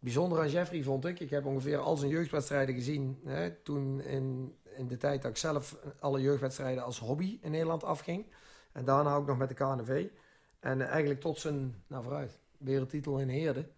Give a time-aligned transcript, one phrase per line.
[0.00, 3.20] bijzonder aan Jeffrey vond ik, ik heb ongeveer al zijn jeugdwedstrijden gezien.
[3.24, 7.84] Hè, toen in, in de tijd dat ik zelf alle jeugdwedstrijden als hobby in Nederland
[7.84, 8.26] afging.
[8.72, 10.06] En daarna ook nog met de KNV.
[10.60, 13.68] En eigenlijk tot zijn, nou vooruit, wereldtitel in Heerde.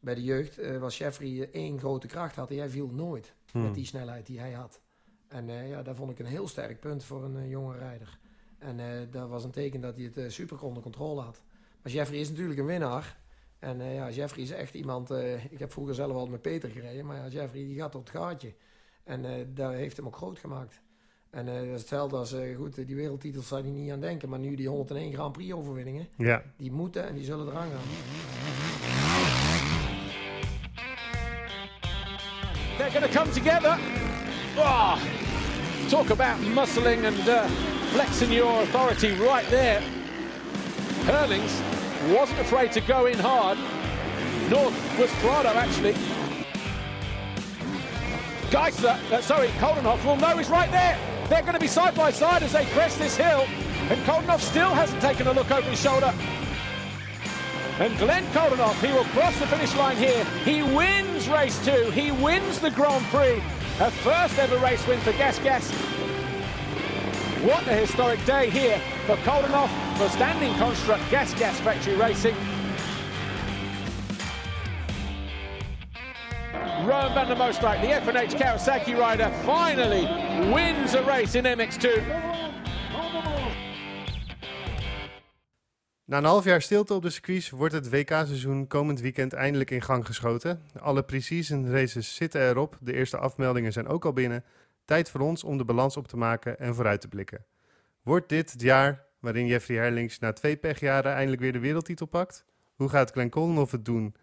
[0.00, 2.50] Bij de jeugd uh, was Jeffrey één grote kracht had.
[2.50, 3.72] En jij viel nooit met Hmm.
[3.72, 4.80] die snelheid die hij had.
[5.28, 8.18] En eh, ja, dat vond ik een heel sterk punt voor een eh, jonge rijder.
[8.62, 11.42] En eh, dat was een teken dat hij het eh, super onder controle had.
[11.82, 13.16] Maar Jeffrey is natuurlijk een winnaar.
[13.62, 15.10] En eh, ja, Jeffrey is echt iemand...
[15.10, 17.06] eh, ik heb vroeger zelf al met Peter gereden.
[17.06, 18.54] Maar ja, Jeffrey die gaat tot het gaatje.
[19.04, 20.80] En eh dat heeft hem ook groot gemaakt.
[21.30, 22.34] En eh, dat is hetzelfde als...
[22.56, 24.28] goed, die wereldtitels zou hij niet aan denken.
[24.28, 26.08] Maar nu die 101 Grand Prix overwinningen...
[26.16, 27.88] Ja, die moeten en die zullen eraan gaan.
[32.76, 33.78] They're going to come together.
[34.56, 34.96] Oh,
[35.88, 37.44] talk about muscling and uh,
[37.92, 39.80] flexing your authority right there.
[41.04, 41.52] Hurlings
[42.10, 43.58] wasn't afraid to go in hard.
[44.50, 45.94] North was Prado actually.
[48.50, 50.98] Geisler, uh, sorry, Koldenhoff will know he's right there.
[51.28, 53.46] They're going to be side by side as they crest this hill.
[53.88, 56.12] And Koldenhoff still hasn't taken a look over his shoulder.
[57.78, 60.24] And Glenn Koldenhoff, he will cross the finish line here.
[60.44, 61.90] He wins race two.
[61.92, 63.42] He wins the Grand Prix.
[63.80, 65.70] A first ever race win for Gas Gas.
[67.42, 69.70] What a historic day here for Koldenhoff,
[70.02, 72.36] for standing construct Gas Gas Factory Racing.
[76.86, 80.04] Rowan van der Moostrike, the FNH Kawasaki rider, finally
[80.54, 81.86] wins a race in MX2.
[86.04, 89.82] Na een half jaar stilte op de circuits wordt het WK-seizoen komend weekend eindelijk in
[89.82, 90.62] gang geschoten.
[90.80, 94.44] Alle pre-season races zitten erop, de eerste afmeldingen zijn ook al binnen.
[94.84, 97.44] Tijd voor ons om de balans op te maken en vooruit te blikken.
[98.02, 102.44] Wordt dit het jaar waarin Jeffrey Herlings na twee pechjaren eindelijk weer de wereldtitel pakt?
[102.74, 104.14] Hoe gaat Glenn Kollenhoff het doen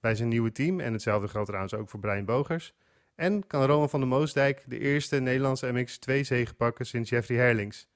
[0.00, 0.80] bij zijn nieuwe team?
[0.80, 2.74] En hetzelfde geldt trouwens ook voor Brian Bogers.
[3.14, 7.88] En kan Roman van der Moosdijk de eerste Nederlandse MX2 zege pakken sinds Jeffrey Herlings?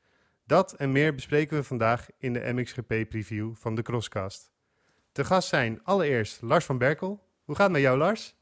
[0.46, 4.50] Dat en meer bespreken we vandaag in de MXGP-preview van de Crosscast.
[5.12, 7.26] Te gast zijn allereerst Lars van Berkel.
[7.44, 8.34] Hoe gaat het met jou, Lars?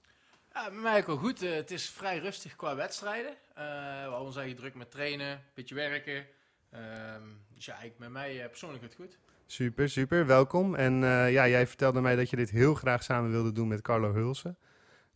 [0.53, 1.43] Ja, met mij ook wel goed.
[1.43, 3.33] Eh, het is vrij rustig qua wedstrijden.
[3.55, 3.65] Eh
[4.09, 6.27] we ons eigenlijk druk met trainen, een beetje werken.
[6.71, 7.23] Ehm,
[7.55, 9.19] dus ja, ik, met mij eh, persoonlijk het goed.
[9.47, 10.27] Super, super.
[10.27, 10.75] Welkom.
[10.75, 13.83] En eh, ja, jij vertelde mij dat je dit heel graag samen wilde doen met
[13.83, 14.59] Carlo Hulsen.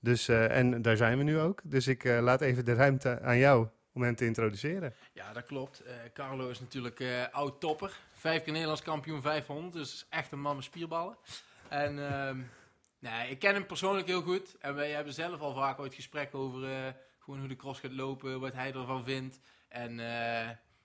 [0.00, 1.60] Dus, eh, en daar zijn we nu ook.
[1.64, 4.94] Dus ik laat even de ruimte aan jou om hem te introduceren.
[5.12, 5.82] Ja, dat klopt.
[6.12, 7.98] Carlo is natuurlijk oud topper.
[8.14, 9.72] Vijf keer Nederlands kampioen 500.
[9.72, 11.16] Dus echt een man met spierballen.
[11.68, 12.38] En ehm,
[12.98, 14.56] nee, ik ken hem persoonlijk heel goed.
[14.58, 18.40] En wij hebben zelf al vaak ooit gesprek over gewoon hoe de cross gaat lopen.
[18.40, 19.40] Wat hij ervan vindt.
[19.68, 20.00] En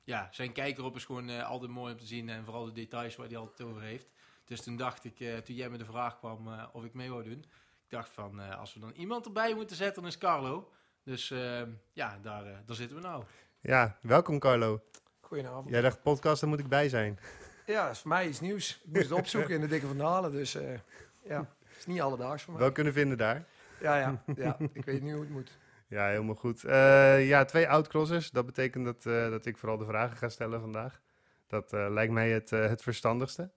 [0.09, 2.29] ja, zijn kijker op is gewoon eh, altijd mooi om te zien.
[2.29, 4.07] En vooral de details waar hij altijd over heeft.
[4.45, 7.09] Dus toen dacht ik, eh, toen jij met de vraag kwam eh, of ik mee
[7.09, 7.45] wou doen.
[7.83, 10.71] Ik dacht van, eh, als we dan iemand erbij moeten zetten, dan is Carlo.
[11.03, 13.23] Dus ehm, ja, daar, daar zitten we nou.
[13.61, 14.81] Ja, welkom Carlo.
[15.19, 15.69] Goedenavond.
[15.69, 17.19] Jij dacht podcast, daar moet ik bij zijn.
[17.65, 18.81] Ja, dat is voor mij iets nieuws.
[18.83, 20.31] Ik moest het opzoeken in de dikke vandalen.
[20.31, 20.73] Dus eh,
[21.23, 22.61] ja, het is niet alledaags voor mij.
[22.61, 23.45] Wel kunnen vinden daar.
[23.81, 25.57] Ja, ja, ja, ik weet niet hoe het moet.
[25.89, 26.63] Ja, helemaal goed.
[26.63, 28.31] Eh, ja, twee oud-crossers.
[28.31, 31.01] Dat betekent dat, eh, dat ik vooral de vragen ga stellen vandaag.
[31.47, 33.51] Dat eh, lijkt mij het, het verstandigste.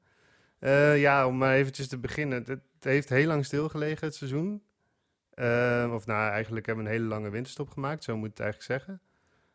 [0.97, 2.45] Ja, om maar eventjes te beginnen.
[2.47, 4.63] Het, heeft heel lang stilgelegen, het seizoen.
[5.93, 8.05] Of nou, eigenlijk hebben we een hele lange winterstop gemaakt.
[8.05, 9.01] Zo moet ik het eigenlijk zeggen.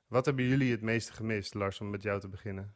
[0.07, 2.75] Wat hebben jullie het meeste gemist, Lars, om met jou te beginnen?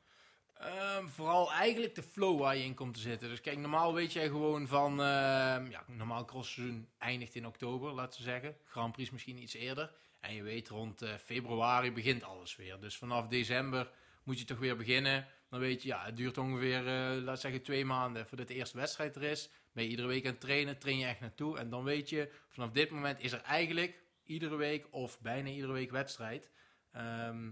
[0.61, 3.29] Ehm, vooral eigenlijk de flow waar je in komt te zitten.
[3.29, 4.91] Dus kijk, normaal weet jij gewoon van...
[4.91, 8.57] ehm, ja, normaal crossseizoen eindigt in oktober, laten we zeggen.
[8.65, 9.91] Grand Prix misschien iets eerder.
[10.19, 12.79] En je weet, rond eh, februari begint alles weer.
[12.79, 13.91] Dus vanaf december
[14.23, 15.27] moet je toch weer beginnen.
[15.49, 18.77] Dan weet je, ja, het duurt ongeveer, laten we zeggen, twee maanden voordat de eerste
[18.77, 19.49] wedstrijd er is.
[19.73, 21.57] Ben je iedere week aan het trainen, train je echt naartoe.
[21.57, 25.73] En dan weet je, vanaf dit moment is er eigenlijk iedere week of bijna iedere
[25.73, 26.49] week wedstrijd.
[26.91, 27.51] Ehm,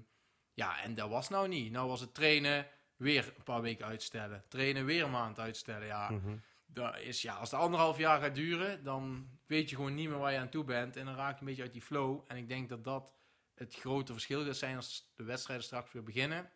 [0.54, 1.72] ja, en dat was nou niet.
[1.72, 2.68] Nou was het trainen,
[3.00, 4.44] weer een paar weken uitstellen.
[4.48, 5.88] Trainen, weer een maand uitstellen.
[5.88, 6.38] Ja, Mhm.
[6.66, 10.18] dat is, ja als het anderhalf jaar gaat duren, dan weet je gewoon niet meer
[10.18, 10.96] waar je aan toe bent.
[10.96, 12.24] En dan raak je een beetje uit die flow.
[12.28, 13.14] En ik denk dat dat
[13.54, 16.52] het grote verschil gaat zijn als de wedstrijden straks weer beginnen.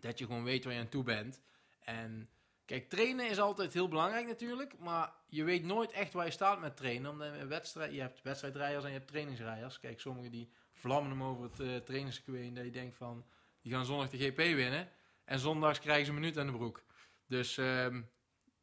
[0.00, 1.40] Dat je gewoon weet waar je aan toe bent.
[1.80, 2.28] En
[2.64, 4.78] kijk, trainen is altijd heel belangrijk natuurlijk.
[4.78, 7.10] Maar je weet nooit echt waar je staat met trainen.
[7.10, 9.78] Omdat je, een wedstrijd, je hebt wedstrijdrijders en je hebt trainingsrijders.
[9.78, 12.46] Kijk, sommigen die vlammen hem over het uh, trainingscircuit.
[12.46, 13.26] En dat je denkt van,
[13.60, 14.88] die gaan zondag de GP winnen.
[15.24, 16.84] En zondags krijgen ze een minuut aan de broek.
[17.26, 18.02] Dus ehm,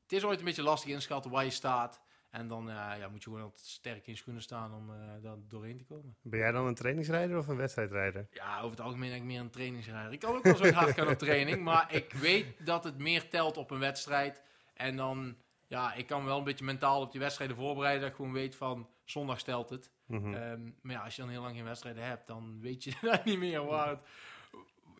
[0.01, 2.01] het is ooit een beetje lastig inschatten waar je staat.
[2.29, 5.35] En dan uh, ja, moet je gewoon altijd sterk in schoenen staan om uh, daar
[5.47, 6.15] doorheen te komen.
[6.21, 8.27] Ben jij dan een trainingsrijder of een wedstrijdrijder?
[8.31, 10.11] Ja, over het algemeen denk ik meer een trainingsrijder.
[10.11, 13.29] Ik kan ook wel zo hard gaan op training, maar ik weet dat het meer
[13.29, 14.41] telt op een wedstrijd.
[14.73, 15.35] En dan
[15.67, 18.01] ja, ik kan wel een beetje mentaal op die wedstrijden voorbereiden.
[18.01, 19.91] Dat ik gewoon weet van zondag stelt het.
[20.05, 20.33] Mhm.
[20.33, 23.19] Ehm, maar ja, als je dan heel lang geen wedstrijden hebt, dan weet je dan
[23.25, 23.99] niet meer waar, het,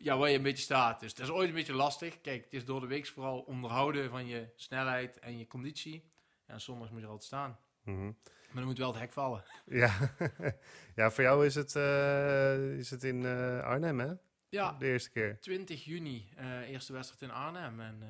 [0.04, 1.00] ja, waar je een beetje staat.
[1.00, 2.22] Dus dat is ooit een beetje lastig.
[2.22, 6.12] Kijk, het is door de week vooral onderhouden van je snelheid en je conditie.
[6.48, 7.60] Ja, en zondags moet je er altijd staan.
[7.84, 8.06] Mhm.
[8.52, 9.44] Maar dan moet wel het hek vallen.
[9.66, 9.94] Ja.
[10.96, 14.12] ja, voor jou is het, eh, is het in eh, Arnhem, hè?
[14.50, 15.40] Ja, De eerste keer.
[15.40, 17.80] 20 juni, eh, eerste wedstrijd in Arnhem.
[17.80, 18.04] En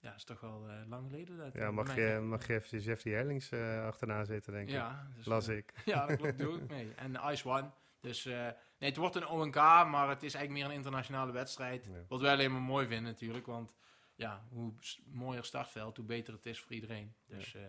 [0.00, 1.36] ja, dat is toch wel lang geleden.
[1.36, 3.52] Dat, Ja, mag je, mag je even Jeffrey Herlings
[3.82, 4.74] achterna zitten, denk ik.
[4.74, 5.72] Ja, dus, Las ik.
[5.84, 6.92] Ja, dat klopt, doe ik mee.
[6.96, 7.70] En Ice One.
[8.00, 8.28] Dus
[8.84, 9.54] nee, het wordt een ONK,
[9.86, 11.84] maar het is eigenlijk meer een internationale wedstrijd.
[11.84, 11.90] Ja.
[12.08, 13.72] Wat wij alleen maar mooi vinden natuurlijk, want
[14.14, 14.72] ja, hoe
[15.04, 17.14] mooier startveld, hoe beter het is voor iedereen.
[17.26, 17.60] Dus ja,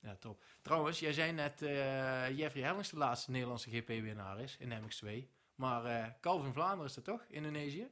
[0.00, 0.44] ja top.
[0.62, 5.28] Trouwens, jij zei net eh Jeffrey Hellings de laatste Nederlandse GP-winnaar is in MX2.
[5.54, 7.88] Maar eh Calvin Vlaanderen is dat toch, Indonesië?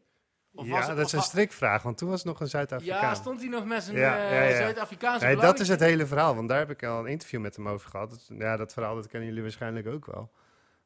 [0.53, 3.01] Of was ja, het- dat is een strikvraag, want toen was het nog een Zuid-Afrikaan.
[3.01, 4.57] Ja, stond hij nog met zijn Ja, eh, ja, ja.
[4.57, 7.57] Zuid-Afrikaanse Nee, dat is het hele verhaal, want daar heb ik al een interview met
[7.57, 8.11] hem over gehad.
[8.11, 10.33] Dat- ja, dat verhaal dat kennen jullie waarschijnlijk ook wel.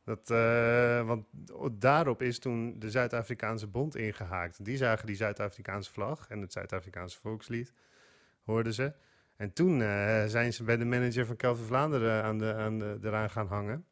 [0.04, 1.26] Dat, eh, want
[1.72, 4.64] daarop is toen de Zuid-Afrikaanse bond ingehaakt.
[4.64, 7.72] Die zagen die Zuid-Afrikaanse vlag en het Zuid-Afrikaanse volkslied,
[8.44, 8.92] hoorden ze.
[9.36, 12.98] En toen eh, zijn ze bij de manager van Kelvin Vlaanderen aan de, aan de,
[13.02, 13.86] eraan gaan hangen.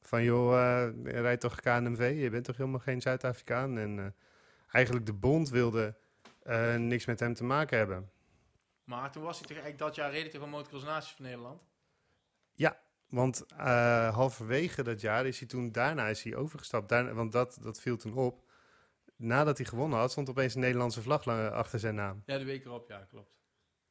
[0.00, 3.78] Van joh, eh rijd toch KNMV, je bent toch helemaal geen Zuid-Afrikaan?
[3.78, 4.14] En
[4.70, 5.96] eigenlijk de bond wilde
[6.76, 8.10] niks met hem te maken hebben.
[8.84, 11.62] Maar toen was hij toch eigenlijk dat jaar toch een motocross van Nederland?
[13.10, 16.88] Want eh, halverwege dat jaar is hij toen, daarna is hij overgestapt.
[16.88, 18.48] Daarna, want dat, dat viel toen op.
[19.16, 22.22] Nadat hij gewonnen had, stond opeens een Nederlandse vlag la- achter zijn naam.
[22.26, 23.38] Ja, de week erop, ja, klopt.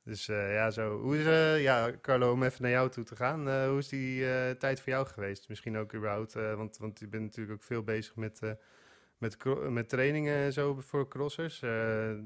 [0.04, 1.00] Dus eh, ja, zo.
[1.00, 3.68] Hoe is, eh, ja, Carlo, om even naar jou toe te gaan.
[3.70, 4.24] hoe is die
[4.58, 5.50] tijd voor jou geweest?
[5.50, 8.42] Misschien ook überhaupt, want, want je bent natuurlijk ook veel bezig met,
[9.18, 9.38] met,
[9.70, 11.62] met trainingen en zo voor crossers.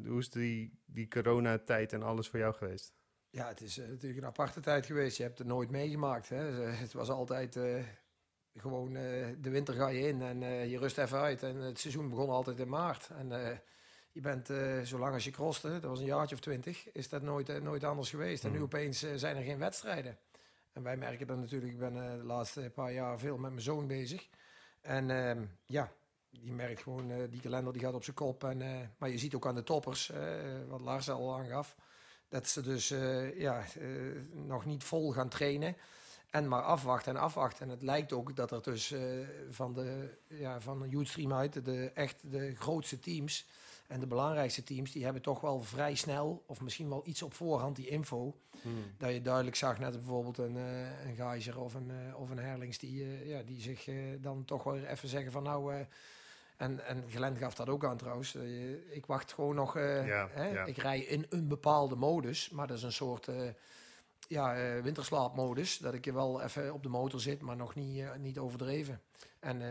[0.05, 2.93] Hoe is die, die coronatijd en alles voor jou geweest?
[3.33, 5.17] Ja, het is eh, natuurlijk een aparte tijd geweest.
[5.17, 6.29] Je hebt het nooit meegemaakt.
[6.29, 6.65] Hè.
[6.65, 7.83] Eh, Het was altijd eh,
[8.55, 10.39] gewoon de winter ga je in en
[10.69, 11.43] je rust even uit.
[11.43, 13.09] En het seizoen begon altijd in maart.
[13.09, 13.29] En
[14.11, 14.49] je bent,
[14.87, 18.09] zolang als je crosste, dat was een jaartje of twintig, is dat nooit, nooit anders
[18.09, 18.43] geweest.
[18.43, 18.65] En nu Mhm.
[18.65, 20.17] opeens zijn er geen wedstrijden.
[20.73, 23.87] En wij merken dat natuurlijk, ik ben de laatste paar jaar veel met mijn zoon
[23.87, 24.27] bezig.
[24.81, 25.91] En ehm, ja,
[26.29, 28.43] je merkt gewoon, die kalender die gaat op zijn kop.
[28.43, 28.57] En,
[28.97, 30.11] maar je ziet ook aan de toppers,
[30.67, 31.75] wat Lars al aangaf,
[32.33, 33.87] dat ze dus eh, ja, eh,
[34.45, 35.75] nog niet vol gaan trainen.
[36.29, 37.65] En maar afwachten en afwachten.
[37.65, 39.01] En het lijkt ook dat er dus eh,
[39.49, 43.45] van de ja, van Youthstream uit, de, echt de grootste teams
[43.87, 47.33] en de belangrijkste teams, die hebben toch wel vrij snel, of misschien wel iets op
[47.33, 48.35] voorhand, die info.
[48.97, 53.27] Dat je duidelijk zag, net bijvoorbeeld een, eh een of een, of een Herlings, die,
[53.27, 53.89] ja, die zich
[54.21, 55.85] dan toch wel even zeggen van nou...
[56.57, 58.35] en, en Glenn gaf dat ook aan trouwens.
[58.35, 59.75] eh, je- ik wacht gewoon nog.
[59.75, 60.65] eh, Ja, hè, ja.
[60.65, 63.49] Ik rij in een bepaalde modus, maar dat is een soort eh,
[64.27, 65.77] ja, winterslaapmodus.
[65.77, 69.01] Dat ik wel even op de motor zit, maar nog niet, niet overdreven.
[69.39, 69.61] En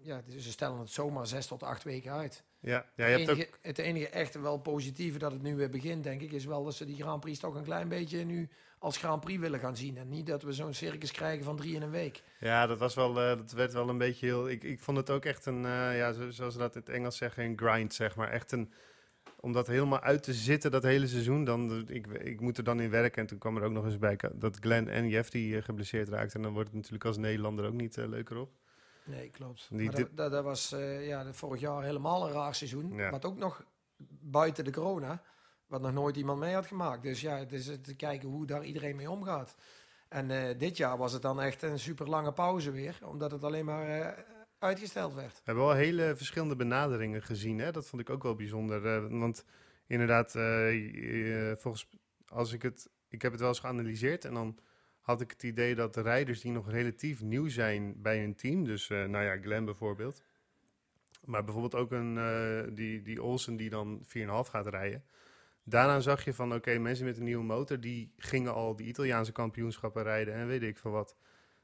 [0.00, 2.42] ja, dus ze stellen het zomaar zes tot acht weken uit.
[2.60, 3.36] Ja, ja je het, hebt ook...
[3.36, 6.64] enige, het enige echte wel positieve dat het nu weer begint, denk ik, is wel
[6.64, 8.48] dat ze die Grand Prix toch een klein beetje nu
[8.78, 9.96] als Grand Prix willen gaan zien.
[9.96, 12.22] En niet dat we zo'n circus krijgen van drie in een week.
[12.40, 14.48] Ja, dat, was wel, eh, dat werd wel een beetje heel...
[14.48, 16.90] Ik, ik vond het ook echt een, eh, ja, zo- zoals ze dat in het
[16.90, 18.30] Engels zeggen, een grind, zeg maar.
[18.30, 18.72] Echt een...
[19.40, 22.80] Om dat helemaal uit te zitten, dat hele seizoen, dan, ik, ik moet er dan
[22.80, 23.22] in werken.
[23.22, 26.08] En toen kwam er ook nog eens bij dat Glenn en Jeff die eh, geblesseerd
[26.08, 26.36] raakten.
[26.36, 28.50] En dan wordt het natuurlijk als Nederlander ook niet leuker op.
[29.04, 29.68] Nee, klopt.
[29.70, 32.92] Die maar dat, dat, dat was ja, vorig jaar helemaal een raar seizoen.
[32.92, 33.10] Ja.
[33.10, 33.64] Wat ook nog
[34.20, 35.22] buiten de corona,
[35.68, 37.02] wat nog nooit iemand mee had gemaakt.
[37.02, 39.56] Dus ja, het is te kijken hoe daar iedereen mee omgaat.
[40.08, 43.44] En eh, dit jaar was het dan echt een super lange pauze weer, omdat het
[43.44, 44.24] alleen maar eh,
[44.58, 45.32] uitgesteld werd.
[45.32, 47.58] We hebben wel hele verschillende benaderingen gezien.
[47.58, 47.72] Hè?
[47.72, 48.86] Dat vond ik ook wel bijzonder.
[48.86, 49.44] eh, want
[49.86, 50.30] inderdaad,
[51.60, 51.88] volgens
[52.28, 54.58] als ik het, ik heb het wel eens geanalyseerd en dan
[55.00, 58.64] had ik het idee dat de rijders die nog relatief nieuw zijn bij hun team,
[58.64, 60.22] dus nou ja, Glenn bijvoorbeeld,
[61.24, 65.04] maar bijvoorbeeld ook een die, die Olsen die dan 4,5 gaat rijden.
[65.68, 69.32] Daaraan zag je van, oké, mensen met een nieuwe motor, die gingen al die Italiaanse
[69.32, 71.16] kampioenschappen rijden en weet ik veel wat.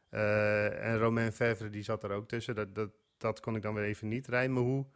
[0.09, 2.55] Eh, en Romain Fevre, die zat er ook tussen.
[2.55, 4.53] Dat, dat, dat kon ik dan weer even niet rijden.
[4.53, 4.87] Maar hoe,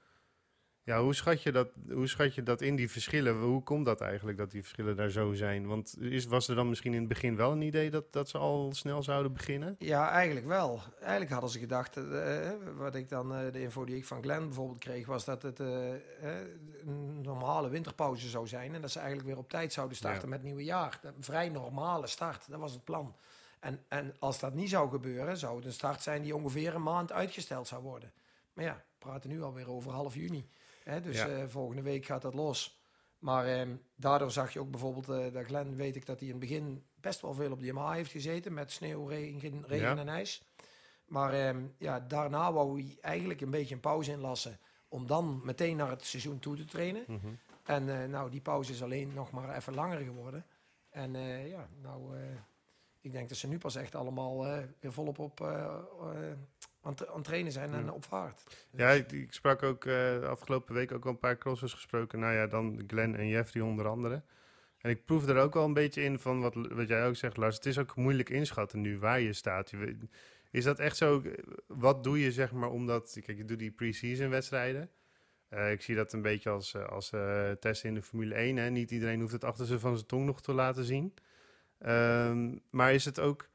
[0.88, 3.40] ja, hoe, schat je dat, hoe schat je dat in, die verschillen?
[3.40, 5.66] Hoe komt dat eigenlijk, dat die verschillen daar zo zijn?
[5.66, 8.38] Want is, was er dan misschien in het begin wel een idee dat, dat ze
[8.38, 9.76] al snel zouden beginnen?
[9.78, 10.80] Ja, eigenlijk wel.
[11.00, 14.44] Eigenlijk hadden ze gedacht, eh, wat ik dan, eh, de info die ik van Glenn
[14.46, 16.00] bijvoorbeeld kreeg, was dat het eh, eh,
[16.86, 18.74] een normale winterpauze zou zijn.
[18.74, 20.28] En dat ze eigenlijk weer op tijd zouden starten Ja.
[20.28, 21.00] met het nieuwe jaar.
[21.02, 23.14] Een vrij normale start, dat was het plan.
[23.60, 26.82] En, en als dat niet zou gebeuren, zou het een start zijn die ongeveer een
[26.82, 28.12] maand uitgesteld zou worden.
[28.52, 30.48] Maar ja, we praten nu alweer over half juni.
[30.88, 31.28] Hè, dus Ja.
[31.28, 32.80] eh, volgende week gaat dat los.
[33.18, 36.34] Maar ehm, daardoor zag je ook bijvoorbeeld, eh dat Glenn weet ik dat hij in
[36.34, 38.54] het begin best wel veel op de Yamaha heeft gezeten.
[38.54, 39.96] Met sneeuw, regen, regen Ja.
[39.96, 40.42] en ijs.
[41.06, 44.58] Maar ehm, ja, daarna wou hij eigenlijk een beetje een pauze inlassen.
[44.88, 47.04] Om dan meteen naar het seizoen toe te trainen.
[47.06, 47.28] Mhm.
[47.64, 50.46] En eh, nou, die pauze is alleen nog maar even langer geworden.
[50.90, 51.12] En
[51.48, 52.16] ja, nou,
[53.00, 54.44] ik denk dat ze nu pas echt allemaal
[54.80, 55.40] weer volop op
[56.82, 57.92] aan, aan trainen zijn en Ja.
[57.92, 58.66] op vaart.
[58.70, 62.18] Ja, ik, ik sprak ook eh, de afgelopen week ook al een paar crossers gesproken.
[62.18, 64.22] Nou ja, dan Glenn en Jeffrey onder andere.
[64.78, 67.36] En ik proef er ook al een beetje in van wat, wat jij ook zegt,
[67.36, 67.56] Lars.
[67.56, 69.70] Het is ook moeilijk inschatten nu waar je staat.
[69.70, 69.96] Je
[70.50, 71.22] is dat echt zo?
[71.66, 73.18] Wat doe je zeg maar omdat...
[73.24, 74.90] Kijk, je doet die pre-season wedstrijden.
[75.48, 78.56] Eh, ik zie dat een beetje als, eh, als eh, testen in de Formule 1.
[78.56, 78.70] Hè.
[78.70, 81.14] Niet iedereen hoeft het achter ze van zijn tong nog te laten zien.
[81.78, 83.48] Ehm, maar is het ook...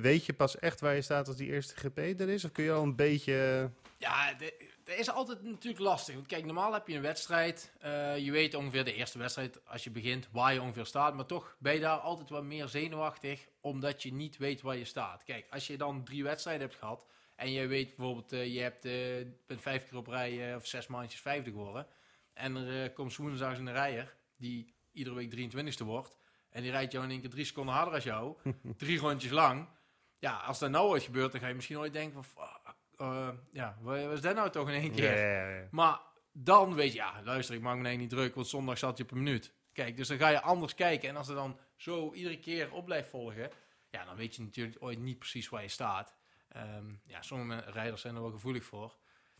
[0.00, 2.44] weet je pas echt waar je staat als die eerste GP er is?
[2.44, 3.70] Of kun je al een beetje...
[3.98, 6.14] Ja, de- dat is altijd natuurlijk lastig.
[6.14, 7.72] Want kijk, normaal heb je een wedstrijd.
[7.80, 11.14] eh, je weet ongeveer de eerste wedstrijd als je begint waar je ongeveer staat.
[11.14, 13.46] Maar toch ben je daar altijd wat meer zenuwachtig.
[13.60, 15.24] Omdat je niet weet waar je staat.
[15.24, 17.06] Kijk, als je dan drie wedstrijden hebt gehad.
[17.36, 18.92] En je weet bijvoorbeeld, eh, je hebt, eh,
[19.46, 21.86] bent vijf keer op rij eh, of zes maandjes vijfde geworden.
[22.32, 26.16] En er eh, komt woensdags een rijder die iedere week 23ste wordt.
[26.50, 28.36] En die rijdt jou in één keer drie seconden harder als jou.
[28.76, 29.68] drie rondjes lang.
[30.18, 32.48] Ja, als dat nou ooit gebeurt, dan ga je misschien ooit denken van...
[32.96, 35.18] eh, ja, wat is dat nou toch in één keer?
[35.18, 35.68] Ja, ja, ja.
[35.70, 36.00] Maar
[36.32, 39.10] dan weet je, ja, luister, ik maak me niet druk, want zondag zat je op
[39.10, 39.52] een minuut.
[39.72, 41.08] Kijk, dus dan ga je anders kijken.
[41.08, 43.50] En als het dan zo iedere keer op blijft volgen,
[43.90, 46.14] ja, dan weet je natuurlijk ooit niet precies waar je staat.
[46.48, 48.96] Ehm, ja, sommige rijders zijn er wel gevoelig voor.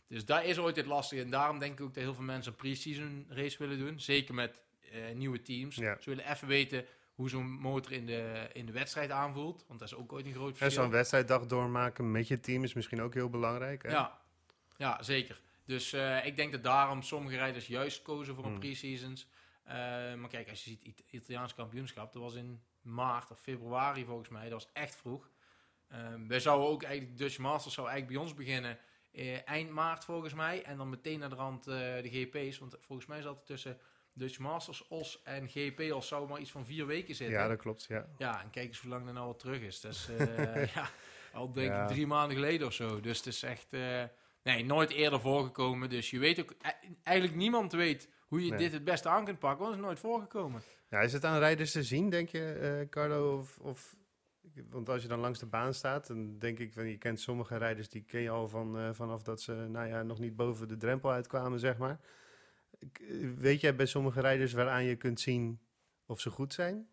[0.07, 1.21] Dus daar is ooit het lastige.
[1.21, 3.99] En daarom denk ik ook dat heel veel mensen een pre-season race willen doen.
[3.99, 4.61] Zeker met
[4.91, 5.75] eh, nieuwe teams.
[5.75, 6.85] Ze willen even weten
[7.19, 9.65] hoe zo'n motor in de, in de wedstrijd aanvoelt.
[9.67, 10.81] Want dat is ook ooit een groot En verschil.
[10.83, 13.83] zo'n wedstrijddag doormaken met je team is misschien ook heel belangrijk.
[13.83, 13.89] Hè?
[13.89, 14.19] Ja,
[14.77, 15.41] ja zeker.
[15.65, 18.59] Dus eh, ik denk dat daarom sommige rijders juist kozen voor een Hmm.
[18.59, 19.27] pre-seasons.
[19.63, 19.75] Eh,
[20.13, 24.29] maar kijk, als je ziet het Italiaans kampioenschap, dat was in maart of februari volgens
[24.29, 25.29] mij, dat was echt vroeg.
[25.89, 28.77] Ehm wij zouden ook eigenlijk, Dutch Masters zou eigenlijk bij ons beginnen
[29.11, 30.63] eh, eind maart volgens mij.
[30.63, 32.57] En dan meteen naar de rand de GP's.
[32.57, 33.77] Want volgens mij zat er tussen
[34.19, 37.37] Dutch Masters, OS en GP als zou maar iets van vier weken zitten.
[37.37, 37.85] Ja, dat klopt.
[37.89, 38.05] Ja.
[38.17, 39.81] Ja, en kijk eens hoe lang dat nou al terug is.
[39.81, 40.89] Dat is eh, ja,
[41.33, 41.81] al denk Ja.
[41.83, 42.99] ik drie maanden geleden of zo.
[42.99, 44.03] Dus het is echt eh,
[44.43, 45.89] nee, nooit eerder voorgekomen.
[45.89, 48.59] Dus je weet ook, e- eigenlijk niemand weet hoe je Nee.
[48.59, 50.61] dit het beste aan kunt pakken, want het is nooit voorgekomen.
[50.89, 53.37] ja, is het aan rijders te zien, denk je, eh, Carlo?
[53.37, 53.95] Of, of,
[54.69, 57.57] want als je dan langs de baan staat, dan denk ik, van, je kent sommige
[57.57, 60.67] rijders, die ken je al van, eh, vanaf dat ze nou ja, nog niet boven
[60.67, 61.99] de drempel uitkwamen, zeg maar.
[63.37, 65.59] Weet jij bij sommige rijders waaraan je kunt zien
[66.05, 66.87] of ze goed zijn?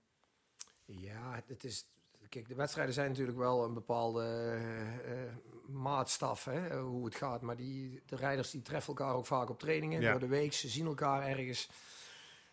[0.85, 1.87] Ja, het is.
[2.29, 5.33] Kijk, de wedstrijden zijn natuurlijk wel een bepaalde eh, eh,
[5.69, 7.43] maatstaf, hè, hoe het gaat.
[7.43, 10.11] Maar die, de rijders die treffen elkaar ook vaak op trainingen Ja.
[10.11, 10.53] door de week.
[10.53, 11.69] Ze zien elkaar ergens.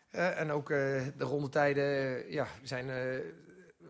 [0.10, 0.78] Eh, en ook eh,
[1.18, 1.86] de rondetijden
[2.32, 2.88] ja, zijn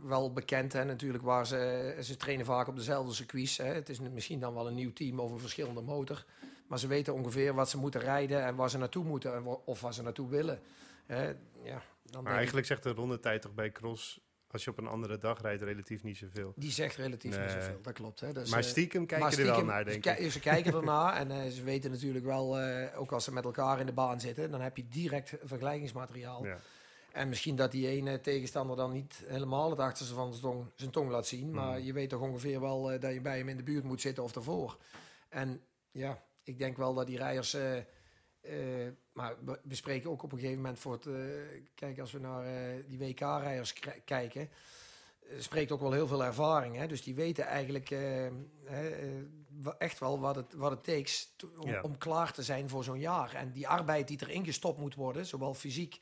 [0.02, 0.74] wel bekend.
[0.74, 3.58] Hè, natuurlijk waar ze, ze trainen vaak op dezelfde circuits.
[3.58, 3.66] Hè.
[3.74, 6.26] Het is misschien dan wel een nieuw team of een verschillende motor.
[6.68, 9.82] Maar ze weten ongeveer wat ze moeten rijden en waar ze naartoe moeten en of
[9.82, 10.62] waar ze naartoe willen.
[11.06, 11.28] Hè,
[11.64, 14.88] ja, dan Maar ik- eigenlijk zegt de rondetijd toch bij cross, als je op een
[14.88, 16.54] andere dag rijdt, relatief niet zoveel.
[16.56, 18.20] Die zegt relatief niet zoveel, dat klopt.
[18.20, 18.34] Hè.
[18.34, 20.32] Dus, maar eh, stiekem kijk maar je er wel naar, denk ze ik.
[20.32, 23.80] Ze kijken ernaar en eh, ze weten natuurlijk wel, eh, ook als ze met elkaar
[23.80, 26.46] in de baan zitten, dan heb je direct vergelijkingsmateriaal.
[26.46, 26.58] Ja.
[27.12, 30.92] En misschien dat die ene tegenstander dan niet helemaal het achterste van zijn tong, zijn
[30.92, 31.86] tong laat zien, maar Hmm.
[31.86, 34.36] je weet toch ongeveer wel dat je bij hem in de buurt moet zitten of
[34.36, 34.78] ervoor.
[35.30, 37.54] En ja, ik denk wel dat die rijders.
[37.54, 41.06] eh, eh, maar we bespreken ook op een gegeven moment voor het.
[41.06, 41.14] eh,
[41.76, 42.46] kijk, als we naar
[42.88, 43.74] die WK-rijders
[44.06, 44.50] kijken.
[45.40, 46.76] spreekt ook wel heel veel ervaring.
[46.76, 46.88] Hè?
[46.88, 47.90] Dus die weten eigenlijk
[49.78, 51.82] echt wel wat het, wat het takes om, Ja.
[51.82, 53.34] om klaar te zijn voor zo'n jaar.
[53.34, 56.00] En die arbeid die erin gestopt moet worden, zowel fysiek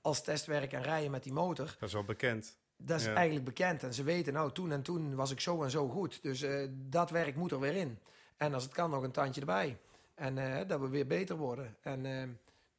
[0.00, 1.66] als testwerk en rijden met die motor.
[1.78, 2.56] Dat is wel bekend.
[2.76, 3.14] Dat is Ja.
[3.14, 3.82] eigenlijk bekend.
[3.82, 6.22] En ze weten, nou, toen en toen was ik zo en zo goed.
[6.22, 7.98] Dus dat werk moet er weer in.
[8.36, 9.78] En als het kan, nog een tandje erbij.
[10.14, 11.76] En eh, dat we weer beter worden.
[11.80, 12.28] En eh,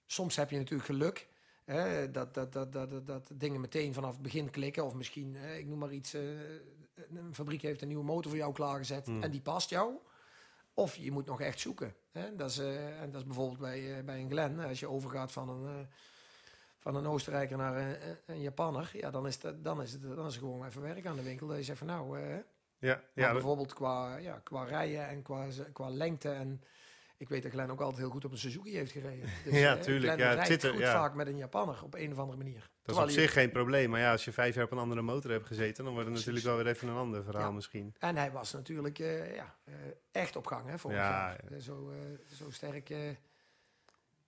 [0.06, 1.28] soms heb je natuurlijk geluk.
[1.66, 4.86] Hè, dat, dat, dat, dat, dat, dingen meteen vanaf het begin klikken.
[4.86, 8.54] Of misschien, eh, ik noem maar iets, een fabriek heeft een nieuwe motor voor jou
[8.54, 9.06] klaargezet.
[9.06, 9.24] Hmm.
[9.24, 9.94] En die past jou.
[10.74, 11.96] Of je moet nog echt zoeken.
[12.12, 12.36] Hè?
[12.36, 14.60] Dat, is, en dat is bijvoorbeeld bij, bij een Glen.
[14.60, 15.88] Als je overgaat van een,
[16.80, 18.90] van een Oostenrijker naar een, een Japanner.
[18.94, 21.24] Ja, dan is, dat, dan, is het, dan is er gewoon even werk aan de
[21.24, 21.48] winkel.
[21.48, 22.18] Dat je zegt van nou...
[22.80, 26.30] Ja, maar ja, bijvoorbeeld qua, ja, qua rijden en qua, qua lengte.
[26.30, 26.64] En
[27.18, 29.30] ik weet dat Glenn ook altijd heel goed op een Suzuki heeft gereden.
[29.46, 30.92] Dus, Ja, tuurlijk, Glenn ja, het zit er, goed ja.
[30.92, 32.70] vaak met een Japanner op een of andere manier.
[32.84, 33.90] dat is op zich geen probleem.
[33.90, 36.18] Maar ja, als je vijf jaar op een andere motor hebt gezeten, dan wordt het
[36.18, 36.26] Precies.
[36.26, 37.52] natuurlijk wel weer even een ander verhaal Ja.
[37.52, 37.96] misschien.
[38.00, 39.74] En hij was natuurlijk eh, ja, eh,
[40.12, 41.10] echt op gang hè, vorig Ja,
[41.50, 41.62] jaar.
[41.62, 42.90] Zo, eh, zo sterk.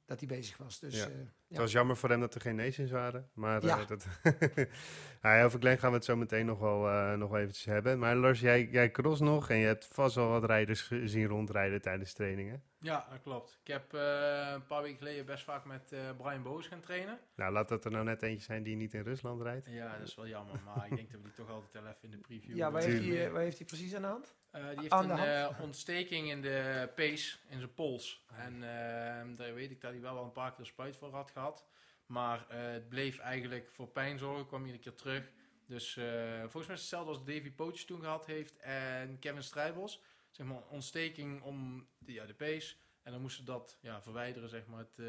[0.08, 0.80] Dat hij bezig was.
[0.80, 1.06] Dus Ja.
[1.06, 1.62] eh, Het ja.
[1.62, 3.30] was jammer voor hem dat er geen nations waren.
[3.34, 3.80] Maar Ja.
[3.80, 4.08] eh, dat
[5.22, 8.00] ja, over Glenn gaan we het zo meteen nog wel, eh, nog eventjes hebben.
[8.00, 11.82] Maar Lars, jij, jij cross nog en je hebt vast wel wat rijders gezien rondrijden
[11.82, 12.64] tijdens trainingen.
[12.80, 13.60] Ja, dat klopt.
[13.64, 17.20] Ik heb eh, een paar weken geleden best vaak met eh, Brian Boos gaan trainen.
[17.36, 19.68] Nou, laat dat er nou net eentje zijn die niet in Rusland rijdt.
[19.70, 21.98] Ja, dat is wel jammer, maar ik denk dat we die toch altijd wel even
[22.02, 24.36] in de preview ja, waar heeft, hij, waar heeft hij precies aan de hand?
[24.58, 28.26] Eh, die heeft Aan de een eh, ontsteking in de pees, in zijn pols.
[28.28, 31.32] En eh, daar weet ik dat hij wel al een paar keer spuit voor had
[31.32, 31.66] gehad.
[32.06, 35.32] Maar eh, het bleef eigenlijk voor pijn zorgen, kwam iedere keer terug.
[35.66, 39.44] Dus eh, volgens mij is het hetzelfde als Davy Poach toen gehad heeft en Kevin
[39.44, 40.02] Strijbos.
[40.30, 42.82] Zeg maar een ontsteking om de, ja, de pees.
[43.04, 45.06] En dan moesten ze dat ja, verwijderen, zeg maar, het, eh,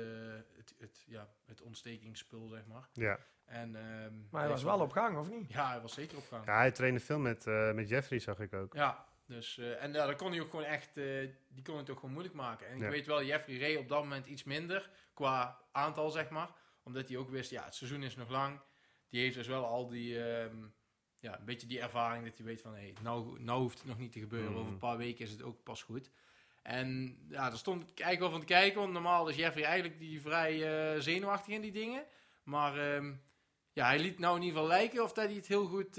[0.57, 2.89] het, het, ja, het ontstekingsspul, zeg maar.
[2.93, 3.19] Ja.
[3.45, 5.53] En, ehm, Maar hij was wel op gang, of niet?
[5.53, 6.47] Ja, hij was zeker op gang.
[6.47, 8.75] ja, hij trainde veel met, eh, met Jeffrey, zag ik ook.
[8.75, 11.05] Ja, dus, eh, en ja, dan kon hij ook gewoon echt, eh,
[11.49, 12.67] die kon het ook gewoon moeilijk maken.
[12.69, 12.89] En ik Ja.
[12.89, 16.51] weet wel, Jeffrey reed op dat moment iets minder qua aantal, zeg maar.
[16.83, 18.61] Omdat hij ook wist, ja, het seizoen is nog lang.
[19.09, 20.57] Die heeft dus wel al die, ehm,
[21.19, 23.87] ja, een beetje die ervaring dat hij weet van, hé, hey, nou, nou hoeft het
[23.87, 24.51] nog niet te gebeuren.
[24.51, 24.59] Mhm.
[24.61, 26.11] Over een paar weken is het ook pas goed.
[26.63, 29.99] En ja, daar stond ik eigenlijk wel van te kijken, want normaal is Jeffrey eigenlijk
[29.99, 30.55] die vrij
[30.95, 32.05] eh, zenuwachtig in die dingen.
[32.43, 33.15] Maar ehm,
[33.73, 35.99] ja, hij liet nou in ieder geval lijken of dat hij het heel goed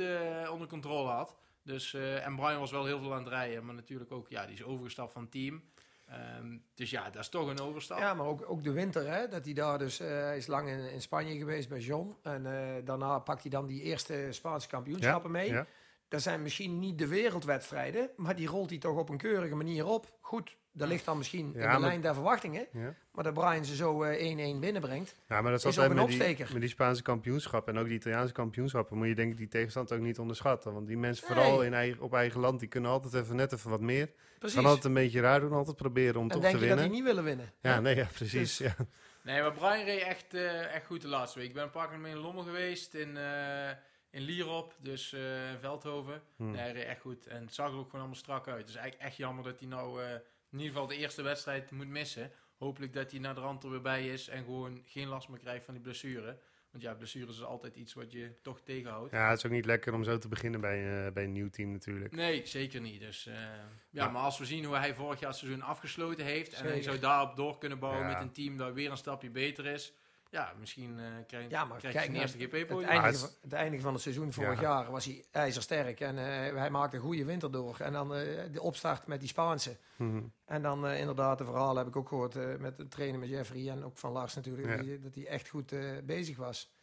[0.50, 1.38] onder controle had.
[1.70, 4.46] Dus, eh, en Brian was wel heel veel aan het rijden, maar natuurlijk ook, ja,
[4.46, 5.64] die is overgestapt van het team.
[6.06, 7.98] Ehm, dus ja, dat is toch een overstap.
[8.00, 10.70] Ja, maar ook, ook de winter, hè, dat hij daar dus, eh, hij is lang
[10.70, 12.16] in, in Spanje geweest bij John.
[12.22, 15.50] En eh, daarna pakt hij dan die eerste Spaanse kampioenschappen mee.
[15.52, 15.66] Ja.
[16.08, 19.86] Dat zijn misschien niet de wereldwedstrijden, maar die rolt hij toch op een keurige manier
[19.86, 20.18] op.
[20.20, 22.68] Goed, dat ligt dan misschien Ja, in de maar- lijn der verwachtingen.
[22.74, 22.94] Ja.
[23.12, 25.16] Maar dat Brian ze zo eh, 1-1 binnenbrengt.
[25.28, 26.50] Ja, maar dat is ook een met die, opsteker.
[26.52, 29.92] met die Spaanse kampioenschappen en ook die Italiaanse kampioenschappen moet je denk ik die tegenstand
[29.94, 30.74] ook niet onderschatten.
[30.74, 31.38] Want die mensen, Nee.
[31.44, 34.12] vooral in eigen, op eigen land, die kunnen altijd even net even wat meer.
[34.40, 34.56] Precies.
[34.58, 36.76] Gaan altijd een beetje raar doen, altijd proberen om en toch denk te je dat
[36.78, 36.94] winnen.
[36.94, 37.52] die niet willen winnen?
[37.62, 38.58] Ja, nee, ja, precies.
[38.58, 38.76] Dus- ja.
[39.24, 41.48] Nee, maar Brian reed echt, eh, echt goed de laatste week.
[41.48, 43.70] Ik ben een paar keer mee in Lommel geweest, in, eh
[44.12, 45.20] in Lierop, dus eh,
[45.60, 46.22] Veldhoven.
[46.36, 46.52] Hm.
[46.52, 47.28] Nee, hij reed echt goed.
[47.28, 48.60] En het zag er ook gewoon allemaal strak uit.
[48.60, 50.08] Het is eigenlijk echt jammer dat hij nou eh,
[50.52, 52.32] in ieder geval de eerste wedstrijd moet missen.
[52.58, 55.40] Hopelijk dat hij naar de rand er weer bij is en gewoon geen last meer
[55.40, 56.40] krijgt van die blessure.
[56.72, 59.12] Want ja, blessures is altijd iets wat je toch tegenhoudt.
[59.12, 61.50] ja, het is ook niet lekker om zo te beginnen bij, eh, bij een nieuw
[61.50, 62.16] team natuurlijk.
[62.16, 63.00] Nee, zeker niet.
[63.00, 64.10] Dus, eh, ja, Ja.
[64.10, 66.54] maar als we zien hoe hij vorig jaar het seizoen afgesloten heeft...
[66.54, 68.14] en hij zou daarop door kunnen bouwen Ja.
[68.14, 69.94] met een team dat weer een stapje beter is...
[70.30, 72.90] ja, misschien eh krijg, Ja, maar krijg kijk je naar zijn eerste Het GP-podium.
[72.90, 74.62] eindigen, het van, is- het eindigen van het seizoen vorig Ja.
[74.62, 76.00] jaar was hij ijzersterk.
[76.00, 76.26] En eh,
[76.58, 77.78] hij maakte een goede winter door.
[77.80, 79.78] En dan eh, de opstart met die Spaanse.
[79.96, 80.22] Mhm.
[80.46, 83.70] En dan inderdaad, de verhalen heb ik ook gehoord eh, met het trainen met Jeffrey
[83.70, 84.82] en ook van Lars natuurlijk, Ja.
[84.82, 86.74] die- dat hij echt goed eh, bezig was.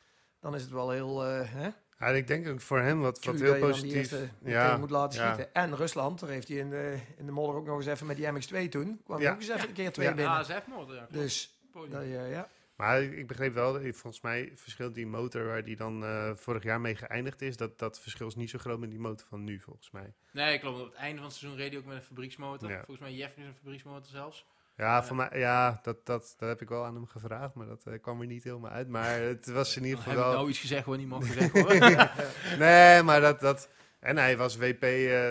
[0.40, 3.40] Dan is het wel heel, eh hè, Ja, ik denk ook voor hem wat, wat
[3.40, 3.92] heel positief.
[3.94, 5.32] eerste Ja, moet laten ja.
[5.32, 5.54] schieten.
[5.54, 8.16] En Rusland, daar heeft hij in de, in de modder ook nog eens even met
[8.16, 9.00] die MX2 toen.
[9.04, 9.24] Kwam Ja.
[9.24, 10.14] hij ook eens even een keer twee Ja.
[10.14, 10.62] binnen.
[10.64, 11.12] Klopt.
[11.12, 11.58] Dus,
[11.90, 12.48] dat, ja.
[12.76, 16.62] Maar ik begreep wel, dat- volgens mij verschilt die motor waar die dan eh, vorig
[16.62, 19.44] jaar mee geëindigd is, dat, dat verschil is niet zo groot met die motor van
[19.44, 20.12] nu volgens mij.
[20.32, 20.78] Nee, klopt.
[20.80, 22.70] Op het einde van het seizoen reed hij ook met een fabrieksmotor.
[22.70, 22.76] Ja.
[22.76, 24.46] Volgens mij Jeffrey is een fabrieksmotor zelfs.
[24.76, 25.04] Ja, Ja.
[25.04, 28.00] Voor mij, ja dat, dat, dat heb ik wel aan hem gevraagd, maar dat eh,
[28.00, 28.88] kwam er niet helemaal uit.
[28.88, 30.36] Maar het was in ieder Heb geval ik wel...
[30.36, 32.10] nou iets gezegd wat niet mag gezegd worden?
[32.58, 33.68] Nee, maar dat, dat...
[34.00, 35.30] En hij was WP, eh,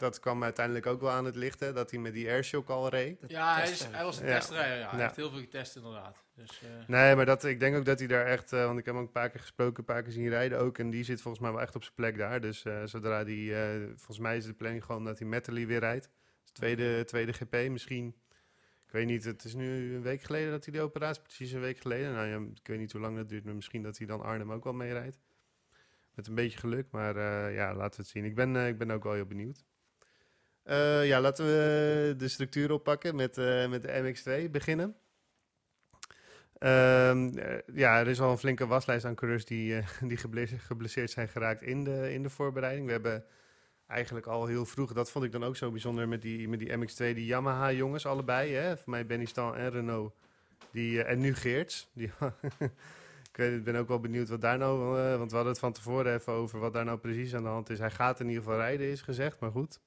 [0.00, 2.88] dat kwam uiteindelijk ook wel aan het licht, hè, dat hij met die airshock al
[2.88, 3.24] reed.
[3.26, 4.34] ja, hij, is, hij was een Ja.
[4.34, 4.78] testrijder.
[4.78, 4.88] Ja.
[4.88, 5.04] Hij Ja.
[5.04, 6.24] heeft heel veel getest inderdaad.
[6.34, 8.84] Dus, eh, Nee, maar dat, ik denk ook dat hij daar echt, eh, want ik
[8.84, 10.78] heb hem ook een paar keer gesproken, een paar keer zien rijden ook.
[10.78, 12.40] En die zit volgens mij wel echt op zijn plek daar.
[12.40, 15.78] Dus eh, zodra die, eh, volgens mij is de planning gewoon dat hij Metally weer
[15.80, 16.10] rijdt.
[16.42, 18.14] Dus tweede, tweede GP misschien.
[18.86, 21.60] Ik weet niet, het is nu een week geleden dat hij de operatie, precies een
[21.60, 22.12] week geleden.
[22.14, 24.52] Nou ja, ik weet niet hoe lang dat duurt, maar misschien dat hij dan Arnhem
[24.52, 25.18] ook wel meerijdt.
[26.14, 28.24] Met een beetje geluk, maar eh, ja, laten we het zien.
[28.24, 29.64] Ik ben, eh, ik ben ook wel heel benieuwd.
[30.62, 34.96] Eh, ja, laten we de structuur oppakken met, eh, met de MX2 beginnen.
[36.60, 40.16] Ehm, eh, ja, er is al een flinke waslijst aan coureurs die, eh, die
[40.58, 42.86] geblesseerd, zijn geraakt in de, in de voorbereiding.
[42.86, 43.24] We hebben
[43.86, 46.76] eigenlijk al heel vroeg, dat vond ik dan ook zo bijzonder met die, met die
[46.76, 48.52] MX2, die Yamaha-jongens allebei.
[48.52, 48.76] Hè?
[48.76, 50.12] Voor mij Benny Stan en Renault.
[50.70, 51.90] Die, eh, en nu Geerts.
[51.94, 52.10] Die,
[53.32, 56.14] ik ben ook wel benieuwd wat daar nou, eh, want we hadden het van tevoren
[56.14, 57.78] even over wat daar nou precies aan de hand is.
[57.78, 59.80] Hij gaat in ieder geval rijden, is gezegd, maar goed.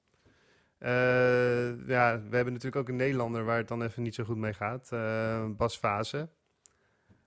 [0.84, 4.38] Eh, ja, we hebben natuurlijk ook een Nederlander waar het dan even niet zo goed
[4.38, 4.91] mee gaat.
[4.91, 6.30] eh, Bas Vase.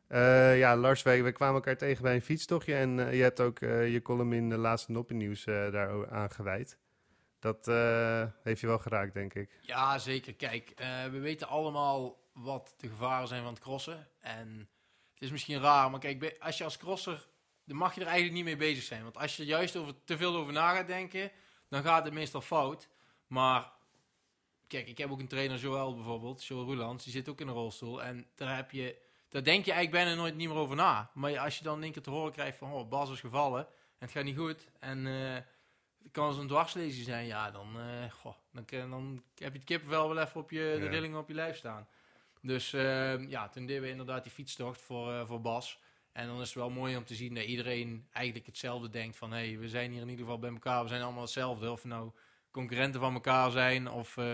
[0.09, 2.75] Eh, ja, Lars, wij kwamen elkaar tegen bij een fietstochtje.
[2.75, 6.79] En je hebt ook je column in de laatste Noppennieuws daar aan gewijd.
[7.39, 7.67] Dat
[8.43, 9.59] heeft je wel geraakt, denk ik.
[9.63, 10.35] Ja, zeker.
[10.35, 10.73] Kijk,
[11.11, 14.09] we weten allemaal wat de gevaren zijn van het crossen.
[14.21, 14.69] En
[15.13, 17.29] het is misschien raar, maar kijk, als je als crosser,
[17.65, 19.03] dan mag je er eigenlijk niet mee bezig zijn.
[19.03, 21.31] Want als je juist over, te veel over na gaat denken,
[21.69, 22.89] dan gaat het meestal fout.
[23.27, 23.73] Maar
[24.67, 27.55] kijk, ik heb ook een trainer, Joël bijvoorbeeld, Joël Roelands, die zit ook in een
[27.55, 28.03] rolstoel.
[28.03, 28.97] En daar heb je,
[29.29, 31.11] daar denk je eigenlijk bijna nooit niet meer over na.
[31.15, 33.67] Maar als je dan in één keer te horen krijgt van, oh, Bas is gevallen
[33.67, 34.69] en het gaat niet goed.
[34.79, 35.35] En eh,
[36.03, 40.09] het kan zo'n dwarslezing zijn, ja, dan, eh, goh, dan, dan heb je het kippenvel
[40.09, 41.87] wel even op je, de rillingen op je lijf staan.
[42.47, 45.79] Dus eh, ja, toen deden we inderdaad die fietstocht voor, eh, voor Bas.
[46.13, 49.33] En dan is het wel mooi om te zien dat iedereen eigenlijk hetzelfde denkt van...
[49.33, 51.71] hé, hey, we zijn hier in ieder geval bij elkaar, we zijn allemaal hetzelfde.
[51.71, 52.11] Of nou
[52.57, 54.25] concurrenten van elkaar zijn of eh,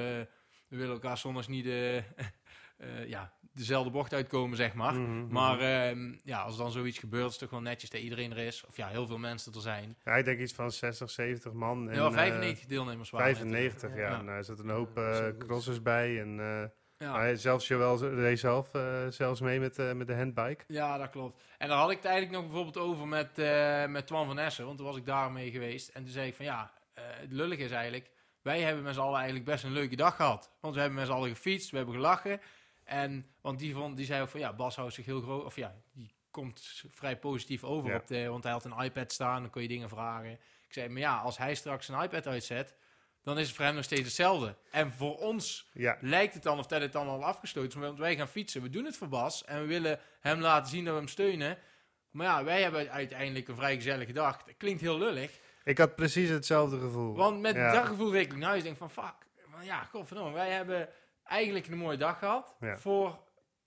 [0.69, 2.03] we willen elkaar zondags niet de,
[2.77, 4.95] eh, ja, dezelfde bocht uitkomen, zeg maar.
[4.95, 5.33] Mhm, mhm.
[5.33, 8.39] Maar ehm, ja, als dan zoiets gebeurt, is het toch wel netjes dat iedereen er
[8.39, 8.65] is.
[8.69, 9.97] Of ja, heel veel mensen er zijn.
[10.05, 11.91] Ja, ik denk iets van 60, 70 man.
[11.91, 13.37] En, ja, eh, 95 deelnemers waren het.
[13.37, 14.01] 95, ja.
[14.11, 14.19] Ja.
[14.19, 15.37] En daar zat een hoop eh, goed.
[15.39, 16.21] crossers bij.
[16.21, 16.69] En eh,
[17.09, 17.15] Ja.
[17.19, 20.65] hij- zelfs Joël reed zelf, eh, zelfs mee met, eh, met de handbike.
[20.67, 21.43] Ja, dat klopt.
[21.59, 24.65] En daar had ik het eigenlijk nog bijvoorbeeld over met, eh, met Twan van Essen,
[24.65, 25.89] want toen was ik daarmee geweest.
[25.89, 28.11] En toen zei ik van ja, eh, het lullige is eigenlijk,
[28.43, 30.51] wij hebben met z'n allen eigenlijk best een leuke dag gehad.
[30.61, 32.41] Want we hebben met z'n allen gefietst, we hebben gelachen.
[32.85, 35.57] En, want die, vond, die zei ook van ja, Bas houdt zich heel groot, of
[35.57, 37.97] ja, die komt vrij positief over Ja.
[37.97, 40.31] op de, want hij had een iPad staan, dan kon je dingen vragen.
[40.67, 42.75] Ik zei, maar ja, als hij straks een iPad uitzet,
[43.23, 44.57] dan is het voor hem nog steeds hetzelfde.
[44.71, 47.87] En voor ons Ja, lijkt het dan of dat het dan al afgesloten is.
[47.87, 48.63] Want wij gaan fietsen.
[48.63, 49.45] We doen het voor Bas.
[49.45, 51.59] En we willen hem laten zien dat we hem steunen.
[52.11, 54.43] Maar ja, wij hebben uiteindelijk een vrij gezellige dag.
[54.45, 55.39] Dat klinkt heel lullig.
[55.65, 57.15] Ik had precies hetzelfde gevoel.
[57.15, 57.73] Want met Ja.
[57.73, 58.63] dat gevoel reed ik naar huis.
[58.63, 59.15] denk van, fuck.
[59.51, 60.33] Maar ja, godverdomme.
[60.33, 60.89] Wij hebben
[61.25, 62.57] eigenlijk een mooie dag gehad.
[62.61, 62.77] Ja.
[62.77, 63.19] Voor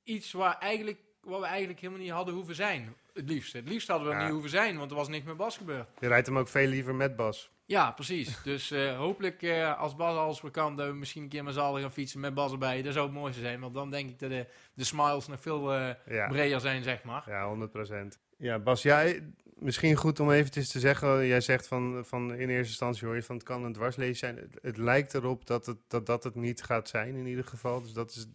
[0.04, 2.96] iets waar, eigenlijk, waar we eigenlijk helemaal niet hadden hoeven zijn.
[3.14, 3.54] Het liefst.
[3.54, 4.22] Het liefst hadden we Ja.
[4.24, 4.78] niet hoeven zijn.
[4.78, 5.88] Want er was niks met Bas gebeurd.
[6.00, 7.54] Je rijdt hem ook veel liever met Bas.
[7.66, 8.42] Ja, precies.
[8.44, 11.54] Dus eh, hopelijk eh, als Bas alles weer kan, dat we misschien een keer met
[11.54, 12.82] z'n allen gaan fietsen met Bas erbij.
[12.82, 13.60] Dat zou het mooiste zijn.
[13.60, 17.04] Want dan denk ik dat de, de smiles nog veel eh, Ja, breder zijn, zeg
[17.04, 17.24] maar.
[17.28, 17.68] ja
[18.14, 18.18] 100%.
[18.38, 21.26] Ja, Bas, jij, misschien goed om eventjes te zeggen.
[21.28, 24.38] Jij zegt van, van in eerste instantie hoor je van het kan een dwarslezen zijn.
[24.38, 27.82] Het, het lijkt erop dat het, dat, dat het niet gaat zijn in ieder geval.
[27.82, 28.26] Dus dat is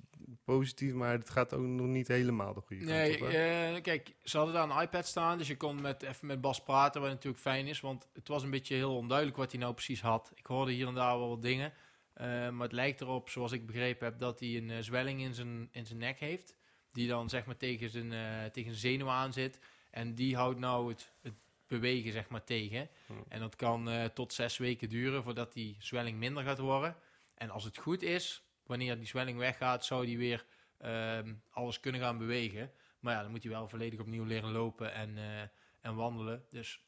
[0.44, 3.20] positief, maar het gaat ook nog niet helemaal de goede kant Nee, op.
[3.20, 3.74] hè?
[3.74, 6.62] eh, kijk, ze hadden daar een iPad staan, dus je kon met, even met Bas
[6.62, 9.74] praten, wat natuurlijk fijn is, want het was een beetje heel onduidelijk wat hij nou
[9.74, 10.32] precies had.
[10.34, 11.72] Ik hoorde hier en daar wel wat dingen,
[12.12, 15.34] eh, maar het lijkt erop, zoals ik begrepen heb, dat hij een eh, zwelling in
[15.34, 16.54] zijn, in zijn nek heeft,
[16.92, 18.10] die dan zeg maar tegen zijn,
[18.52, 19.58] tegen zijn zenuw aan zit.
[19.90, 21.34] En die houdt nou het, het
[21.66, 22.88] bewegen zeg maar tegen.
[23.06, 23.12] Hm.
[23.28, 26.96] En dat kan eh, tot zes weken duren voordat die zwelling minder gaat worden.
[27.34, 30.44] En als het goed is, wanneer die zwelling weggaat, zou die weer
[30.78, 32.72] ehm, alles kunnen gaan bewegen.
[33.00, 35.40] Maar ja, dan moet hij wel volledig opnieuw leren lopen en, eh,
[35.80, 36.44] en wandelen.
[36.48, 36.80] Dus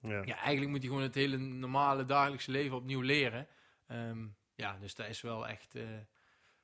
[0.00, 0.22] Ja.
[0.24, 3.46] ja, eigenlijk moet hij gewoon het hele normale dagelijkse leven opnieuw leren.
[3.86, 5.74] Ehm, ja, dus dat is wel echt...
[5.74, 5.82] eh,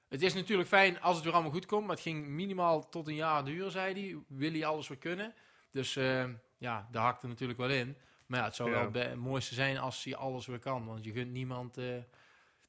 [0.08, 3.08] het is natuurlijk fijn als het weer allemaal goed komt, maar het ging minimaal tot
[3.08, 4.22] een jaar duren, zei hij.
[4.28, 5.34] Wil hij alles weer kunnen?
[5.72, 7.96] Dus ehm, ja, daar hakte natuurlijk wel in.
[8.26, 8.90] Maar ja, het zou Ja.
[8.90, 10.86] wel het mooiste zijn als hij alles weer kan.
[10.86, 11.76] Want je gunt niemand...
[11.78, 11.84] eh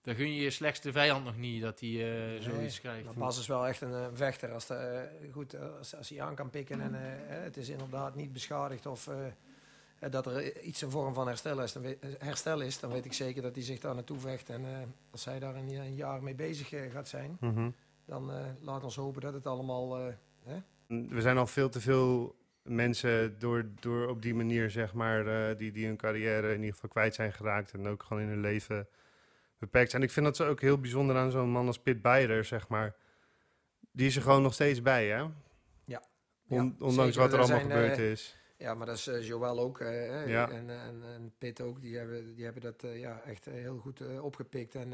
[0.01, 1.89] dan gun je je slechtste vijand nog niet dat hij
[2.35, 3.05] eh, zoiets krijgt.
[3.05, 4.51] Maar Bas is wel echt een vechter.
[4.51, 6.93] Als, de, eh, goed, als, als hij aan kan pikken en
[7.43, 9.09] het is inderdaad niet beschadigd of
[10.09, 13.13] dat er iets een vorm van herstel is, dan weet, herstel is, dan weet ik
[13.13, 14.49] zeker dat hij zich daar naartoe vecht.
[14.49, 14.77] En eh,
[15.11, 17.69] als hij daar een, een jaar mee bezig gaat zijn, Mhm.
[18.05, 19.97] dan eh, laat ons hopen dat het allemaal...
[19.97, 20.53] eh,
[20.87, 25.57] We zijn al veel te veel mensen door, door op die manier, zeg maar, eh,
[25.57, 28.41] die, die hun carrière in ieder geval kwijt zijn geraakt en ook gewoon in hun
[28.41, 28.87] leven
[29.57, 30.03] beperkt zijn.
[30.03, 32.95] Ik vind dat ze ook heel bijzonder aan zo'n man als Pit Beider, zeg maar.
[33.91, 35.17] Die is er gewoon nog steeds bij, hè?
[35.85, 36.03] Ja.
[36.47, 37.19] On- Ja, ondanks zeker.
[37.19, 38.37] wat er Er allemaal zijn, gebeurd eh, is.
[38.57, 39.79] Ja, maar dat is eh, Joël ook.
[39.79, 40.49] hè, Ja.
[40.49, 41.81] en, en, en Pitt ook.
[41.81, 44.75] Die hebben, die hebben dat ja, echt heel goed opgepikt.
[44.75, 44.93] En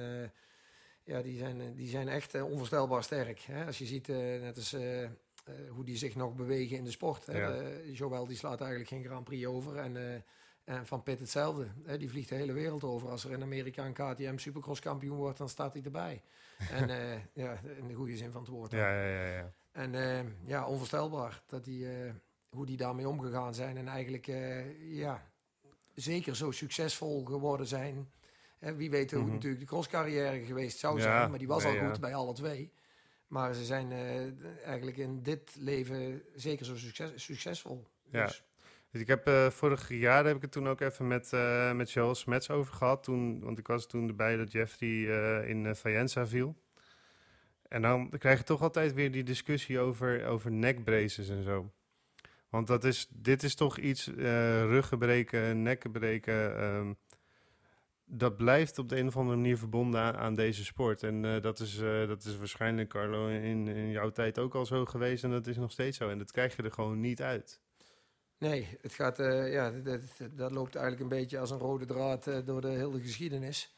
[1.03, 3.39] ja, die zijn, die zijn echt onvoorstelbaar sterk.
[3.39, 3.65] Hè?
[3.65, 4.75] Als je ziet, net als
[5.49, 7.25] eh, hoe die zich nog bewegen in de sport.
[7.25, 7.51] Ja.
[7.51, 9.77] Eh, Joël die slaat eigenlijk geen Grand Prix over.
[9.77, 10.21] En, eh,
[10.63, 11.67] en Van Pitt hetzelfde.
[11.97, 13.09] Die vliegt de hele wereld over.
[13.09, 16.21] Als er in Amerika een KTM Supercross kampioen wordt, dan staat hij erbij.
[16.71, 16.87] en
[17.33, 18.71] ja, in de goede zin van het woord.
[18.71, 19.53] Ja, ja, ja, ja.
[19.71, 19.91] En
[20.45, 21.87] ja, onvoorstelbaar dat die,
[22.49, 23.77] hoe die daarmee omgegaan zijn.
[23.77, 24.25] En eigenlijk
[24.79, 25.31] ja,
[25.95, 28.11] zeker zo succesvol geworden zijn.
[28.59, 29.31] Wie weet hoe Mhm.
[29.31, 31.29] natuurlijk de crosscarrière geweest zou zijn.
[31.29, 32.71] Maar die was al goed bij alle twee.
[33.29, 37.87] Maar ze zijn eh, eigenlijk in dit leven zeker zo succes, succesvol.
[38.11, 38.25] Ja.
[38.25, 38.43] Dus,
[38.91, 41.91] Dus ik heb eh, vorig jaar heb ik het toen ook even met, eh met
[41.91, 43.03] Charles Smets over gehad.
[43.03, 45.03] Toen, want ik was toen erbij dat Jeffrey
[45.45, 46.55] in Faenza viel.
[47.67, 51.71] En dan krijg je toch altijd weer die discussie over, over nekbraces en zo.
[52.49, 56.57] Want dat is, dit is toch iets, ruggen breken, nekken breken.
[56.57, 56.93] ehm,
[58.11, 61.03] dat blijft op de een of andere manier verbonden aan, aan deze sport.
[61.03, 64.65] En eh, dat, is, eh, dat is waarschijnlijk, Carlo, in, in jouw tijd ook al
[64.65, 65.23] zo geweest.
[65.23, 66.09] En dat is nog steeds zo.
[66.09, 67.59] En dat krijg je er gewoon niet uit.
[68.37, 72.45] nee, het gaat, eh, ja, dat, dat, loopt eigenlijk een beetje als een rode draad
[72.45, 73.75] door de hele geschiedenis.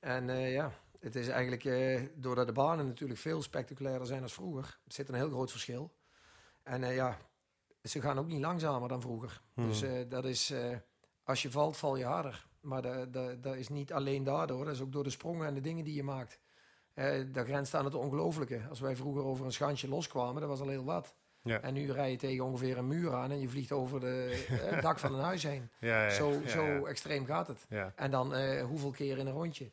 [0.00, 1.64] En ja, Het is eigenlijk,
[2.14, 5.92] doordat de banen natuurlijk veel spectaculairder zijn als vroeger, zit een heel groot verschil.
[6.62, 7.18] En ja,
[7.82, 9.40] ze gaan ook niet langzamer dan vroeger.
[9.54, 9.66] Hmm.
[9.68, 10.54] Dus dat is,
[11.24, 12.48] als je valt, val je harder.
[12.60, 15.54] Maar dat, dat, dat is niet alleen daardoor, dat is ook door de sprongen en
[15.54, 16.38] de dingen die je maakt.
[16.94, 18.60] Eh dat grenst aan het ongelofelijke.
[18.68, 21.14] Als wij vroeger over een schansje loskwamen, dat was al heel wat.
[21.42, 21.60] Ja.
[21.60, 24.70] En nu rij je tegen ongeveer een muur aan en je vliegt over de, eh,
[24.70, 25.70] het dak van een huis heen.
[25.80, 27.66] Ja, ja, zo zo extreem gaat het.
[27.94, 29.70] En dan eh, hoeveel keer in een rondje.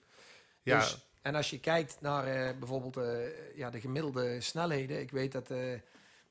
[0.62, 5.00] Ja, Dus, en als je kijkt naar eh, bijvoorbeeld eh, ja, de gemiddelde snelheden.
[5.00, 5.58] Ik weet dat eh,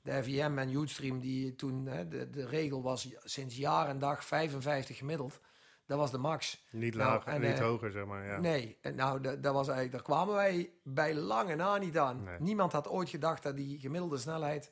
[0.03, 4.97] de FIM en Youthstream, die toen de, de regel was sinds jaar en dag 55
[4.97, 5.41] gemiddeld.
[5.87, 6.65] Dat was de max.
[6.71, 8.27] niet Nou, lager, en, niet eh, hoger, zeg maar.
[8.27, 8.39] Ja.
[8.41, 12.23] Nee, nou, da- dat was eigenlijk, daar kwamen wij bij lange na niet aan.
[12.25, 12.37] Nee.
[12.41, 14.71] Niemand had ooit gedacht dat die gemiddelde snelheid.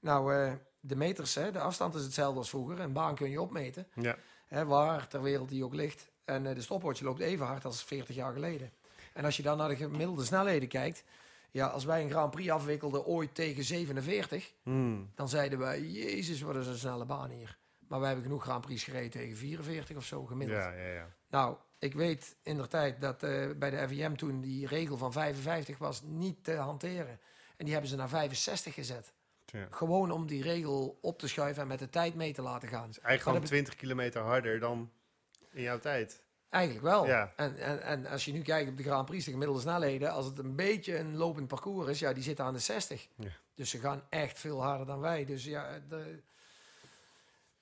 [0.00, 2.80] Nou, eh, de meters, hè, de afstand is hetzelfde als vroeger.
[2.80, 4.16] Een baan kun je opmeten, Ja.
[4.46, 6.08] hè, waar ter wereld die ook ligt.
[6.24, 8.72] En eh, de stopwatch loopt even hard als 40 jaar geleden.
[9.14, 11.04] En als je dan naar de gemiddelde snelheden kijkt.
[11.50, 15.10] Ja, als wij een Grand Prix afwikkelden ooit tegen 47, Hmm.
[15.14, 17.58] dan zeiden wij, jezus, wat is een snelle baan hier.
[17.88, 20.60] Maar wij hebben genoeg Grand Prix gereden tegen 44 of zo gemiddeld.
[20.62, 21.08] ja, ja, ja.
[21.28, 25.12] Nou, ik weet in de tijd dat eh, bij de FIM toen die regel van
[25.12, 27.20] 55 was niet te hanteren.
[27.56, 29.12] En die hebben ze naar 65 gezet.
[29.44, 29.66] Ja.
[29.70, 32.80] Gewoon om die regel op te schuiven en met de tijd mee te laten gaan.
[32.82, 34.90] Eigenlijk Maar gewoon dat 20 kilometer harder dan
[35.50, 36.24] in jouw tijd.
[36.48, 37.06] Eigenlijk wel.
[37.06, 37.32] Ja.
[37.36, 40.26] En, en, en als je nu kijkt op de Grand Prix, de gemiddelde snelheden, als
[40.26, 43.08] het een beetje een lopend parcours is, ja, die zitten aan de 60.
[43.16, 43.28] Ja.
[43.54, 45.24] Dus ze gaan echt veel harder dan wij.
[45.24, 46.22] Dus ja, de-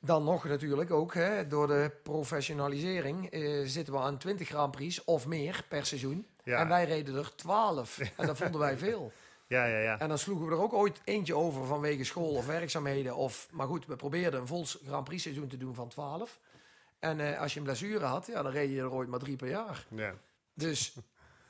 [0.05, 5.05] dan nog natuurlijk ook, hè, door de professionalisering eh, zitten we aan 20 Grand Prix
[5.05, 6.27] of meer per seizoen.
[6.45, 6.59] Ja.
[6.59, 7.99] En wij reden er 12.
[8.17, 9.13] En dat vonden wij veel.
[9.47, 9.99] Ja, ja, ja.
[9.99, 13.17] En dan sloegen we er ook ooit eentje over vanwege school of werkzaamheden.
[13.17, 16.39] Of, maar goed, we probeerden een vol Grand Prix seizoen te doen van 12.
[16.99, 19.37] En eh, als je een blessure had, ja, dan reed je er ooit maar drie
[19.37, 19.87] per jaar.
[19.89, 20.15] ja.
[20.55, 20.97] Dus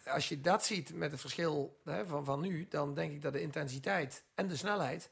[0.06, 3.32] als je dat ziet met het verschil hè, van, van nu, dan denk ik dat
[3.32, 5.10] de intensiteit en de snelheid,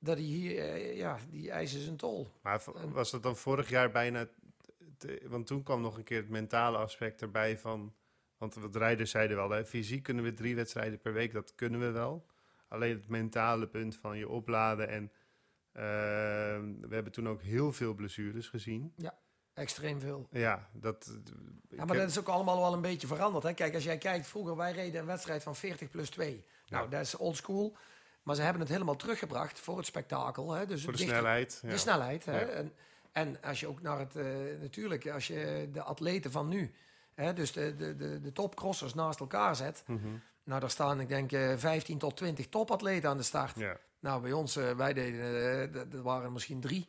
[0.00, 2.28] dat die hier, eh, ja, die eisen zijn tol.
[2.42, 4.28] Maar was dat dan vorig jaar bijna...
[4.98, 7.94] te- want toen kwam nog een keer het mentale aspect erbij van...
[8.38, 11.80] Want wat rijders zeiden wel, hè, fysiek kunnen we drie wedstrijden per week, dat kunnen
[11.80, 12.26] we wel.
[12.68, 15.12] Alleen het mentale punt van je opladen en...
[15.72, 15.82] eh,
[16.88, 18.94] we hebben toen ook heel veel blessures gezien.
[19.54, 20.28] Extreem veel.
[20.30, 21.18] Ja, dat...
[21.70, 23.44] Ja, maar dat is ook allemaal wel een beetje veranderd.
[23.44, 23.54] Hè?
[23.54, 26.44] Kijk, als jij kijkt, vroeger wij reden een wedstrijd van 40 plus 2.
[26.66, 26.90] Nou, Ja.
[26.90, 27.76] dat is old school.
[28.22, 30.52] Maar ze hebben het helemaal teruggebracht voor het spektakel.
[30.52, 30.66] Hè?
[30.66, 31.58] Dus Voor de dichter- snelheid.
[31.62, 31.76] De ja.
[31.76, 32.24] snelheid.
[32.24, 32.40] Hè?
[32.40, 32.46] Ja.
[32.46, 32.72] En,
[33.12, 34.24] en als je ook naar het, eh,
[34.60, 36.74] natuurlijk, als je de atleten van nu,
[37.14, 39.82] hè, dus de, de, de, de topcrossers naast elkaar zet.
[39.86, 40.08] Mhm.
[40.44, 43.58] Nou, daar staan, ik denk, eh 15 tot 20 topatleten aan de start.
[43.58, 43.76] Ja.
[44.00, 45.20] Nou, bij ons, eh, wij deden,
[45.74, 46.88] eh, d- er waren misschien drie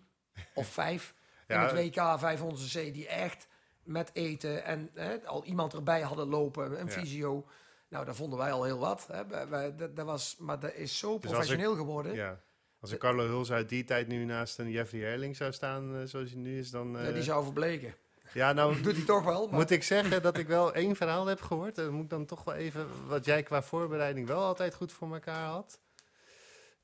[0.54, 1.14] of vijf
[1.48, 1.56] Ja.
[1.70, 3.48] in het WK 500 C die echt
[3.84, 7.46] met eten en hè, al iemand erbij hadden lopen, een fysio.
[7.92, 9.08] Nou, dat vonden wij al heel wat.
[9.12, 9.48] Hè.
[9.48, 12.14] Wij- dat, dat was, maar dat is zo ik- professioneel geworden.
[12.14, 12.40] Ja.
[12.80, 16.02] Als een Carlo Huls uit die tijd nu naast een Jeffrey Herling zou staan, eh,
[16.06, 16.92] zoals hij nu is, dan...
[16.92, 17.96] Ja, eh, die zou verbleken.
[18.34, 19.48] ja, nou, Doet hij toch wel.
[19.48, 21.76] Maar moet ik zeggen dat ik wel één verhaal heb gehoord.
[21.76, 25.14] Dan moet ik dan toch wel even, wat jij qua voorbereiding wel altijd goed voor
[25.14, 25.80] elkaar had.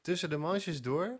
[0.01, 1.19] Tussen de manches door,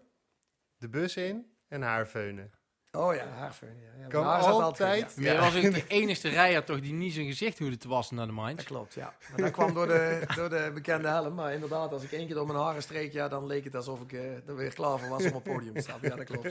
[0.77, 2.51] de bus in en haarveunen.
[2.97, 3.75] Oh ja, haarfeun.
[3.81, 4.01] Ja.
[4.01, 5.13] Ja, Kan maar haar zat altijd.
[5.15, 5.21] ja.
[5.21, 8.25] Jij was ook de enige rijder toch die niet zijn gezicht hoefde te wassen naar
[8.27, 8.63] de Dat Mainz.
[8.63, 9.13] klopt, ja.
[9.29, 11.33] Maar dat kwam door de, door de bekende helm.
[11.33, 14.01] Maar inderdaad, als ik één keer door mijn haren streek, ja, dan leek het alsof
[14.01, 15.99] ik eh, er weer klaar voor was om op het podium te staan.
[16.01, 16.45] Ja, dat klopt.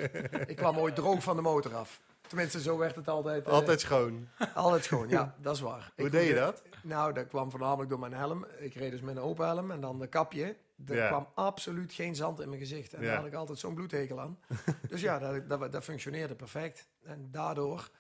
[0.47, 2.01] Ik kwam ooit droog van de motor af.
[2.27, 3.47] Tenminste, zo werd het altijd.
[3.47, 4.29] eh, Altijd schoon.
[4.55, 5.93] Altijd schoon, ja, dat is waar.
[5.97, 6.63] Hoe Ik deed je dat?
[6.83, 8.47] Nou, dat kwam voornamelijk door mijn helm.
[8.59, 10.57] Ik reed dus met een open helm en dan de kapje.
[10.87, 11.07] Er Ja.
[11.07, 12.95] kwam absoluut geen zand in mijn gezicht.
[12.95, 13.07] En Ja.
[13.07, 14.39] daar had ik altijd zo'n bloedhekel aan.
[14.89, 16.89] dus ja, dat, dat, dat functioneerde perfect.
[17.03, 17.91] En daardoor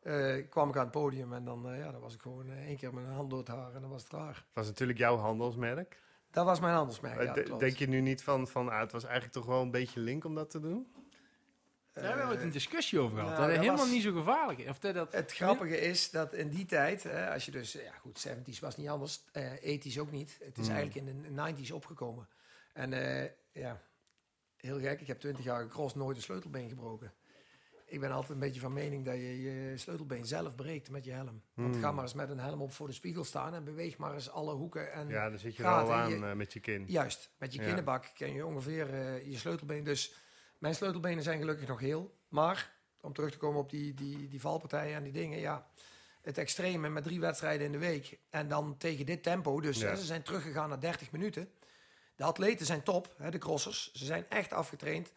[0.00, 2.66] eh, kwam ik aan het podium en dan, eh, ja, dan was ik gewoon eh,
[2.66, 4.34] één keer met een hand door het haar en dan was het klaar.
[4.34, 6.02] Dat was natuurlijk jouw handelsmerk.
[6.30, 9.34] Dat was mijn handelsmerk, ja, denk je nu niet van, van ah, het was eigenlijk
[9.34, 10.86] toch wel een beetje link om dat te doen?
[12.02, 13.32] Daar hebben we het een discussie over gehad.
[13.36, 14.68] nou, dat helemaal was- niet zo gevaarlijk.
[14.68, 17.92] Of dat, dat, Het grappige is dat in die tijd, hè, als je dus, ja
[18.00, 20.38] goed, 70s was niet anders, eh 80s ook niet.
[20.44, 20.76] Het is Hmm.
[20.76, 22.28] eigenlijk in de 90s opgekomen.
[22.72, 23.82] En eh, ja,
[24.56, 27.12] heel gek, ik heb 20 jaar gecrossed, nooit een sleutelbeen gebroken.
[27.88, 31.10] Ik ben altijd een beetje van mening dat je je sleutelbeen zelf breekt met je
[31.12, 31.42] helm.
[31.54, 31.82] Want Hmm.
[31.82, 34.30] ga maar eens met een helm op voor de spiegel staan en beweeg maar eens
[34.30, 34.92] alle hoeken.
[34.92, 36.84] En Ja, dan zit je er al aan Je- eh, met je kin.
[36.86, 37.64] Juist, met je Ja.
[37.66, 39.84] kinnenbak ken je ongeveer eh, je sleutelbeen.
[39.84, 40.14] Dus
[40.58, 42.14] mijn sleutelbenen zijn gelukkig nog heel.
[42.28, 45.66] Maar om terug te komen op die, die, die valpartijen en die dingen, ja.
[46.22, 48.18] Het extreme met drie wedstrijden in de week.
[48.30, 49.60] En dan tegen dit tempo.
[49.60, 49.88] Dus Ja.
[49.88, 51.50] hè, ze zijn teruggegaan naar 30 minuten.
[52.16, 53.92] De atleten zijn top, hè, de crossers.
[53.92, 55.12] Ze zijn echt afgetraind.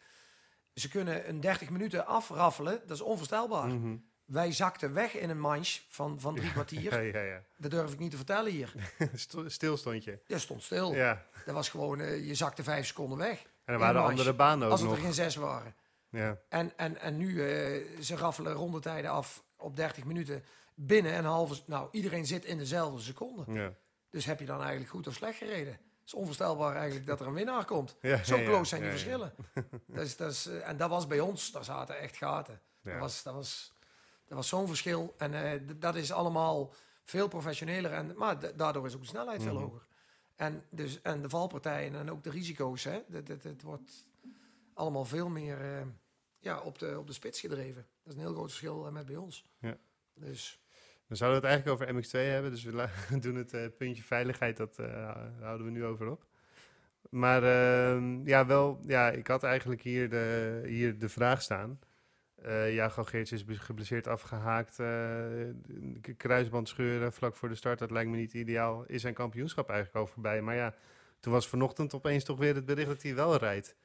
[0.74, 2.80] Ze kunnen een 30 minuten afraffelen.
[2.86, 3.68] Dat is onvoorstelbaar.
[3.68, 3.96] Mhm.
[4.24, 6.92] wij zakten weg in een manche van, van drie kwartier.
[7.12, 7.42] Ja, ja, ja.
[7.56, 8.72] Dat durf ik niet te vertellen hier.
[9.46, 10.18] Stil stond je.
[10.26, 10.94] Je stond stil.
[10.94, 11.26] Ja.
[11.44, 13.42] Dat was gewoon, eh, je zakte vijf seconden weg.
[13.70, 14.98] En er waren andere banen ook Als het nog.
[14.98, 15.74] er geen zes waren.
[16.08, 16.38] Ja.
[16.48, 21.62] En, en, en nu, eh, ze raffelen rondetijden af op 30 minuten binnen een halve...
[21.66, 23.44] Nou, iedereen zit in dezelfde seconde.
[23.52, 23.72] Ja.
[24.10, 25.72] Dus heb je dan eigenlijk goed of slecht gereden?
[25.72, 27.96] Het is onvoorstelbaar eigenlijk dat er een winnaar komt.
[28.00, 29.34] Ja, Zo close zijn die verschillen.
[29.86, 32.60] Dat is, dat is, eh, en dat was bij ons, daar zaten echt gaten.
[32.82, 32.90] Ja.
[32.90, 33.72] Dat was, dat was,
[34.26, 35.14] dat was zo'n verschil.
[35.18, 36.72] En eh, dat is allemaal
[37.04, 37.92] veel professioneler.
[37.92, 39.62] En, maar daardoor is ook de snelheid veel Mhm.
[39.62, 39.82] hoger.
[40.40, 42.84] En, dus, en de valpartijen en ook de risico's.
[42.84, 44.08] Hè, het, het, het wordt
[44.74, 45.86] allemaal veel meer eh,
[46.38, 47.86] ja, op, de, op de spits gedreven.
[48.02, 49.44] Dat is een heel groot verschil eh, met bij ons.
[49.58, 49.76] Ja.
[50.14, 50.62] Dus
[51.06, 52.50] Dan zouden we het eigenlijk over MX2 hebben.
[52.50, 52.88] Dus we
[53.20, 54.76] doen het eh, puntje veiligheid, dat
[55.40, 56.26] houden we nu over op.
[57.10, 61.78] Maar ehm, ja, wel, ja, ik had eigenlijk hier de, hier de vraag staan.
[62.42, 64.78] Eh ja, Geertje is geblesseerd afgehaakt.
[64.78, 68.84] eh, kruisband scheuren vlak voor de start, dat lijkt me niet ideaal.
[68.86, 70.42] Is zijn kampioenschap eigenlijk al voorbij.
[70.42, 70.74] Maar ja,
[71.20, 73.76] toen was vanochtend opeens toch weer het bericht dat hij wel rijdt.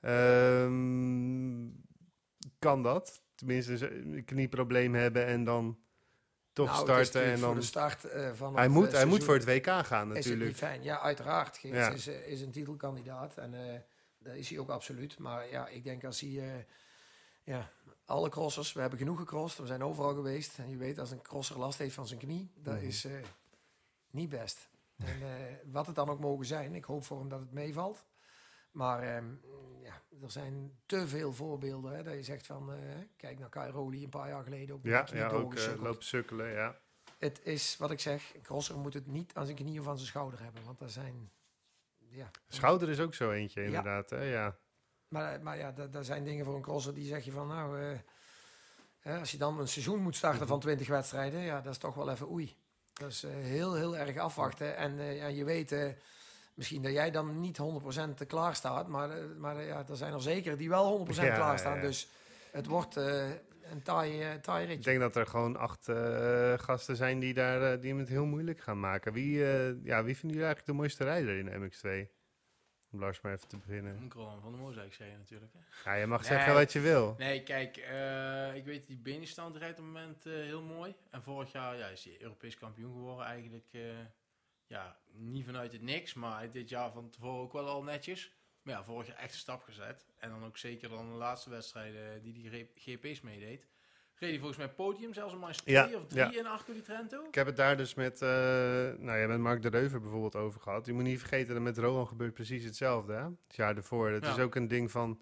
[0.00, 1.68] Ehm,
[2.58, 3.22] kan dat?
[3.34, 5.78] Tenminste, een knieprobleem hebben en dan
[6.52, 7.22] toch nou, starten.
[7.22, 7.50] En natuurlijk dan...
[7.50, 9.86] voor de start eh, van Hij moet, eh, hij moet voor het WK gaan Is
[9.86, 10.46] het natuurlijk.
[10.46, 10.82] niet fijn?
[10.82, 11.58] Ja, uiteraard.
[11.62, 11.90] Ja.
[11.90, 13.36] is, eh, is een titelkandidaat.
[13.36, 13.80] En eh
[14.18, 15.18] dat is hij ook absoluut.
[15.18, 16.30] Maar ja, ik denk als hij...
[16.30, 16.62] eh,
[17.42, 17.70] ja,
[18.04, 19.60] alle crossers, we hebben genoeg gecrossed.
[19.60, 20.58] We zijn overal geweest.
[20.58, 22.84] En je weet, als een crosser last heeft van zijn knie, dat Mhm.
[22.86, 23.12] is eh,
[24.10, 24.68] niet best.
[24.96, 28.04] En eh, wat het dan ook mogen zijn, ik hoop voor hem dat het meevalt.
[28.70, 29.24] Maar ehm,
[29.82, 31.96] ja, er zijn te veel voorbeelden.
[31.96, 32.78] Hè, dat je zegt van, eh,
[33.16, 34.84] kijk naar Kai Roli een paar jaar geleden ook.
[34.84, 36.78] Ja, ja ook lopen sukkelen, ja.
[37.18, 39.96] Het is wat ik zeg, een crosser moet het niet aan zijn knie of aan
[39.96, 40.64] zijn schouder hebben.
[40.64, 41.30] Want dat zijn,
[41.98, 42.30] ja...
[42.48, 43.66] Schouder is ook zo eentje, Ja.
[43.66, 44.10] inderdaad.
[44.10, 44.22] Hè?
[44.22, 44.56] Ja.
[45.08, 47.98] Maar, maar ja, dat zijn dingen voor een crosser die zeg je van nou, eh,
[49.00, 51.94] hè, als je dan een seizoen moet starten van 20 wedstrijden, ja, dat is toch
[51.94, 52.56] wel even oei.
[52.92, 54.76] Dat is eh, heel, heel erg afwachten.
[54.76, 55.76] En eh, ja, je weet
[56.54, 57.58] misschien dat jij dan niet
[58.22, 61.58] 100% klaar staat, maar, maar ja, er zijn er zeker die wel 100% Ja, klaar
[61.58, 61.74] staan.
[61.76, 61.80] ja.
[61.80, 62.08] Dus
[62.52, 64.84] het wordt een taai, taai Ik ritje.
[64.84, 65.88] denk dat er gewoon acht
[66.62, 69.12] gasten zijn die, daar, die hem het heel moeilijk gaan maken.
[69.12, 69.38] Wie,
[69.82, 72.13] ja, wie vinden jullie eigenlijk de mooiste rijder in de MX2?
[72.94, 74.02] Om Lars maar even te beginnen.
[74.02, 75.52] Ik Roland van zou ik zeggen natuurlijk.
[75.52, 75.90] Hè?
[75.90, 76.28] Ja, je mag Nee.
[76.28, 77.14] zeggen wat je wil.
[77.18, 80.94] Nee, kijk, eh, ik weet die Benestand rijdt op het moment eh, heel mooi.
[81.10, 83.66] En vorig jaar ja, is hij Europees kampioen geworden eigenlijk.
[83.70, 83.80] eh,
[84.66, 88.32] ja, niet vanuit het niks, maar dit jaar van tevoren ook wel al netjes.
[88.62, 90.06] Maar ja, vorig jaar echt een stap gezet.
[90.18, 93.66] En dan ook zeker dan de laatste wedstrijden die die GP's meedeed.
[94.18, 96.38] Reed hij volgens mij podium, zelfs een Ja, 2 of 3 ja.
[96.38, 97.24] in Arco di Trento.
[97.28, 98.28] Ik heb het daar dus met, eh,
[98.98, 100.86] nou ja, met Mark de Reuver bijvoorbeeld over gehad.
[100.86, 103.12] Je moet niet vergeten dat met Rowan gebeurt precies hetzelfde.
[103.12, 103.22] Hè?
[103.22, 104.10] Het jaar ervoor.
[104.10, 104.30] Het Ja.
[104.32, 105.20] is ook een ding van...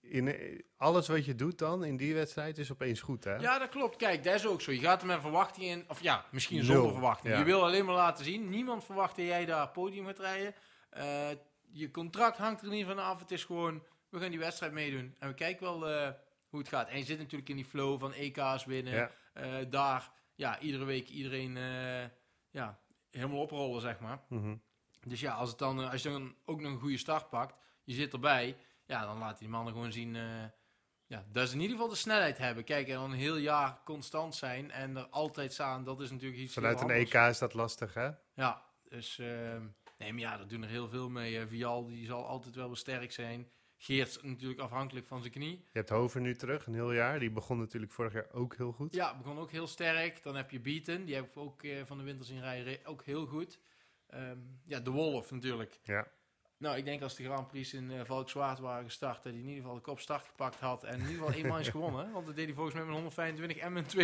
[0.00, 3.24] In, alles wat je doet dan in die wedstrijd is opeens goed.
[3.24, 3.34] Hè?
[3.36, 3.96] Ja, dat klopt.
[3.96, 4.72] Kijk, dat is ook zo.
[4.72, 7.32] Je gaat er met verwachting in, of ja, misschien Nul, zonder verwachting.
[7.32, 7.38] ja.
[7.38, 8.48] Je wil alleen maar laten zien.
[8.48, 10.54] Niemand verwacht dat jij daar podium gaat rijden.
[10.90, 11.28] Eh,
[11.70, 13.20] je contract hangt er niet van af.
[13.20, 15.14] Het is gewoon, we gaan die wedstrijd meedoen.
[15.18, 16.08] En we kijken wel eh,
[16.48, 16.88] hoe het gaat.
[16.88, 18.94] En je zit natuurlijk in die flow van EK's winnen.
[18.94, 19.10] Ja.
[19.32, 22.08] Eh, daar, ja, iedere week iedereen eh,
[22.50, 22.80] ja,
[23.10, 24.20] helemaal oprollen, zeg maar.
[24.28, 24.56] Mhm.
[25.06, 27.54] Dus ja, als, het dan, eh, als je dan ook nog een goede start pakt,
[27.84, 28.56] je zit erbij,
[28.86, 30.14] ja, dan laten die mannen gewoon zien
[31.08, 32.64] ja, dat ze in ieder geval de snelheid hebben.
[32.64, 36.40] Kijk, en dan een heel jaar constant zijn en er altijd staan, dat is natuurlijk
[36.40, 36.90] iets Vanuit een.
[36.90, 38.10] EK is dat lastig, hè?
[38.34, 39.66] Ja, dus ehm,
[39.98, 41.46] nee, maar ja, daar doen er heel veel mee.
[41.46, 43.50] Vial, die zal altijd wel wel sterk zijn.
[43.78, 45.50] Geert natuurlijk afhankelijk van zijn knie.
[45.50, 47.18] Je hebt Hover nu terug, een heel jaar.
[47.18, 48.94] Die begon natuurlijk vorig jaar ook heel goed.
[48.94, 50.22] Ja, begon ook heel sterk.
[50.22, 53.04] Dan heb je Beaton, die heb ik ook eh, van de winter zien rijden, ook
[53.04, 53.58] heel goed.
[54.06, 55.78] Ehm, ja, de Wolf natuurlijk.
[55.82, 56.06] Ja.
[56.58, 59.48] Nou, ik denk als de Grand Prix in uh, Valkenswaard waren gestart, dat hij in
[59.48, 60.84] ieder geval de kop start gepakt had.
[60.84, 62.12] En in ieder geval één man is gewonnen.
[62.12, 63.96] Want dat deed hij volgens mij met 125 en met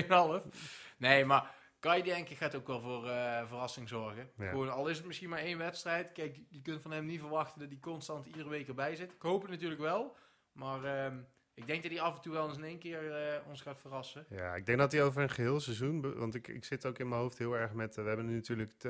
[0.45, 0.49] 2,5.
[0.97, 4.31] Nee, maar Kai denk ik gaat ook wel voor eh, verrassing zorgen.
[4.37, 4.49] Ja.
[4.49, 6.13] Gewoon, al is het misschien maar één wedstrijd.
[6.13, 9.13] Kijk, je kunt van hem niet verwachten dat hij constant iedere week erbij zit.
[9.13, 10.17] Ik hoop het natuurlijk wel.
[10.53, 11.19] Maar ehm,
[11.55, 13.81] ik denk dat hij af en toe wel eens in één keer eh, ons gaat
[13.81, 14.27] verrassen.
[14.29, 16.19] Ja, ik denk dat hij over een geheel seizoen...
[16.19, 17.97] Want ik, ik zit ook in mijn hoofd heel erg met...
[17.97, 18.83] eh, we hebben nu natuurlijk...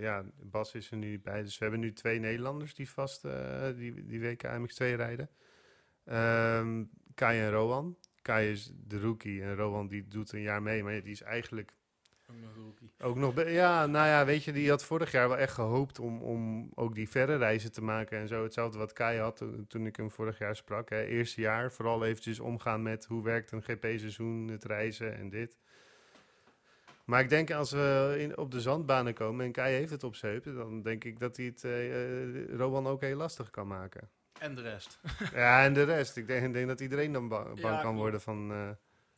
[0.00, 1.42] ja, Bas is er nu bij.
[1.42, 3.22] Dus we hebben nu twee Nederlanders die vast
[3.76, 5.30] die, die WK MX2 rijden.
[6.04, 6.84] Ehm
[7.14, 7.98] Kai en Rowan.
[8.22, 10.82] Kai is de rookie en Rowan die doet een jaar mee.
[10.82, 11.76] Maar die is eigenlijk
[12.30, 12.90] Ook nog rookie.
[13.00, 13.48] ook nog...
[13.50, 16.94] Ja, nou ja, weet je, die had vorig jaar wel echt gehoopt om, om ook
[16.94, 18.42] die verre reizen te maken en zo.
[18.42, 20.90] Hetzelfde wat Kai had toen, toen ik hem vorig jaar sprak.
[20.90, 21.02] Hè.
[21.04, 25.58] Eerste jaar vooral eventjes omgaan met hoe werkt een GP-seizoen, het reizen en dit.
[27.04, 30.14] Maar ik denk als we in, op de zandbanen komen en Kai heeft het op
[30.14, 33.66] zijn heupen, dan denk ik dat hij het eh, eh, Rowan ook heel lastig kan
[33.66, 34.08] maken.
[34.40, 35.00] En de rest.
[35.34, 36.16] ja, en de rest.
[36.16, 37.96] Ik denk, denk dat iedereen dan ba- bang Ja, kan klopt.
[37.98, 38.68] worden van, eh,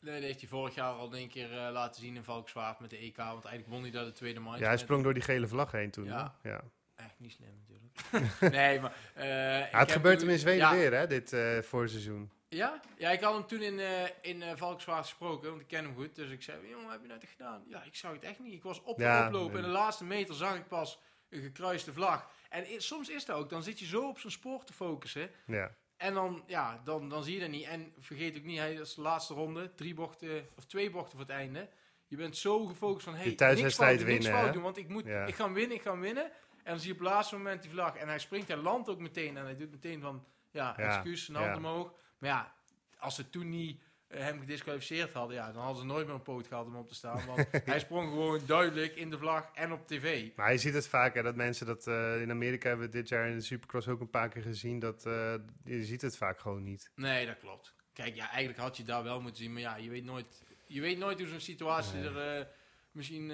[0.01, 2.89] Nee, dat heeft hij vorig jaar al een keer eh, laten zien in Valkenswaard met
[2.89, 3.17] de EK.
[3.17, 4.59] Want eigenlijk won hij daar de tweede match.
[4.59, 6.05] Ja, hij sprong door die gele vlag heen toen.
[6.05, 6.35] Ja.
[6.41, 6.49] hè?
[6.49, 6.61] ja.
[6.95, 8.39] Echt niet slim natuurlijk.
[8.55, 8.95] nee, maar...
[9.13, 12.31] eh, Ja, het gebeurt hem in Zweden ja, weer, hè, dit eh voorseizoen.
[12.47, 12.79] Ja?
[12.97, 13.79] Ja, ik had hem toen in,
[14.21, 16.15] in Valkenswaard gesproken, want ik ken hem goed.
[16.15, 17.63] Dus ik zei, jongen, wat heb je nou toch gedaan?
[17.67, 18.53] Ja, ik zag het echt niet.
[18.53, 20.99] Ik was op de oplopen en de laatste meter zag ik pas
[21.29, 22.29] een gekruiste vlag.
[22.49, 25.29] En soms is dat ook, dan zit je zo op zijn spoor te focussen.
[25.45, 25.71] Ja.
[26.01, 27.65] En dan, ja, dan, dan zie je dat niet.
[27.65, 31.27] En vergeet ook niet, hij is de laatste ronde, drie bochten, of twee bochten voor
[31.27, 31.69] het einde.
[32.07, 34.77] Je bent zo gefocust van, hey, niks thuiswedstrijd fout doen, niks winnen, fout doen, want
[34.77, 35.25] ik, moet, Ja.
[35.25, 36.23] ik ga winnen, ik ga winnen.
[36.63, 37.95] En dan zie je op het laatste moment die vlag.
[37.95, 39.37] En hij springt, hij landt ook meteen.
[39.37, 41.57] En hij doet meteen van, ja, Ja, excuus, zijn hand ja.
[41.57, 41.93] omhoog.
[42.17, 42.53] Maar ja,
[42.99, 43.81] als ze toen niet
[44.11, 46.95] hem gedisqualificeerd hadden, ja, dan hadden ze nooit meer een poot gehad om op te
[46.95, 47.25] staan.
[47.25, 50.29] Want hij sprong gewoon duidelijk in de vlag en op tv.
[50.35, 51.87] Maar je ziet het vaak, hè, dat mensen dat...
[51.87, 54.79] eh, in Amerika hebben we dit jaar in de Supercross ook een paar keer gezien.
[54.79, 55.33] Dat, eh,
[55.63, 56.91] je ziet het vaak gewoon niet.
[56.95, 57.75] Nee, dat klopt.
[57.93, 59.51] Kijk, ja, eigenlijk had je daar wel moeten zien.
[59.53, 62.09] Maar ja, je weet nooit, je weet nooit hoe zo'n situatie Nee.
[62.09, 62.39] er...
[62.39, 62.45] eh,
[62.91, 63.29] misschien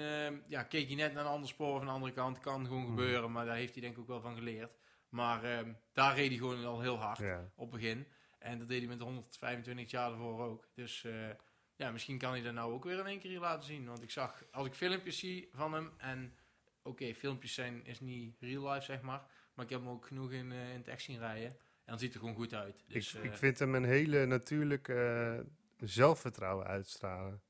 [0.48, 2.38] ja, keek hij net naar een ander spoor of een andere kant.
[2.38, 2.90] Kan gewoon Mhm.
[2.90, 4.76] gebeuren, maar daar heeft hij denk ik ook wel van geleerd.
[5.08, 7.50] Maar ehm, daar reed hij gewoon al heel hard Ja.
[7.56, 8.06] op begin.
[8.38, 10.68] En dat deed hij met 125 jaar ervoor ook.
[10.74, 11.30] Dus eh,
[11.76, 13.86] ja, misschien kan hij dat nou ook weer in één keer laten zien.
[13.86, 15.92] Want ik zag, als ik filmpjes zie van hem...
[15.96, 16.34] En
[16.82, 19.22] oké, filmpjes zijn, is niet real life, zeg maar.
[19.54, 21.48] Maar ik heb hem ook genoeg in, eh, in het echt zien rijden.
[21.48, 22.84] En dan ziet er gewoon goed uit.
[22.86, 27.42] Dus, ik, eh, ik vind hem een hele natuurlijke eh, zelfvertrouwen uitstralen.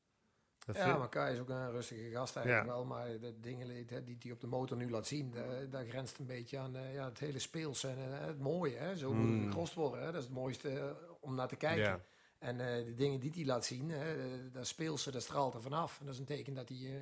[0.75, 2.85] Dat Ja, maar Kai is ook een rustige gast eigenlijk wel.
[2.85, 6.27] Maar de dingen die hij op de motor nu laat zien, daar, daar grenst een
[6.27, 8.77] beetje aan eh, ja, het hele speelse en eh, het mooie.
[8.77, 8.97] Hè?
[8.97, 9.51] Zo moet Mm.
[9.51, 10.01] gekost worden.
[10.01, 10.07] Hè?
[10.07, 10.85] Dat is het mooiste eh,
[11.21, 11.83] om naar te kijken.
[11.85, 12.01] Ja.
[12.39, 15.62] En eh, de dingen die hij laat zien, hè, eh, dat speelse, dat straalt er
[15.62, 15.99] vanaf.
[16.01, 16.79] En dat is een teken dat hij...
[16.79, 16.95] eh,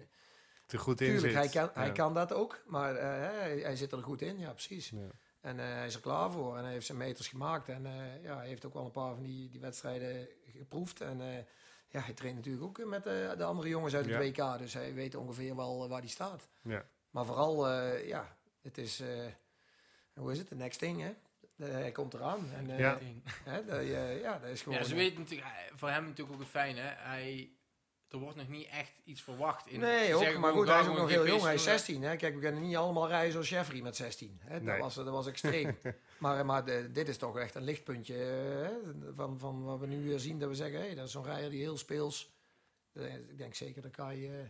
[0.66, 1.34] er goed in tuurlijk, zit.
[1.34, 2.62] hij, kan, hij kan dat ook.
[2.66, 3.08] Maar eh,
[3.40, 4.92] hij, hij zit er goed in, ja precies.
[5.40, 7.68] En eh, hij is er klaar voor en hij heeft zijn meters gemaakt.
[7.68, 11.00] En eh, ja, hij heeft ook wel een paar van die, die wedstrijden geproefd.
[11.00, 11.44] En eh,
[11.88, 14.52] ja, hij traint natuurlijk ook met eh, de andere jongens uit het Ja.
[14.52, 14.58] WK.
[14.58, 16.48] Dus hij weet ongeveer wel eh, waar hij staat.
[16.62, 16.84] Ja.
[17.10, 19.08] Maar vooral, eh, ja, het is, eh,
[20.14, 21.12] hoe is het, de next thing, hè?
[21.56, 22.50] De- hij komt eraan.
[22.52, 22.98] En, eh, Ja.
[23.44, 23.58] Hè,
[24.20, 24.78] ja, dat is gewoon...
[24.78, 26.80] Ja, ze eh, weten natuurlijk, voor hem natuurlijk ook het fijne.
[26.80, 26.88] hè.
[27.08, 27.50] Hij,
[28.10, 29.66] er wordt nog niet echt iets verwacht.
[29.66, 31.42] In, Nee, ook, maar goed, hij is ook nog heel jong.
[31.42, 31.78] Hij is GP's doen.
[31.78, 32.02] 16.
[32.02, 32.16] Hè?
[32.16, 34.38] Kijk, we kunnen niet allemaal rijden zoals Jeffrey met 16.
[34.42, 34.52] Hè?
[34.54, 34.80] Dat, Nee.
[34.80, 35.78] was, dat was extreem.
[36.18, 38.72] maar maar de- dit is toch echt een lichtpuntje eh, hè?
[39.14, 40.38] van, van wat we nu eh, zien.
[40.38, 42.34] Dat we zeggen, hé, dat is zo'n rijder die heel speels...
[42.92, 44.26] Eh, ik denk zeker dat Kai...
[44.28, 44.46] eh,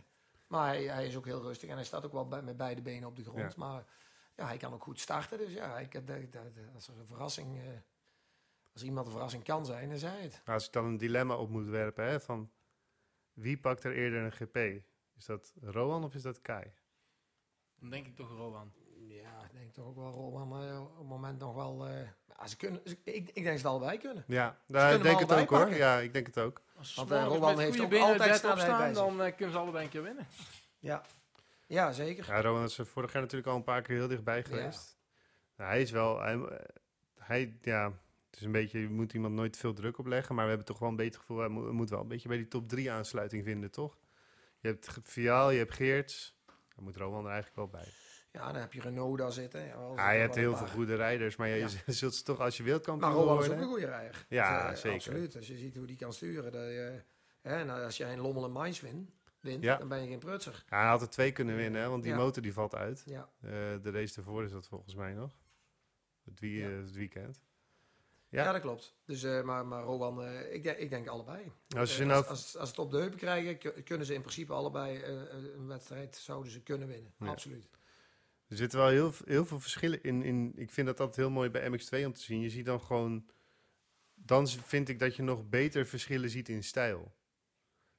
[0.47, 2.81] maar hij, hij is ook heel rustig en hij staat ook wel bij, met beide
[2.81, 3.39] benen op de grond.
[3.39, 3.53] Ja.
[3.55, 3.85] Maar
[4.35, 5.37] ja, hij kan ook goed starten.
[5.37, 6.17] Dus ja, ik, dat,
[6.75, 7.57] als er een verrassing...
[7.57, 7.63] eh,
[8.73, 10.41] als iemand een verrassing kan zijn, dan zij het.
[10.45, 12.49] Als ik dan een dilemma op moet werpen, hè, van
[13.37, 14.55] wie pakt er eerder een GP?
[15.17, 16.71] Is dat Rowan of is dat Kai?
[17.79, 18.71] Dan denk ik toch Rowan.
[19.07, 21.87] Ja, ik denk toch ook wel, Roman, eh, op het moment nog wel...
[21.87, 22.01] eh,
[22.37, 24.23] ja, ze kunnen, ze- ik, ik denk dat ze het allebei kunnen.
[24.27, 25.69] Ja, daar hem denk ik het ook hoor.
[25.73, 26.61] Ja, ik denk het ook.
[26.75, 28.95] Als Want, ze eh, Rowan heeft goede ook benen altijd bij zich.
[29.17, 30.27] dan kunnen ze allebei een keer winnen.
[30.79, 31.05] Ja,
[31.67, 32.25] ja zeker.
[32.27, 34.97] Ja, Rowan is er vorig jaar natuurlijk al een paar keer heel dichtbij geweest.
[35.55, 36.19] Nou, hij is wel...
[36.21, 36.39] Hij,
[37.17, 37.91] hij, ja,
[38.29, 38.79] het is een beetje...
[38.79, 41.37] Je moet iemand nooit veel druk opleggen, maar we hebben toch wel een beter gevoel.
[41.39, 43.97] Hij moet, wel een beetje bij die top 3 aansluiting vinden, toch?
[44.59, 46.35] Je hebt Viaal, je hebt Geerts.
[46.75, 47.91] Dan moet Rowan er eigenlijk wel bij.
[48.31, 49.65] Ja, dan heb je Renault daar zitten.
[49.65, 51.69] Ja, wel, je hebt heel veel goede rijders, maar je Ja.
[51.93, 53.63] zult ze toch als je wereldkampioen Maar Rowan is worden...
[53.63, 54.25] ook een goede rijder.
[54.29, 54.91] Ja, Eh, zeker.
[54.93, 55.35] Absoluut.
[55.35, 56.51] Als je ziet hoe die kan sturen.
[56.51, 57.01] Dat je,
[57.41, 59.09] hè, en als jij een Lommel en Mainz wint,
[59.39, 59.77] wint Ja.
[59.77, 60.63] dan ben je geen prutser.
[60.69, 63.03] Ja, hij had er twee kunnen winnen, hè, want die motor die valt uit.
[63.05, 63.29] Ja.
[63.41, 63.49] Eh,
[63.81, 65.39] de race ervoor is dat volgens mij nog.
[66.23, 67.41] Het, wie, eh, het weekend.
[68.29, 68.43] Ja.
[68.43, 68.51] Ja.
[68.51, 68.95] dat klopt.
[69.05, 71.51] Dus, eh, maar, maar Rowan, eh, ik, denk, ik denk allebei.
[71.77, 72.19] Als je Eh, nou...
[72.19, 75.03] als, als, als ze het op de heupen krijgen, ku- kunnen ze in principe allebei
[75.03, 77.13] een wedstrijd zouden ze kunnen winnen.
[77.19, 77.27] Ja.
[77.27, 77.69] Absoluut.
[78.47, 80.53] Er zitten wel heel, heel veel verschillen in, in.
[80.55, 82.41] Ik vind dat altijd heel mooi bij MX2 om te zien.
[82.41, 83.25] Je ziet dan gewoon.
[84.13, 87.15] Dan vind ik dat je nog beter verschillen ziet in stijl.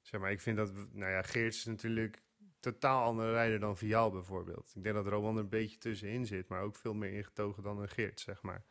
[0.01, 0.73] Zeg maar, ik vind dat.
[0.93, 2.23] Nou ja, Geerts is natuurlijk
[2.61, 4.73] totaal andere rijder dan Vial bijvoorbeeld.
[4.75, 7.79] Ik denk dat Roman er een beetje tussenin zit, maar ook veel meer ingetogen dan
[7.81, 8.65] een Geerts, zeg maar.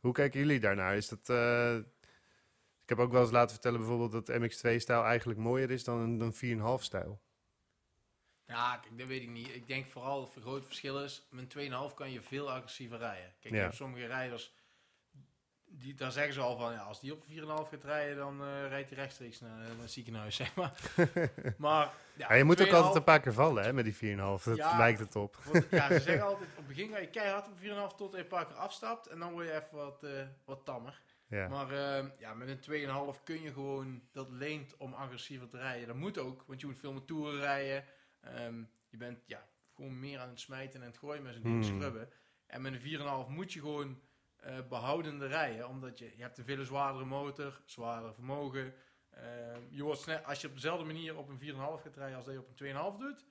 [0.00, 0.96] Hoe kijken jullie daarnaar?
[0.96, 1.28] Is dat.
[1.28, 1.76] eh,
[2.82, 6.18] ik heb ook wel eens laten vertellen bijvoorbeeld dat MX2-stijl eigenlijk mooier is dan een
[6.18, 7.20] dan 4,5-stijl.
[8.44, 9.54] Ja, kijk, dat weet ik niet.
[9.54, 11.26] Ik denk vooral het groot verschil is.
[11.30, 13.34] Met een 2,5 kan je veel agressiever rijden.
[13.40, 13.64] Kijk, je Ja.
[13.64, 14.54] hebt sommige rijders,
[15.72, 18.68] die, daar zeggen ze al van, ja, als die op 4,5 gaat rijden, dan eh,
[18.68, 20.72] rijdt hij rechtstreeks naar, naar het ziekenhuis, zeg maar.
[21.58, 24.16] maar ja, Ja, je moet ook 2,5 altijd een paar keer vallen hè, met die
[24.16, 24.44] 4,5.
[24.44, 24.76] Dat Ja.
[24.76, 25.36] lijkt het op.
[25.36, 27.58] Want, ja, ze zeggen altijd, op het begin ga je keihard op
[27.92, 29.06] 4,5 tot je een paar keer afstapt.
[29.06, 30.10] En dan word je even wat, eh,
[30.44, 31.02] wat tammer.
[31.26, 31.48] Ja.
[31.48, 32.60] Maar eh, ja, met een
[33.14, 35.86] 2,5 kun je gewoon, dat leent om agressiever te rijden.
[35.86, 37.84] Dat moet ook, want je moet veel met toeren rijden.
[38.20, 41.64] Ehm, je bent ja, gewoon meer aan het smijten en het gooien met zo'n ding
[41.66, 41.76] Hmm.
[41.78, 42.08] scrubben.
[42.46, 44.00] En met een 4,5 moet je gewoon
[44.42, 45.68] eh behoudende rijden.
[45.68, 48.74] Omdat je, je hebt een veel zwaardere motor, zwaarder vermogen.
[49.10, 49.22] Eh,
[49.70, 52.34] je wordt snel, als je op dezelfde manier op een 4,5 gaat rijden als dat
[52.34, 52.54] je op een
[52.94, 53.24] 2,5 doet,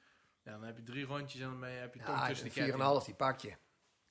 [0.43, 2.53] ja, dan heb je drie rondjes en dan ben je, heb je Ja, tussen de
[2.53, 3.03] de 4,5 ketting.
[3.03, 3.55] die pak je.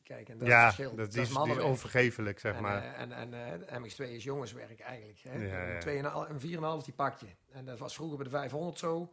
[0.03, 0.97] Kijk, en dat ja, is het verschil.
[0.97, 1.69] dat is, die is mannenwerk.
[1.69, 2.83] onvergeeflijk, zeg en, maar.
[2.83, 5.19] eh, en, en eh, de MX2 is jongenswerk eigenlijk.
[5.23, 5.33] Hè?
[5.33, 5.87] Ja, ja.
[5.87, 7.27] Een 2,5 Een 4,5 die pak je.
[7.51, 9.13] En dat was vroeger bij de 500 zo.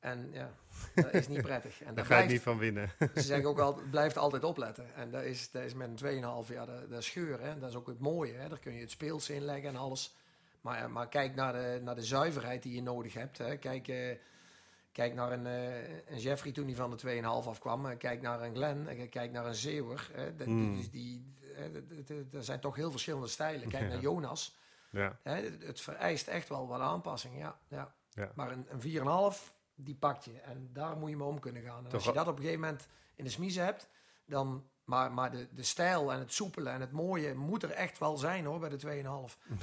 [0.00, 0.50] En ja,
[0.94, 1.78] dat is niet prettig.
[1.80, 2.90] En Daar dat ga je niet van winnen.
[3.14, 4.94] ze zeggen ook altijd, blijft altijd opletten.
[4.94, 7.40] En dat is, dat is met een 2,5 ja, dat, dat is scheur.
[7.40, 7.58] Hè?
[7.58, 8.32] Dat is ook het mooie.
[8.32, 8.48] Hè?
[8.48, 10.16] Daar kun je het speels in leggen en alles.
[10.60, 13.38] Maar, maar kijk naar de, naar de zuiverheid die je nodig hebt.
[13.38, 13.56] Hè?
[13.56, 14.16] Kijk, eh,
[14.92, 17.86] kijk naar een, eh, een Jeffrey toen hij van de 2,5 afkwam.
[17.86, 19.08] Eh, Kijk naar een Glenn.
[19.10, 20.08] Kijk naar een Zeeuwer.
[20.12, 20.36] Hè?
[20.36, 20.88] Dat- Mm.
[20.90, 21.34] die,
[21.72, 23.68] dat- Er zijn toch heel verschillende stijlen.
[23.68, 23.88] Kijk Ja.
[23.88, 24.56] naar Jonas.
[24.90, 25.34] Ja, Hè?
[25.42, 27.38] Het- Het vereist echt wel wat aanpassing.
[27.38, 27.94] Ja, ja.
[28.10, 28.32] Ja.
[28.34, 30.40] Maar een, een 4,5 die pak je.
[30.40, 31.78] En daar moet je mee om kunnen gaan.
[31.78, 33.88] En Toch als je dat op een gegeven moment in de smiezen hebt,
[34.26, 34.64] dan.
[34.84, 38.16] Maar, maar de, de stijl en het soepele en het mooie moet er echt wel
[38.16, 39.04] zijn hoor bij de 2,5.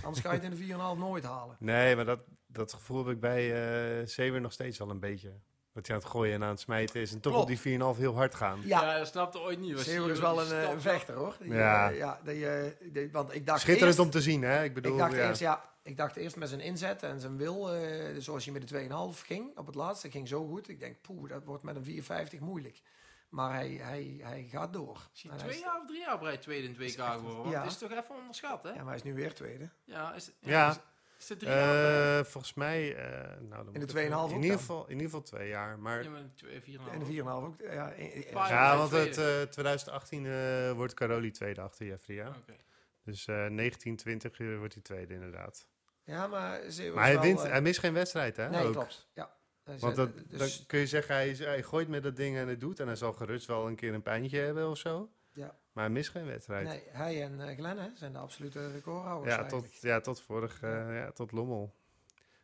[0.04, 1.56] Anders ga je het in de 4,5 nooit halen.
[1.74, 3.54] nee, maar dat, dat gevoel heb ik bij
[4.02, 5.32] eh Zeewer nog steeds wel een beetje.
[5.74, 7.50] Dat hij aan het gooien en aan het smijten is en toch Klopt.
[7.52, 8.60] op die 4,5 heel hard gaan.
[8.64, 9.74] Ja, Ja, dat snapte ooit niet.
[9.74, 11.36] Was Zeeuwer is wel een, eh, een vechter hoor.
[11.40, 11.90] Die, Ja.
[11.92, 14.64] eh, ja die, die- want ik dacht Schitterend eerst, om te zien, hè?
[14.64, 15.28] Ik bedoel, ik dacht ja.
[15.28, 18.62] eerst, ja, ik dacht eerst met zijn inzet en zijn wil, eh, zoals hij met
[18.62, 20.70] de 2,5 ging op het laatste, ging zo goed.
[20.70, 22.82] Ik denk, poeh, dat wordt met een 4,50 moeilijk.
[23.30, 25.10] Maar hij, hij, hij gaat door.
[25.14, 27.52] Is hij twee jaar of drie jaar rij tweede in het WK Is echt- geworden?
[27.52, 27.62] Ja.
[27.62, 28.70] Het is toch even onderschat, hè?
[28.70, 29.70] Ja, maar hij is nu weer tweede.
[29.84, 30.70] Ja, is, Ja.
[30.70, 30.78] Is,
[31.20, 32.18] is het drie jaar?
[32.20, 34.84] Eh, volgens mij, eh, nou, dan moet de ik 2,5 even- ook in ieder geval,
[34.86, 35.80] in ieder geval twee jaar.
[35.80, 37.08] Maar Ja, maar een twee, vier en de half.
[37.08, 37.60] 4,5 ook.
[37.60, 39.42] Ja, ja, jaar want het tweede.
[39.42, 42.28] eh, 2018 eh, wordt Caroli tweede achter Jeffrey, ja.
[42.28, 42.56] Oké.
[43.04, 45.68] Dus eh 1920 eh, wordt hij tweede inderdaad.
[46.06, 48.50] Ja, maar hij, wel, wint, eh, hij mist geen wedstrijd, hè?
[48.50, 48.72] Nee, ook.
[48.74, 49.08] klopt.
[49.14, 49.34] Ja.
[49.64, 52.38] Dus, Want dat, dus- dan kun je zeggen, hij, is- hij gooit met dat ding
[52.38, 52.80] en het doet.
[52.80, 55.10] En hij zal gerust wel een keer een pijntje hebben of zo.
[55.34, 55.58] Ja.
[55.72, 56.68] Maar hij mist geen wedstrijd.
[56.68, 59.72] nee, hij en eh, Glenn hè, zijn de absolute recordhouders ja, eigenlijk.
[59.72, 61.76] tot, ja, tot vorig, eh, ja, tot Lommel.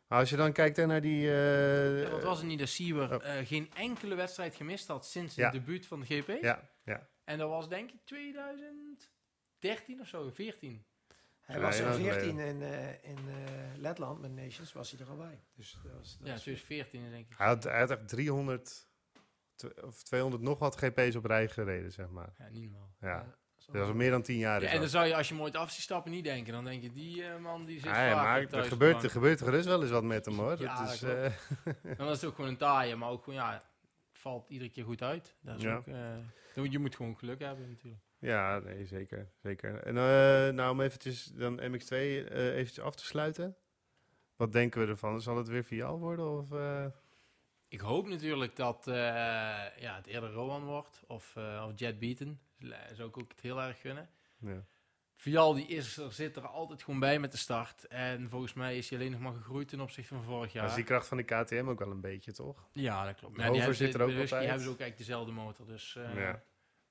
[0.07, 1.28] Maar als je dan kijkt hè, naar die...
[1.32, 3.38] eh, Ja, wat was het niet dat Siewer oh.
[3.38, 5.43] eh, geen enkele wedstrijd gemist had sinds Ja.
[5.43, 6.41] het debuut van de GP?
[6.41, 7.07] Ja, ja.
[7.24, 10.86] En dat was denk ik 2013 of zo, 14.
[11.52, 14.99] Hij Ja, was in lang 14 in, eh, in eh, Letland met Nations, was hij
[14.99, 15.39] er al bij.
[15.56, 17.38] Dus dat was, dat Ja, was- 2014 denk ik.
[17.38, 18.88] Hij had, hij had echt 300
[19.56, 22.34] tw- of 200 nog wat GP's op rij gereden, zeg maar.
[22.38, 22.95] Ja, niet normaal.
[22.99, 23.36] Ja,
[23.66, 24.62] dat was al meer dan 10 jaar.
[24.62, 26.54] Ja, en dan zou je als je hem ooit af ziet stappen niet denken.
[26.54, 29.04] Dan denk je, die eh, man die zit Ja, ja, vaak maar thuis er gebeurt,
[29.04, 30.60] er gebeurt gerust wel eens wat met hem hoor.
[30.62, 31.32] Ja, dat is, eh,
[31.97, 34.84] Dan is het ook gewoon een taaie, maar ook gewoon, ja, het valt iedere keer
[34.84, 35.36] goed uit.
[35.41, 35.76] Dat is Ja.
[35.76, 35.95] ook, eh,
[36.56, 38.02] dan- je moet gewoon geluk hebben natuurlijk.
[38.22, 39.32] Ja, nee, zeker.
[39.41, 39.80] zeker.
[39.84, 43.55] En eh, nou, om eventjes dan MX2 eh eventjes af te sluiten.
[44.36, 45.22] Wat denken we ervan?
[45.22, 46.30] Zal het weer Vial worden?
[46.38, 46.86] Of, eh?
[47.67, 52.39] Ik hoop natuurlijk dat ja, het eerder Rowan wordt of, of Jet Beaton.
[52.59, 54.09] Dat zou ik ook het heel erg gunnen.
[54.39, 54.63] ja.
[55.15, 57.88] Vial die is er, zit er altijd gewoon bij met de start.
[57.88, 60.65] En volgens mij is hij alleen nog maar gegroeid ten opzichte van vorig Dat jaar.
[60.65, 62.69] is die kracht van die KTM ook wel een beetje, toch?
[62.74, 63.36] Ja, dat klopt.
[63.36, 64.41] De Ja, die zit er ook bij altijd.
[64.43, 65.65] hebben ze ook eigenlijk dezelfde motor.
[65.65, 66.43] Dus Ja.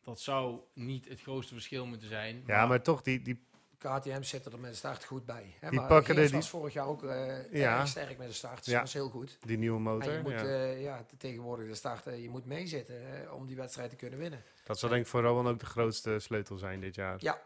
[0.02, 2.42] Dat zou niet het grootste verschil moeten zijn.
[2.46, 3.48] Ja, maar toch, die, die,
[3.78, 5.54] KTM zit er met de start goed bij.
[5.60, 5.70] Hè?
[5.70, 7.78] Die maar pakken de- was vorig jaar ook eh Ja.
[7.78, 8.56] erg sterk met de start.
[8.56, 8.72] Dus Ja.
[8.72, 9.38] Dat was heel goed.
[9.40, 10.12] die nieuwe En motor.
[10.12, 10.44] je moet ja.
[10.44, 13.96] eh, ja, te- tegenwoordig de start, eh, je moet meezitten eh, om die wedstrijd te
[13.96, 14.42] kunnen winnen.
[14.64, 17.16] Dat zal denk ik voor Rowan ook de grootste sleutel zijn dit jaar.
[17.18, 17.42] Ja,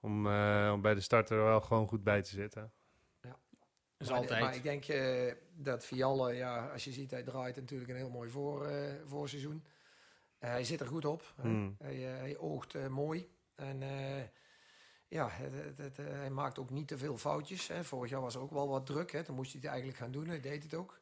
[0.00, 2.72] Om, eh, om bij de starter wel gewoon goed bij te zitten.
[3.98, 4.40] is maar, altijd.
[4.40, 8.10] maar ik denk eh, dat Vialle, ja, als je ziet, hij draait natuurlijk een heel
[8.10, 9.64] mooi voor, eh, voorseizoen.
[10.42, 11.34] Eh, hij zit er goed op.
[11.40, 11.76] Hmm.
[11.78, 13.28] Hij, eh, hij oogt eh, mooi.
[13.54, 13.80] En
[15.08, 17.68] ja, het, het- het, hij maakt ook niet te veel foutjes.
[17.68, 17.84] Hè.
[17.84, 19.12] Vorig jaar was er ook wel wat druk.
[19.12, 19.22] Hè.
[19.24, 20.26] Toen moest hij het eigenlijk gaan doen.
[20.28, 21.00] Hij deed het ook.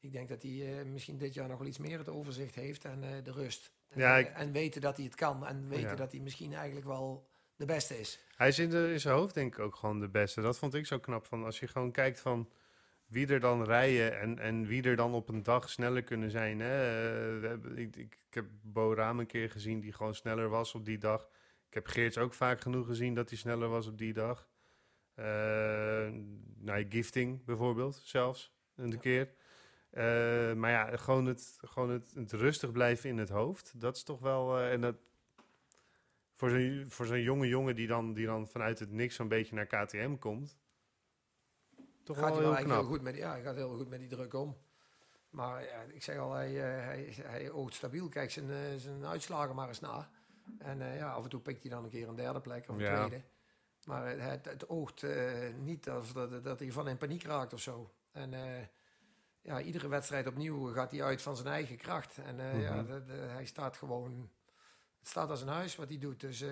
[0.00, 3.00] Ik denk dat hij misschien dit jaar nog wel iets meer het overzicht heeft en
[3.00, 3.72] de rust.
[3.94, 5.46] Ja, en, weten dat hij het kan.
[5.46, 5.94] En weten Ja.
[5.94, 8.18] dat hij misschien eigenlijk wel de beste is.
[8.36, 10.40] Hij is in, de, in zijn hoofd denk ik ook gewoon de beste.
[10.40, 11.26] Dat vond ik zo knap.
[11.26, 12.48] Van als je gewoon kijkt van
[13.12, 16.60] wie er dan rijden en, en wie er dan op een dag sneller kunnen zijn.
[16.60, 16.76] Hè.
[17.36, 20.74] Eh, hebben- ik, ik, ik heb Bo Raam een keer gezien die gewoon sneller was
[20.74, 21.28] op die dag.
[21.68, 24.48] Ik heb Geerts ook vaak genoeg gezien dat hij sneller was op die dag.
[26.58, 28.96] Nou, gifting bijvoorbeeld zelfs een Ja.
[28.98, 29.28] keer.
[29.90, 33.72] Eh, maar ja, gewoon, het, gewoon het, het rustig blijven in het hoofd.
[33.80, 34.60] Dat is toch wel...
[34.60, 34.96] en dat,
[36.34, 39.54] voor zo'n voor zo'n jonge jongen die dan, die dan vanuit het niks zo'n beetje
[39.54, 40.58] naar KTM komt.
[42.04, 42.80] Toch gaat wel hij wel heel eigenlijk knap.
[42.80, 44.56] heel goed met, ja, hij gaat heel goed met die druk om.
[45.30, 48.08] Maar ja, ik zeg al, hij, eh, hij, hij oogt stabiel.
[48.08, 50.10] Kijk zijn, eh, zijn uitslagen maar eens na.
[50.58, 52.74] En eh, ja, af en toe pikt hij dan een keer een derde plek of
[52.76, 53.06] een Ja.
[53.06, 53.24] tweede.
[53.84, 55.04] Maar het, het, oogt
[55.56, 57.92] niet alsof dat, dat hij van in paniek raakt of zo.
[58.12, 58.30] En
[59.40, 62.18] ja, iedere wedstrijd opnieuw gaat hij uit van zijn eigen kracht.
[62.18, 62.86] En ja, Mhm.
[62.86, 64.30] dat- dat- hij staat gewoon...
[64.98, 66.20] Het staat als een huis wat hij doet.
[66.20, 66.44] Dus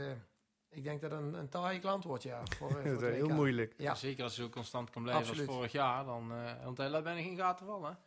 [0.73, 2.43] Ik denk dat een, een taai klant wordt, ja.
[2.59, 3.75] Voor, voor Dat is heel moeilijk.
[3.77, 5.47] Ja, Zeker als ze zo constant kan blijven Absoluut.
[5.49, 6.05] als vorig jaar.
[6.05, 7.99] Dan, eh want hij laat bijna geen gaten vallen.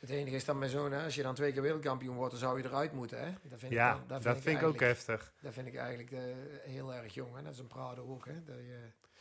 [0.00, 2.40] het enige is dan met zo'n, hè, als je dan twee keer wereldkampioen wordt, dan
[2.40, 3.20] zou je eruit moeten.
[3.24, 3.32] Hè?
[3.42, 5.32] Dat vind Ja, ik, dan- dat vind ik ook heftig.
[5.40, 6.20] Dat vind ik eigenlijk eh,
[6.62, 7.36] heel erg jong.
[7.36, 7.42] Hè?
[7.42, 8.26] Dat is een Prado ook.
[8.26, 8.44] Hè?
[8.44, 8.78] Dat je,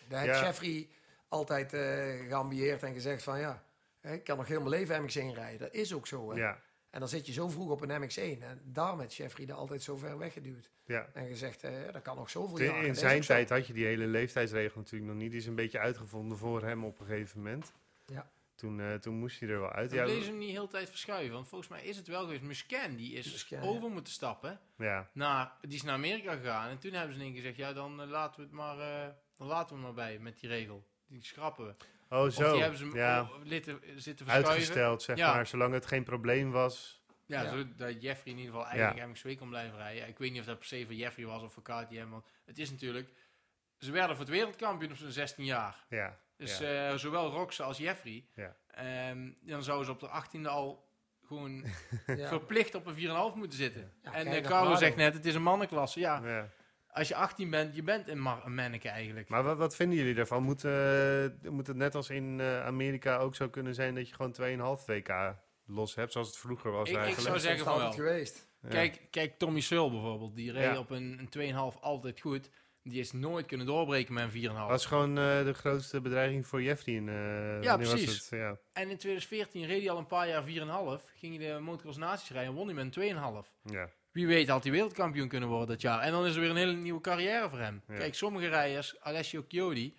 [0.08, 0.42] daar Ja.
[0.44, 0.90] Jeffrey
[1.28, 3.64] altijd eh geambieerd en gezegd van ja,
[4.02, 5.60] hè, ik kan nog heel mijn leven MX1 rijden.
[5.60, 6.32] Dat is ook zo.
[6.32, 6.38] Hè?
[6.40, 6.60] Ja,
[6.94, 8.44] En dan zit je zo vroeg op een MX1.
[8.44, 10.70] En daarom heeft Jeffrey er altijd zo ver weggeduwd.
[10.86, 11.10] ja.
[11.14, 12.84] En gezegd, eh, ja, dat kan nog zoveel In, jaar.
[12.84, 15.32] in zijn tijd had je die hele leeftijdsregel natuurlijk nog niet.
[15.32, 17.74] Die is een beetje uitgevonden voor hem op een gegeven moment.
[18.06, 18.32] Ja.
[18.56, 19.90] Toen, eh, toen moest hij er wel uit.
[19.90, 21.34] Dan Ja, bleef ze hem niet de hele tijd verschuiven.
[21.34, 22.42] Want volgens mij is het wel geweest.
[22.42, 23.68] Muscan, die is Muscan, ja.
[23.68, 24.60] over moeten stappen.
[24.78, 26.70] ja, Naar, die is naar Amerika gegaan.
[26.70, 28.80] En toen hebben ze in één keer gezegd, ja, dan eh, laten we het maar,
[28.80, 30.88] eh, dan laten we hem maar bij met die regel.
[31.08, 31.74] Die schrappen we.
[32.14, 32.52] Oh, Of zo.
[32.52, 34.50] die hebben ze hem ja, zitten verschuiven.
[34.52, 35.34] uitgesteld, zeg Ja.
[35.34, 35.48] maar.
[35.48, 37.02] Zolang het geen probleem was.
[37.26, 37.50] Ja, Ja.
[37.50, 40.08] zodat Jeffrey in ieder geval eigenlijk MX2 kon blijven rijden.
[40.08, 42.10] Ik weet niet of dat per se voor Jeffrey was of voor KTM.
[42.10, 43.10] Want het is natuurlijk...
[43.78, 45.86] Ze werden voor het wereldkampioen op zijn 16 jaar.
[45.90, 46.90] Ja, Dus ja.
[46.92, 48.26] eh, zowel Roxe als Jeffrey.
[48.36, 48.56] Ja.
[48.68, 50.88] Ehm, dan zouden ze op de 18e al
[51.28, 51.66] gewoon
[52.06, 52.28] Ja.
[52.28, 53.94] verplicht op een 4,5 moeten zitten.
[54.04, 56.00] Ja, en eh, naar Carlo zegt net, het is een mannenklasse.
[56.00, 56.50] Ja, ja.
[56.94, 59.30] Als je 18 bent, je bent een, mar- een manneke eigenlijk.
[59.30, 60.44] Maar wat, wat vinden jullie daarvan?
[60.44, 64.16] Moet, eh, moet het net als in eh, Amerika ook zo kunnen zijn dat je
[64.16, 65.36] gewoon 2,5 WK
[65.66, 67.28] los hebt, zoals het vroeger was Ik- ik eigenlijk?
[67.30, 67.92] zou Zo is zeggen van wel.
[67.92, 68.52] geweest.
[68.62, 68.70] Ja.
[68.70, 70.78] Kijk, kijk, Tommy Searle bijvoorbeeld, die reed Ja.
[70.78, 72.50] op een, een 2,5 altijd goed.
[72.84, 74.58] Die is nooit kunnen doorbreken met een 4,5.
[74.60, 76.96] Dat was gewoon eh, de grootste bedreiging voor Jeffrey.
[76.96, 77.20] In, eh, Ja,
[77.52, 78.30] wanneer was precies.
[78.30, 78.40] het?
[78.40, 81.06] Ja, En in 2014 reed hij al een paar jaar 4,5.
[81.16, 83.52] Ging hij de Motocross Naties rijden en won hij met een 2,5.
[83.64, 83.90] ja.
[84.14, 86.00] Wie weet had hij wereldkampioen kunnen worden dat jaar.
[86.02, 87.82] En dan is er weer een hele nieuwe carrière voor hem.
[87.88, 87.98] Ja.
[87.98, 89.98] Kijk, sommige rijders, Alessio Chiodi,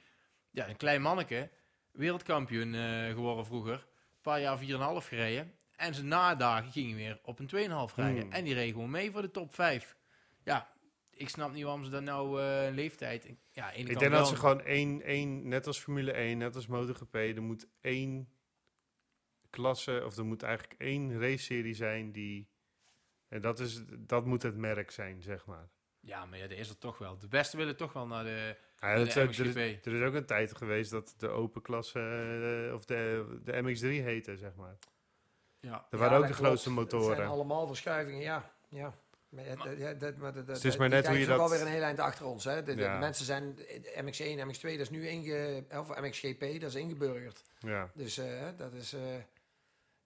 [0.50, 1.50] ja, een klein manneke,
[1.92, 3.72] wereldkampioen eh, geworden vroeger.
[3.74, 4.58] Een paar jaar
[5.02, 5.52] 4,5 gereden.
[5.76, 8.22] En zijn nadagen gingen weer op een 2,5 rijden.
[8.22, 8.32] Hmm.
[8.32, 9.96] En die reed gewoon mee voor de top 5.
[10.44, 10.72] Ja,
[11.10, 13.28] ik snap niet waarom ze dan nou eh, leeftijd...
[13.50, 16.66] Ja, Ik denk wel- dat ze gewoon één, één, net als Formule 1, net als
[16.66, 18.28] MotoGP, er moet één
[19.50, 22.52] klasse, of er moet eigenlijk één race-serie zijn die...
[23.34, 25.68] En dat, is, dat moet het merk zijn, zeg maar.
[26.00, 27.18] Ja, maar ja, dat is er toch wel.
[27.18, 29.86] De beste willen toch wel naar de, Ja, naar de er, is, MXGP.
[29.86, 31.98] er is ook een tijd geweest dat de open klasse,
[32.68, 34.76] eh, of de, de MX3 heette, zeg maar.
[35.60, 35.70] Ja.
[35.70, 36.90] Dat Ja, waren ook dat de grootste klopt.
[36.92, 37.28] Het zijn motoren.
[37.30, 38.50] allemaal verschuivingen, ja.
[38.68, 38.94] ja.
[39.28, 41.60] Maar, het- Maar- ja, dat, maar dat, Het is maar net hoe je dat- alweer
[41.60, 42.44] een heel eind achter ons.
[42.44, 42.62] Hè.
[42.62, 42.98] De, de Ja.
[42.98, 47.42] mensen zijn, de MX1, MX2, dat is nu inge, of MXGP, dat is ingeburgerd.
[47.58, 47.90] Ja.
[47.94, 48.92] Dus eh, dat is...
[48.92, 49.00] eh,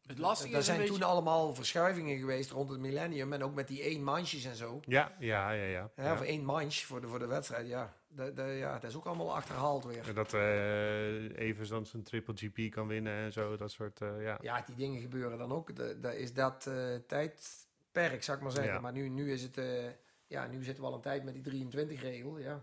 [0.09, 0.93] Het lastige Er zijn beetje...
[0.93, 3.33] toen allemaal verschuivingen geweest rond het millennium.
[3.33, 4.81] En ook met die één manches en zo.
[4.87, 5.91] Ja, ja, ja, ja.
[5.97, 6.13] Ja.
[6.13, 7.69] Of één manche voor de, voor de wedstrijd.
[7.69, 7.97] Ja.
[8.09, 10.09] Dat, dat, ja, dat is ook allemaal achterhaald weer.
[10.09, 14.23] En Dat eh Evers dan zijn triple GP kan winnen en zo, dat soort, eh,
[14.23, 14.39] ja.
[14.41, 15.77] Ja, die dingen gebeuren dan ook.
[15.77, 16.75] Da- da- is dat eh,
[17.07, 18.73] tijdperk, zou ik maar zeggen.
[18.73, 18.81] Ja.
[18.81, 19.59] Maar nu, nu is het...
[19.59, 19.85] eh,
[20.27, 22.39] ja, nu zitten we al een tijd met die 23-regel.
[22.39, 22.61] Ja.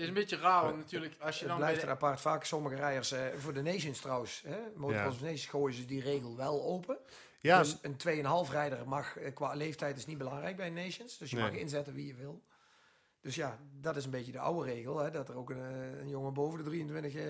[0.00, 2.20] Het is een beetje raar, want natuurlijk als je Het dan bij blijft er apart.
[2.20, 6.36] Vaak sommige rijders, eh, voor de Nations trouwens, hè, Motocross Nations gooien ze die regel
[6.36, 6.98] wel open.
[7.40, 11.18] Ja, Dus een 2,5 rijder mag, eh, qua leeftijd is niet belangrijk bij Nations.
[11.18, 11.44] Dus je Nee.
[11.50, 12.42] mag inzetten wie je wil.
[13.20, 14.98] Dus ja, dat is een beetje de oude regel.
[14.98, 17.14] Hè, dat er ook een, eh, een jongen boven de 23...
[17.14, 17.24] eh,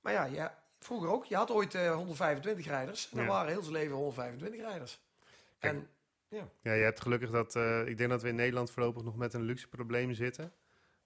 [0.00, 1.24] maar ja, ja, vroeger ook.
[1.24, 3.10] Je had ooit eh, 125 rijders.
[3.10, 3.30] En er Ja.
[3.30, 5.00] waren heel zijn leven 125 rijders.
[5.58, 5.88] Kijk, en
[6.62, 9.34] ja, je hebt gelukkig dat, eh, ik denk dat we in Nederland voorlopig nog met
[9.34, 10.52] een luxe probleem zitten.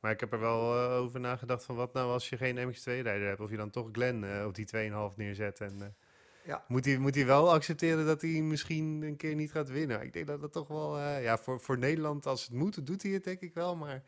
[0.04, 3.26] Maar ik heb er wel eh, over nagedacht van wat nou als je geen MX2-rijder
[3.28, 4.66] hebt, of je dan toch Glenn eh, op die
[5.10, 5.60] 2,5 neerzet.
[5.60, 5.88] En, eh,
[6.42, 6.64] Ja.
[6.68, 10.02] moet, hij, moet hij wel accepteren dat hij misschien een keer niet gaat winnen?
[10.02, 13.02] Ik denk dat dat toch wel, eh, ja, voor, voor Nederland als het moet, doet
[13.02, 13.76] hij het denk ik wel.
[13.76, 14.02] Maar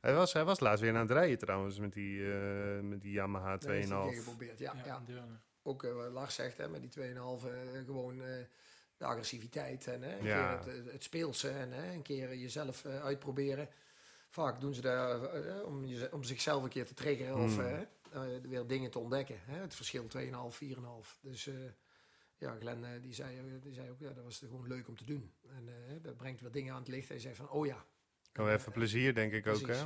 [0.00, 3.12] hij was, hij was laatst weer aan het rijden trouwens met die, eh, met die
[3.12, 3.60] Yamaha 2,5.
[3.60, 4.58] dat heeft hij een keer geprobeerd.
[4.58, 5.02] Ja, ja.
[5.62, 7.52] Ook wat Lars zegt, hè, met die 2,5 eh,
[7.84, 8.28] gewoon eh,
[8.96, 10.56] de agressiviteit en hè, een Ja.
[10.56, 13.68] keer het, het speelse en hè, een keer jezelf eh, uitproberen.
[14.32, 17.64] Vaak doen ze dat eh, om, je, om zichzelf een keer te triggeren of Hmm.
[17.64, 17.80] eh,
[18.12, 19.38] eh, weer dingen te ontdekken.
[19.44, 21.18] Hè, het verschil 2,5, 4,5.
[21.20, 21.54] Dus eh,
[22.36, 25.32] ja, Glenn die, zei, die zei ook, ja, dat was gewoon leuk om te doen.
[25.48, 27.08] En eh, dat brengt weer dingen aan het licht.
[27.08, 27.84] Hij zei van, oh ja.
[28.32, 29.84] Kan wel even plezier denk ik ook, hè?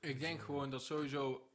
[0.00, 1.48] Ik denk gewoon dat sowieso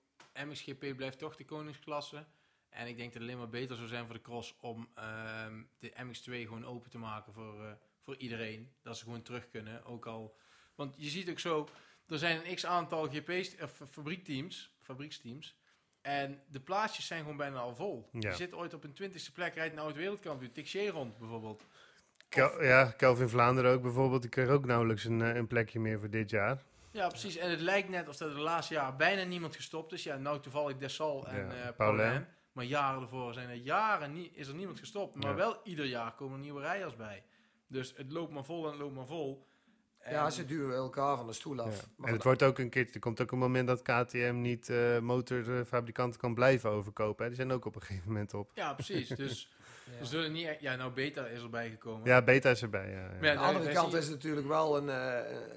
[0.46, 2.26] MXGP blijft toch de koningsklasse.
[2.70, 5.64] En ik denk dat het alleen maar beter zou zijn voor de cross om ehm,
[5.80, 8.72] de MX2 gewoon open te maken voor, eh, voor iedereen.
[8.82, 9.86] Dat ze gewoon terug kunnen.
[9.86, 10.38] Ook al,
[10.76, 11.68] want je ziet ook zo,
[12.08, 15.56] er zijn een x aantal GP's, of fabriekteams, fabrieksteams.
[16.02, 18.10] En de plaatsjes zijn gewoon bijna al vol.
[18.12, 18.30] Ja.
[18.30, 20.52] Je zit ooit op een twintigste plek, rijdt een oud wereldkampioen.
[20.52, 21.66] Tixier rond bijvoorbeeld.
[22.30, 24.22] Kel- ja, Kelvin Vlaanderen ook bijvoorbeeld.
[24.22, 26.64] Die kreeg ook nauwelijks een, eh, een plekje meer voor dit jaar.
[26.92, 27.36] Ja, precies.
[27.38, 30.04] En het lijkt net alsof er de laatste jaar bijna niemand gestopt is.
[30.04, 32.26] Ja, nou toevallig Dessal en Ja, eh Paulin.
[32.52, 35.16] Maar jaren ervoor zijn er jaren nie- is er niemand gestopt.
[35.16, 35.36] Maar Ja.
[35.36, 37.24] wel ieder jaar komen er nieuwe rijders bij.
[37.68, 39.47] Dus het loopt maar vol en het loopt maar vol.
[40.10, 41.88] Ja, ze duwen elkaar van de stoel af.
[41.98, 42.06] Ja.
[42.06, 45.00] En het wordt ook een keer, er komt ook een moment dat KTM niet eh
[45.00, 47.24] motorfabrikanten kan blijven overkopen.
[47.24, 47.28] Hè.
[47.30, 48.52] Die zijn ook op een gegeven moment op.
[48.54, 49.08] Ja, precies.
[49.28, 49.50] Dus
[49.92, 50.00] ja.
[50.00, 50.48] we zullen niet...
[50.48, 52.08] echt- Ja, nou, Beta is erbij gekomen.
[52.08, 52.90] Ja, Beta is erbij.
[52.92, 53.08] Ja, ja.
[53.20, 55.16] Maar ja, Aan de andere kant is het natuurlijk wel een, eh,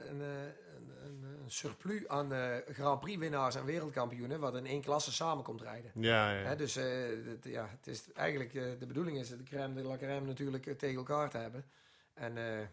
[0.08, 0.28] een, eh,
[0.76, 5.12] een, een, een surplus aan eh, Grand Prix winnaars en wereldkampioenen, wat in één klasse
[5.12, 5.90] samen komt rijden.
[5.94, 6.42] ja, ja.
[6.46, 6.84] Hè, dus eh,
[7.26, 10.96] het, ja, het is eigenlijk de bedoeling is de crème de la crème natuurlijk tegen
[10.96, 11.64] elkaar te hebben.
[12.14, 12.66] En eh,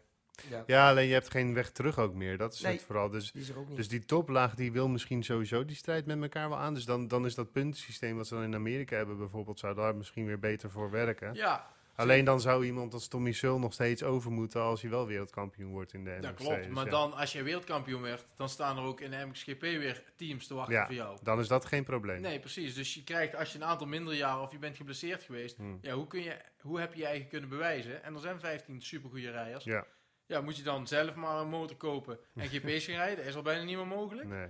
[0.50, 2.38] ja, Ja, alleen je hebt geen weg terug ook meer.
[2.38, 2.74] Dat is Nee.
[2.74, 3.10] het vooral.
[3.10, 6.74] Dus, die dus die toplaag die wil misschien sowieso die strijd met elkaar wel aan.
[6.74, 9.96] Dus dan, dan is dat puntensysteem wat ze dan in Amerika hebben bijvoorbeeld, zou daar
[9.96, 11.34] misschien weer beter voor werken.
[11.34, 15.08] Ja, Alleen dan zou iemand als Tommy Sul nog steeds over moeten als hij wel
[15.08, 16.36] wereldkampioen wordt in de dat MXC.
[16.46, 16.64] klopt.
[16.64, 19.62] Dus Maar ja, dan, als je wereldkampioen werd, dan staan er ook in de MXGP
[19.62, 20.86] weer teams te wachten Ja.
[20.86, 21.18] voor jou.
[21.24, 22.22] dan is dat geen probleem.
[22.22, 22.74] Nee, precies.
[22.76, 25.78] Dus je krijgt, als je een aantal mindere jaren of je bent geblesseerd geweest, Hmm.
[25.82, 28.04] ja, hoe, kun je, hoe heb je je eigen kunnen bewijzen?
[28.04, 29.64] En er zijn 15 supergoeie rijders.
[29.64, 29.86] Ja,
[30.28, 33.17] Ja, moet je dan zelf maar een motor kopen en GP's gaan rijden?
[33.17, 34.28] Dat is al bijna niet meer mogelijk.
[34.28, 34.47] nee.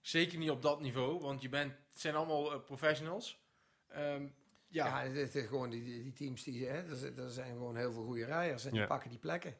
[0.00, 3.40] Zeker niet op dat niveau, want je bent, het zijn allemaal eh, professionals.
[3.88, 4.26] Ehm,
[4.68, 7.76] ja, ja, het is gewoon die, die, teams, die, hè, er, zijn- er zijn gewoon
[7.76, 9.56] heel veel goede rijders en die pakken die plekken.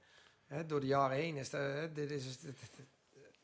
[0.47, 2.55] Hè, door de jaren heen is dat, hè, dit is, het,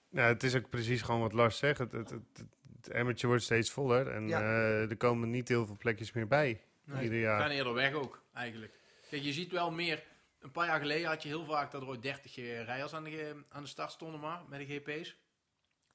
[0.09, 1.79] Ja, het is ook precies gewoon wat Lars zegt.
[1.79, 2.45] Het, het, het,
[2.77, 4.41] het emmertje wordt steeds voller en Ja.
[4.41, 6.61] eh, er komen niet heel veel plekjes meer bij.
[6.85, 7.41] nee, ieder we jaar.
[7.41, 8.73] gaan eerder weg ook, eigenlijk.
[9.11, 10.03] Kijk, je ziet wel meer,
[10.43, 13.05] een paar jaar geleden had je heel vaak dat er ooit 30 eh, rijders aan
[13.05, 15.17] de, ge- aan de start stonden maar, met de GP's.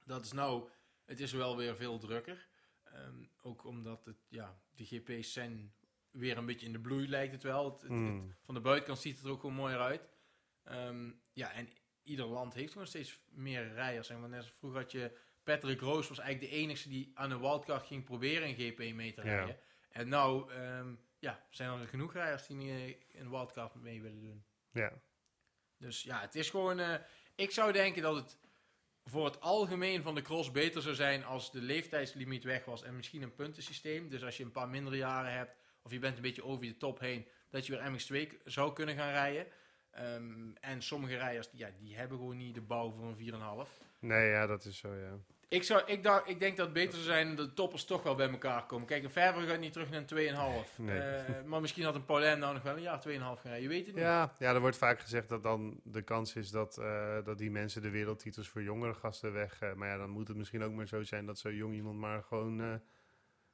[0.05, 0.69] Dat is nou,
[1.05, 2.47] het is wel weer veel drukker.
[2.83, 5.73] Ehm, ook omdat het, ja, de GP's zijn
[6.11, 7.63] weer een beetje in de bloei lijkt het wel.
[7.65, 8.35] Het, het- het- Hmm.
[8.43, 10.09] van de buitenkant ziet het er ook gewoon mooier uit.
[10.63, 11.69] Ehm, ja, en
[12.03, 14.09] ieder land heeft gewoon steeds meer rijders.
[14.09, 17.85] En wanneer vroeger had je Patrick Roos was eigenlijk de enige die aan een wildcard
[17.85, 19.27] ging proberen een GP mee te Ja.
[19.35, 19.57] rijden.
[19.89, 24.45] En nou ehm, ja, zijn er genoeg rijders die niet een wildcard mee willen doen.
[24.71, 25.01] Ja.
[25.77, 26.79] Dus ja, het is gewoon.
[26.79, 26.95] eh,
[27.35, 28.37] ik zou denken dat het
[29.05, 32.95] voor het algemeen van de cross beter zou zijn als de leeftijdslimiet weg was en
[32.95, 34.09] misschien een puntensysteem.
[34.09, 36.77] Dus als je een paar mindere jaren hebt of je bent een beetje over je
[36.77, 39.47] top heen, dat je weer MX2 k- zou kunnen gaan rijden.
[39.91, 43.81] Ehm, en sommige rijders, die, ja, die hebben gewoon niet de bouw voor een 4,5.
[43.99, 45.17] Nee, ja, dat is zo, ja.
[45.49, 48.03] Ik, zou, ik, dacht, ik denk dat het beter zou zijn dat de toppers toch
[48.03, 48.87] wel bij elkaar komen.
[48.87, 50.75] Kijk, een Verver gaat niet terug naar een 2,5.
[50.77, 50.99] Nee.
[50.99, 53.61] Eh, maar misschien had een Paulin nou nog wel een jaar 2,5 gaan.
[53.61, 54.03] Je weet het niet.
[54.03, 57.51] Ja, ja, er wordt vaak gezegd dat dan de kans is dat, eh, dat die
[57.51, 59.59] mensen de wereldtitels voor jongere gasten weg...
[59.61, 61.97] eh, maar ja, dan moet het misschien ook maar zo zijn dat zo jong iemand
[61.97, 62.81] maar gewoon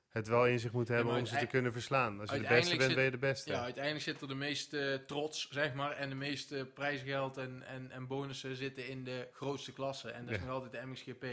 [0.10, 2.20] het wel in zich moet hebben om ze te kunnen verslaan.
[2.20, 3.52] Als je de beste bent, zit- ben je de beste.
[3.52, 7.92] Ja, uiteindelijk zit er de meeste trots, zeg maar, en de meeste prijsgeld en, en,
[7.92, 10.10] en bonussen zitten in de grootste klasse.
[10.12, 10.46] En dat is Ja.
[10.46, 11.26] nog altijd de MXGP.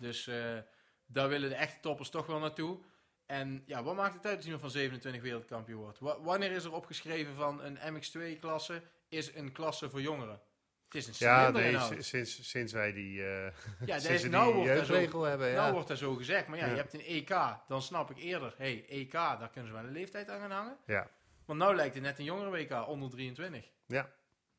[0.00, 0.58] Dus eh,
[1.06, 2.78] daar willen de echte toppers toch wel naartoe.
[3.26, 5.98] En ja, wat maakt het uit als iemand van 27 wereldkampioen wordt?
[5.98, 10.40] Wa- wanneer is er opgeschreven van een MX2-klasse is een klasse voor jongeren?
[10.84, 13.52] Het is een Ja, sinds, sinds wij die, eh
[13.86, 16.46] Ja, sinds nou, die wordt zo, hebben, nou wordt dat zo gezegd.
[16.46, 16.70] Maar ja, Ja.
[16.70, 17.34] je hebt een EK.
[17.68, 20.76] Dan snap ik eerder, hey, EK, daar kunnen ze wel een leeftijd aan gaan hangen.
[20.86, 21.10] Ja.
[21.44, 23.70] Want nou lijkt het net een jongere WK, onder 23.
[23.86, 24.10] Ja,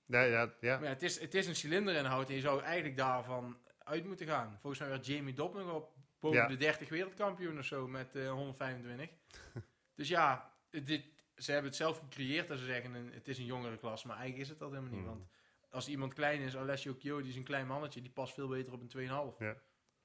[0.06, 0.54] ja, ja.
[0.60, 0.76] ja.
[0.76, 3.58] Maar ja, het is, het is een cilinderinhoud en je zou eigenlijk daarvan
[3.90, 4.58] uit moeten gaan.
[4.62, 6.48] Volgens mij werd Jamie Dobb nog op boven Ja.
[6.48, 9.10] de 30 wereldkampioen of zo met eh, 125.
[9.96, 13.46] dus ja, dit, ze hebben het zelf gecreëerd dat ze zeggen een, het is een
[13.46, 15.00] jongere klas, maar eigenlijk is het dat helemaal niet.
[15.00, 15.10] Hmm.
[15.10, 15.28] Want
[15.70, 18.74] als iemand klein is, Alessio Chio, die is een klein mannetje, die past veel beter
[18.74, 19.38] op een 2,5.
[19.40, 19.56] Ja.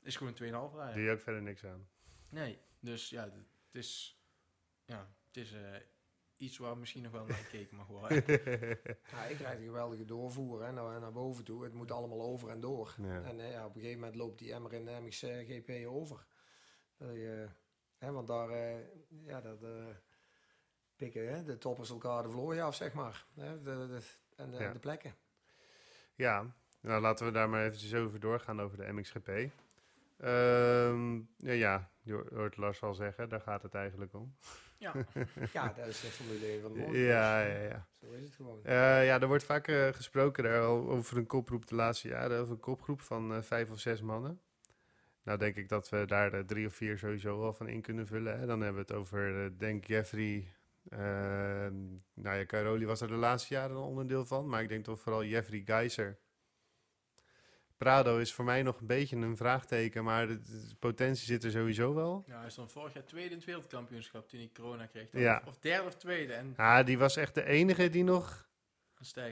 [0.03, 1.03] Is gewoon een 2,5 rijden.
[1.03, 1.89] Je ook verder niks aan.
[2.28, 3.35] Nee, dus ja, het
[3.72, 4.20] is,
[4.85, 5.61] ja, het is eh,
[6.37, 8.16] iets waar misschien nog wel naar gekeken mag worden.
[9.11, 11.64] ja, ik krijg een geweldige doorvoer hè, naar, naar boven toe.
[11.64, 12.95] Het moet allemaal over en door.
[13.03, 13.22] Ja.
[13.22, 15.87] En eh, ja, op een gegeven moment loopt die emmer in de MX eh, GP
[15.87, 16.26] over.
[16.97, 17.49] Dat je,
[17.99, 18.78] hè, want daar eh,
[19.26, 19.87] ja, dat, eh,
[20.97, 23.26] pikken hè, de toppers elkaar de vlooien af, zeg maar.
[23.35, 24.01] Hè, de, de,
[24.37, 24.72] en de, Ja.
[24.72, 25.14] de plekken.
[26.14, 29.28] Ja, nou laten we daar maar eventjes over doorgaan over de MXGP.
[30.16, 34.35] Ehm, ja, ja, je hoort Lars al zeggen, daar gaat het eigenlijk om.
[34.85, 34.95] Ja,
[35.53, 36.99] Ja, dat is de Formule 1 van de.
[36.99, 37.87] Ja, ja, ja.
[38.01, 38.64] Zo is het gewoon.
[38.64, 42.53] Eh, ja, er wordt vaak eh, gesproken daar over een kopgroep de laatste jaren, over
[42.53, 44.41] een kopgroep van eh, vijf of zes mannen.
[45.22, 48.39] Nou denk ik dat we daar drie of vier sowieso wel van in kunnen vullen.
[48.39, 48.47] Hè.
[48.47, 50.53] Dan hebben we het over, denk Jeffrey,
[52.14, 55.01] nou ja, Caroli was er de laatste jaren een onderdeel van, maar ik denk toch
[55.01, 56.18] vooral Jeffrey Geiser.
[57.77, 61.51] Prado is voor mij nog een beetje een vraagteken, maar de, de potentie zit er
[61.51, 62.25] sowieso wel.
[62.27, 65.09] Ja, hij is dan vorig jaar tweede in het wereldkampioenschap toen hij corona kreeg.
[65.12, 65.41] Ja.
[65.43, 68.49] Of, of derde of tweede en Ah, die was echt de enige die nog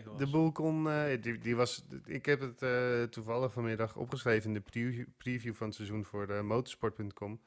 [0.05, 0.18] was.
[0.18, 0.88] de boel kon.
[0.90, 5.55] eh, die, die was, ik heb het eh, toevallig vanmiddag opgeschreven in de preview, preview
[5.55, 7.40] van het seizoen voor de motorsport.com.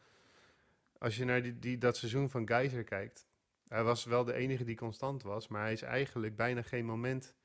[0.98, 3.28] Als je naar die, die, dat seizoen van Geiser kijkt,
[3.68, 7.36] hij was wel de enige die constant was, maar hij is eigenlijk bijna geen moment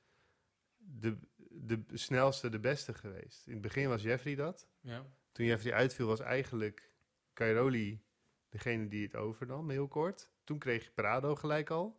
[0.76, 1.16] de,
[1.52, 3.46] de snelste, de beste geweest.
[3.46, 4.68] In het begin was Jeffrey dat.
[4.80, 5.06] Ja.
[5.32, 6.90] Toen Jeffrey uitviel was eigenlijk
[7.34, 8.02] Cairoli
[8.48, 10.30] degene die het overnam, heel kort.
[10.44, 11.98] Toen kreeg Prado gelijk al.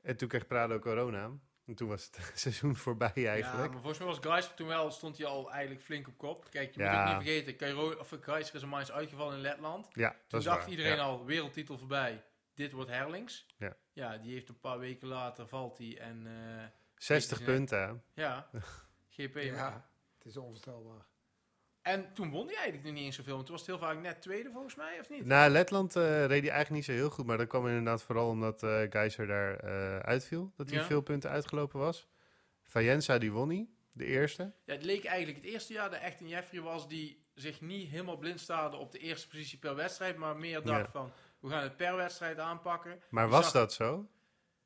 [0.00, 1.30] En toen kreeg Prado corona.
[1.66, 3.70] En toen was het seizoen voorbij Ja, eigenlijk.
[3.72, 6.50] maar volgens mij was Geiser toen wel, stond hij al eigenlijk flink op kop.
[6.50, 6.90] Kijk, je Ja.
[6.90, 9.88] moet ook niet vergeten, Cairo, of Geiser is een maand uitgevallen in Letland.
[9.92, 10.68] Ja, Toen dacht waar.
[10.68, 11.02] iedereen Ja.
[11.02, 12.24] al, wereldtitel voorbij,
[12.54, 13.46] dit wordt Herlings.
[13.56, 13.76] Ja.
[13.92, 16.64] ja, die heeft een paar weken later, valt hij en eh,
[16.98, 17.44] 60 Ja.
[17.44, 17.78] punten.
[18.14, 18.22] hè?
[18.22, 18.50] ja,
[19.16, 19.36] GP.
[19.38, 19.88] Ja,
[20.18, 21.06] het is onvoorstelbaar.
[21.82, 23.98] En toen won hij eigenlijk nog niet eens zoveel, want toen was het heel vaak
[24.00, 25.24] net tweede volgens mij, of niet?
[25.24, 27.26] Na Letland eh, reed hij eigenlijk niet zo heel goed.
[27.26, 30.52] Maar dat kwam inderdaad vooral omdat eh Geiser daar eh, uitviel.
[30.56, 30.84] Dat hij Ja.
[30.84, 32.06] veel punten uitgelopen was.
[32.62, 34.52] Fayenza die won niet, de eerste.
[34.64, 37.88] Ja, het leek eigenlijk het eerste jaar dat echt een Jeffrey was die zich niet
[37.90, 40.90] helemaal blind staarde op de eerste positie per wedstrijd, maar meer dacht Ja.
[40.90, 43.02] van, we gaan het per wedstrijd aanpakken.
[43.10, 44.08] Maar Je was zag- dat zo?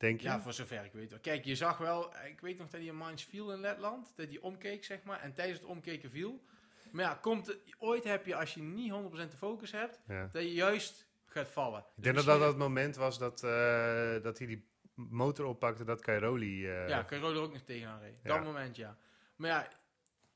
[0.03, 0.27] Denk je?
[0.29, 1.19] Ja, voor zover ik weet wel.
[1.21, 4.29] Kijk, je zag wel, ik weet nog dat hij een Mainz viel in Letland, dat
[4.29, 6.45] hij omkeek, zeg maar, en tijdens het omkeken viel.
[6.93, 8.95] Maar ja, komt het, ooit heb je, als je niet 100%
[9.31, 10.29] de focus hebt, Ja.
[10.33, 11.79] dat je juist gaat vallen.
[11.81, 15.85] Ik Dus denk dat dat dat moment was dat, eh, dat hij die motor oppakte,
[15.85, 16.67] dat Cairoli...
[16.67, 18.21] eh, Ja, je er ook nog tegenaan reed.
[18.23, 18.35] Ja.
[18.37, 18.97] Dat moment, ja.
[19.37, 19.69] Maar ja,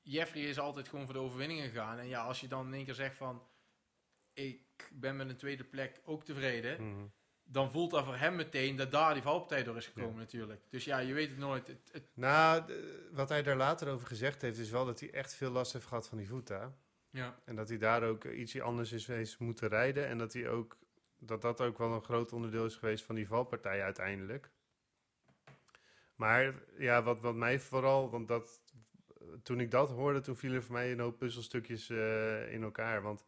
[0.02, 1.98] Jeffrey is altijd gewoon voor de overwinning gegaan.
[1.98, 3.42] En ja, als je dan in één keer zegt van,
[4.32, 7.04] ik ben met een tweede plek ook tevreden, mhm.
[7.48, 10.60] Dan voelt dat voor hem meteen dat daar die valpartij door is gekomen natuurlijk.
[10.70, 11.66] Dus ja, je weet het nooit.
[11.66, 12.62] Het, het- Nou,
[13.12, 15.86] wat hij daar later over gezegd heeft, is wel dat hij echt veel last heeft
[15.86, 16.48] gehad van die voet.
[16.48, 17.38] ja.
[17.44, 20.06] En dat hij daar ook ietsje anders is geweest moeten rijden.
[20.06, 20.76] En dat hij ook
[21.18, 24.50] dat dat ook wel een groot onderdeel is geweest van die valpartij uiteindelijk.
[26.14, 28.62] Maar ja, wat, wat mij vooral, want dat,
[29.42, 33.02] toen ik dat hoorde, toen vielen voor mij een hoop puzzelstukjes eh, in elkaar.
[33.02, 33.24] Want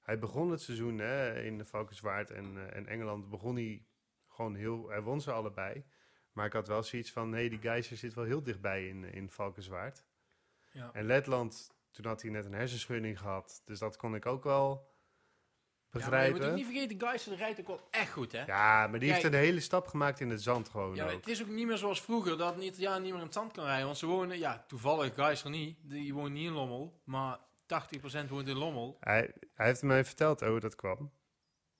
[0.00, 3.84] hij begon het seizoen hè, in de Valkenswaard en, eh, en Engeland, begon hij
[4.28, 5.84] gewoon heel, hij won ze allebei.
[6.32, 9.30] Maar ik had wel zoiets van, hé, die Geiser zit wel heel dichtbij in, in
[9.30, 10.04] Valkenswaard.
[10.72, 10.90] Ja.
[10.92, 13.62] En Letland, toen had hij net een hersenschudding gehad.
[13.64, 14.88] Dus dat kon ik ook wel
[15.92, 16.32] Ja, maar je begrijpen.
[16.32, 18.46] moet ook Ja, niet vergeten, Geiser rijdt ook wel echt goed, hè?
[18.46, 21.10] maar die heeft een hele stap gemaakt in het zand gewoon Ja, ook.
[21.10, 23.52] het is ook niet meer zoals vroeger dat een Italiaan niet meer in het zand
[23.52, 23.84] kan rijden.
[23.86, 25.78] Want ze wonen, ja, toevallig Geiser niet.
[25.82, 27.38] Die woont niet in Lommel, maar
[28.24, 28.96] 80% woont in Lommel.
[29.00, 31.12] Hij, hij heeft mij verteld hoe dat kwam.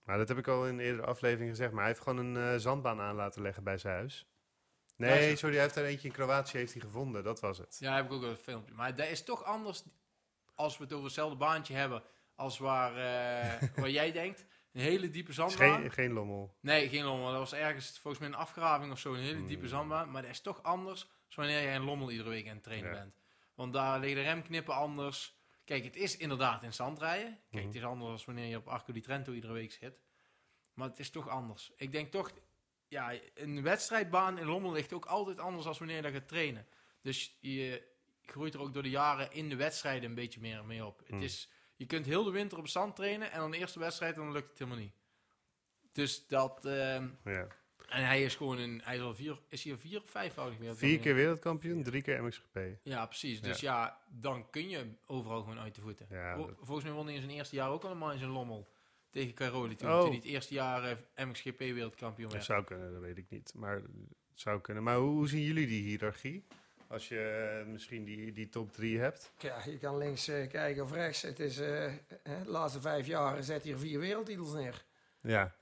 [0.04, 1.70] Maar dat heb ik al in een eerdere aflevering gezegd.
[1.70, 4.26] Maar hij heeft gewoon een eh, zandbaan aan laten leggen bij zijn huis.
[4.96, 7.24] Nee, sorry, hij heeft er eentje in Kroatië heeft hij gevonden.
[7.24, 7.76] Dat was het.
[7.78, 8.74] Ja, heb ik ook een filmpje.
[8.74, 9.82] Maar dat is toch anders
[10.54, 12.02] als we het over hetzelfde baantje hebben
[12.34, 14.46] als waar, eh, waar jij denkt.
[14.72, 15.80] Een hele diepe zandbaan.
[15.80, 16.56] geen, geen lommel.
[16.60, 17.28] Nee, geen lommel.
[17.30, 19.14] Dat was ergens volgens mij een afgraving of zo.
[19.14, 19.68] Een hele diepe Hmm.
[19.68, 20.10] zandbaan.
[20.10, 22.90] Maar dat is toch anders als wanneer jij een lommel iedere week aan het trainen
[22.90, 22.96] Ja.
[22.98, 23.14] bent.
[23.54, 25.39] Want daar liggen de remknippen anders.
[25.70, 27.38] Kijk, het is inderdaad in zand rijden.
[27.50, 27.66] Kijk, Mhm.
[27.66, 30.00] het is anders als wanneer je op Arco di Trento iedere week zit.
[30.74, 31.72] Maar het is toch anders.
[31.76, 32.30] Ik denk toch,
[32.88, 36.66] ja, een wedstrijdbaan in Lommel ligt ook altijd anders als wanneer je daar gaat trainen.
[37.02, 37.82] Dus je
[38.22, 41.00] groeit er ook door de jaren in de wedstrijden een beetje meer mee op.
[41.02, 41.14] Mhm.
[41.14, 44.14] Het is, je kunt heel de winter op zand trainen en dan de eerste wedstrijd
[44.14, 44.94] en dan lukt het helemaal niet.
[45.92, 47.46] Dus dat, ehm, Ja.
[47.90, 50.54] En hij is gewoon een, hij is al vier, is hij al vier of vijfvoudig
[50.56, 51.00] Vier wereldkampioen?
[51.02, 52.58] keer wereldkampioen, drie keer MXGP.
[52.82, 53.40] Ja, precies.
[53.40, 54.00] Dus ja.
[54.08, 56.06] dan kun je overal gewoon uit de voeten.
[56.10, 58.30] Ja, Vol- dat- Volgens mij won hij in zijn eerste jaar ook allemaal in zijn
[58.30, 58.68] lommel.
[59.10, 59.88] Tegen Caroli toen.
[59.90, 59.98] Oh.
[59.98, 62.44] Toen hij het eerste jaar eh, MXGP wereldkampioen Dat werd.
[62.44, 63.52] zou kunnen, dat weet ik niet.
[63.54, 63.84] Maar het
[64.34, 64.82] zou kunnen.
[64.82, 66.44] Maar hoe, hoe zien jullie die hiërarchie?
[66.86, 67.20] Als je
[67.60, 69.32] eh, misschien die, die top drie hebt.
[69.38, 71.22] Ja, je kan links eh, kijken of rechts.
[71.22, 74.84] Het is, eh, hè, de laatste vijf jaar zet hier vier wereldtitels neer.
[75.20, 75.54] Ja,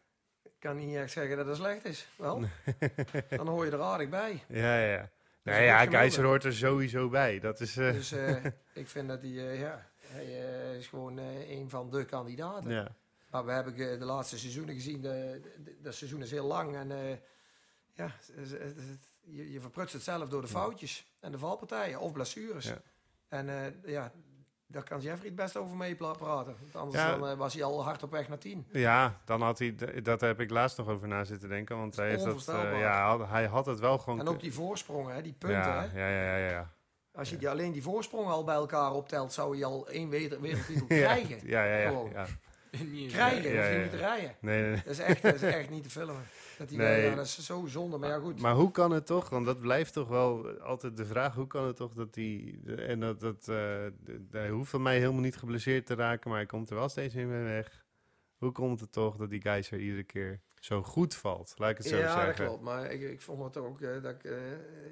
[0.58, 2.08] kan niet echt zeggen dat dat slecht is.
[2.16, 2.42] Wel,
[3.36, 4.44] dan hoor je er aardig bij.
[4.48, 5.10] ja, ja.
[5.42, 5.86] Nee, ja.
[5.86, 7.40] Keizer hoort er sowieso bij.
[7.40, 7.76] Dat is...
[7.76, 8.44] eh, Dus eh,
[8.82, 12.70] ik vind dat hij, eh, ja, hij is gewoon een van de kandidaten.
[12.70, 12.94] ja.
[13.30, 15.00] Maar we hebben de laatste seizoenen gezien.
[15.00, 16.76] De, de, dat seizoen is heel lang.
[16.76, 16.88] En
[17.94, 22.00] ja, het- het- het- je, je verprutst het zelf door de foutjes en de valpartijen
[22.00, 22.66] of blessures.
[22.66, 22.80] Ja.
[23.28, 24.12] En ja,
[24.70, 26.56] daar kan Jeffrey het best over mee praten.
[26.60, 27.16] Want anders Ja.
[27.16, 28.66] dan, eh, was hij al hard op weg naar tien.
[28.72, 31.76] Ja, dan had hij, dat heb ik laatst nog over na zitten denken.
[31.76, 32.78] Want hij, heeft dat, eh, onvoorstelbaar.
[32.78, 34.20] ja, had- hij had het wel gewoon...
[34.20, 35.58] En ook die voorsprongen, hè, die punten.
[35.60, 35.98] ja, Hè?
[36.00, 36.70] ja, ja, ja, ja.
[37.12, 40.40] Als je die, alleen die voorsprongen al bij elkaar optelt, zou je al één wereld-
[40.40, 41.38] wereldtitel krijgen.
[41.46, 42.26] ja, ja, ja,
[43.08, 44.34] Krijgen, Ja, niet rijden.
[44.40, 44.82] Nee, nee, nee.
[44.84, 46.22] Dat is echt, dat is echt niet te filmen.
[46.58, 47.04] Dat, die, Nee.
[47.04, 48.40] ja, dat is zo zonde, maar ja goed.
[48.40, 51.66] Maar hoe kan het toch, want dat blijft toch wel altijd de vraag, hoe kan
[51.66, 53.86] het toch dat die, en dat, dat, eh,
[54.30, 57.14] hij hoeft van mij helemaal niet geblesseerd te raken, maar hij komt er wel steeds
[57.14, 57.84] in mee weg.
[58.36, 61.86] Hoe komt het toch dat die Geiser iedere keer zo goed valt, laat ik het
[61.86, 62.26] zo ja, zeggen.
[62.26, 62.62] dat klopt.
[62.62, 64.36] Maar ik, ik vond het ook, eh, dat ik, eh,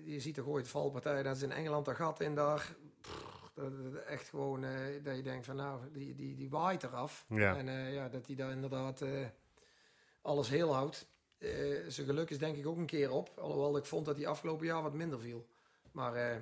[0.05, 2.75] je ziet toch ooit valpartijen, dat is in Engeland dat gat in daar.
[3.01, 4.65] pff, dat, dat echt gewoon,
[5.03, 7.25] dat je denkt van nou, die, die, die waait eraf.
[7.29, 7.57] Ja.
[7.57, 9.03] En ja, dat hij daar inderdaad
[10.23, 11.07] alles heel houdt.
[11.39, 11.49] Eh,
[11.89, 13.39] zijn geluk is denk ik ook een keer op.
[13.39, 15.47] Alhoewel ik vond dat hij afgelopen jaar wat minder viel.
[15.93, 16.37] Maar eh,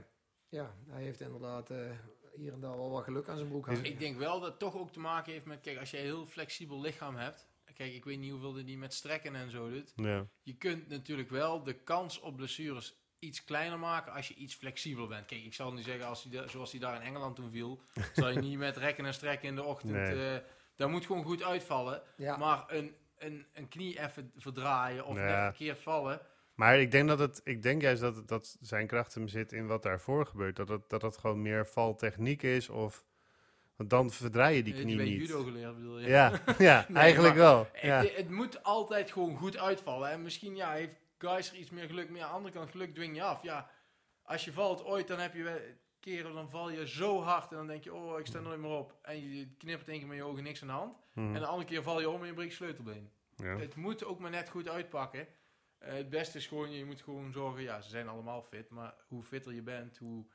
[0.48, 1.90] ja, hij heeft inderdaad eh,
[2.34, 3.84] hier en daar wel wat geluk aan zijn broek hangen.
[3.84, 6.06] Ik denk wel dat het toch ook te maken heeft met, kijk, als jij een
[6.06, 7.48] heel flexibel lichaam hebt.
[7.74, 9.92] Kijk, ik weet niet hoeveel die met strekken en zo doet.
[9.96, 10.26] Ja.
[10.42, 15.08] Je kunt natuurlijk wel de kans op blessures iets kleiner maken als je iets flexibeler
[15.08, 15.26] bent.
[15.26, 17.80] Kijk, ik zal niet zeggen, als hij zoals hij daar in Engeland toen viel,
[18.14, 19.92] zal je niet met rekken en strekken in de ochtend.
[19.92, 20.34] Nee.
[20.34, 20.44] eh,
[20.76, 22.02] dat moet gewoon goed uitvallen.
[22.16, 25.24] Ja, Maar een, een, een knie even verdraaien of Ja.
[25.24, 26.20] net verkeerd vallen.
[26.54, 29.52] Maar ik denk, dat het, ik denk juist dat, het- dat zijn kracht hem zit
[29.52, 30.56] in wat daarvoor gebeurt.
[30.56, 32.68] Dat het, dat het gewoon meer valtechniek is.
[32.68, 33.04] Of,
[33.76, 35.20] want dan verdraai je die knie niet.
[35.20, 36.08] judo geleerd bedoel je?
[36.08, 37.68] Ja, ja Nee, eigenlijk wel.
[37.82, 37.98] Ja.
[38.00, 40.10] Het, het moet altijd gewoon goed uitvallen.
[40.10, 42.10] En misschien ja, heeft Geiser iets meer geluk.
[42.10, 43.42] Maar aan de andere kant, geluk dwing je af.
[43.42, 43.70] Ja,
[44.22, 45.58] als je valt ooit, dan heb je wel
[46.04, 47.50] keren, dan val je zo hard.
[47.50, 48.98] En dan denk je, oh, ik sta nooit meer op.
[49.02, 50.96] En je knippert één keer met je ogen, niks aan de hand.
[51.12, 53.10] Hm, En de andere keer val je om en je breekt sleutelbeen.
[53.36, 53.56] ja.
[53.56, 55.26] Het moet ook maar net goed uitpakken.
[55.78, 58.70] Eh, het beste is gewoon, je moet gewoon zorgen, ja, ze zijn allemaal fit.
[58.70, 60.26] Maar hoe fitter je bent, hoe,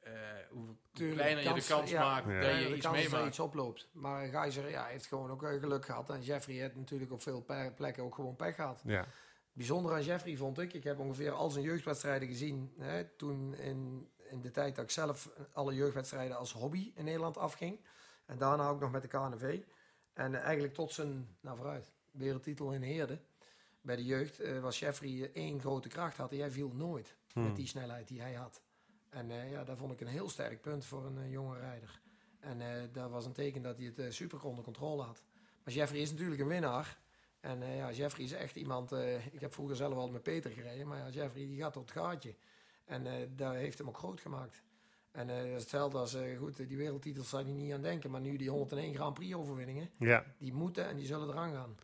[0.00, 0.12] eh,
[0.50, 2.00] hoe Tuurlijk, kleiner je de kans- ja.
[2.04, 2.40] maakt Ja.
[2.40, 3.26] dat je de iets meemaakt.
[3.26, 3.88] iets oploopt.
[3.92, 6.10] Maar Geiser ja, heeft gewoon ook eh, geluk gehad.
[6.10, 7.44] En Jeffrey heeft natuurlijk op veel
[7.76, 8.82] plekken ook gewoon pech gehad.
[8.84, 9.06] ja.
[9.52, 12.72] Bijzonder aan Jeffrey vond ik, ik heb ongeveer al zijn jeugdwedstrijden gezien.
[12.78, 17.36] Hè, toen in, in de tijd dat ik zelf alle jeugdwedstrijden als hobby in Nederland
[17.36, 17.80] afging.
[18.26, 19.60] En daarna ook nog met de KNV.
[20.12, 23.18] En eigenlijk tot zijn, nou vooruit, wereldtitel in Heerde.
[23.80, 26.32] Bij de jeugd eh, was Jeffrey eh, één grote kracht had.
[26.32, 27.42] En hij viel nooit Hm.
[27.42, 28.60] met die snelheid die hij had.
[29.08, 32.00] En eh, ja, dat vond ik een heel sterk punt voor een jonge rijder.
[32.40, 35.22] En eh, dat was een teken dat hij het super onder controle had.
[35.64, 36.98] Maar Jeffrey is natuurlijk een winnaar.
[37.40, 38.92] En ja, Jeffrey is echt iemand.
[39.32, 41.98] ik heb vroeger zelf al met Peter gereden, maar ja, Jeffrey die gaat tot het
[41.98, 42.34] gaatje.
[42.86, 44.62] En eh daar heeft hem ook groot gemaakt.
[45.10, 48.10] En dat is hetzelfde als, eh, goed, die wereldtitels zou hij niet aan denken.
[48.10, 50.24] Maar nu die 101 Grand Prix overwinningen, ja.
[50.38, 51.76] die moeten en die zullen eraan gaan.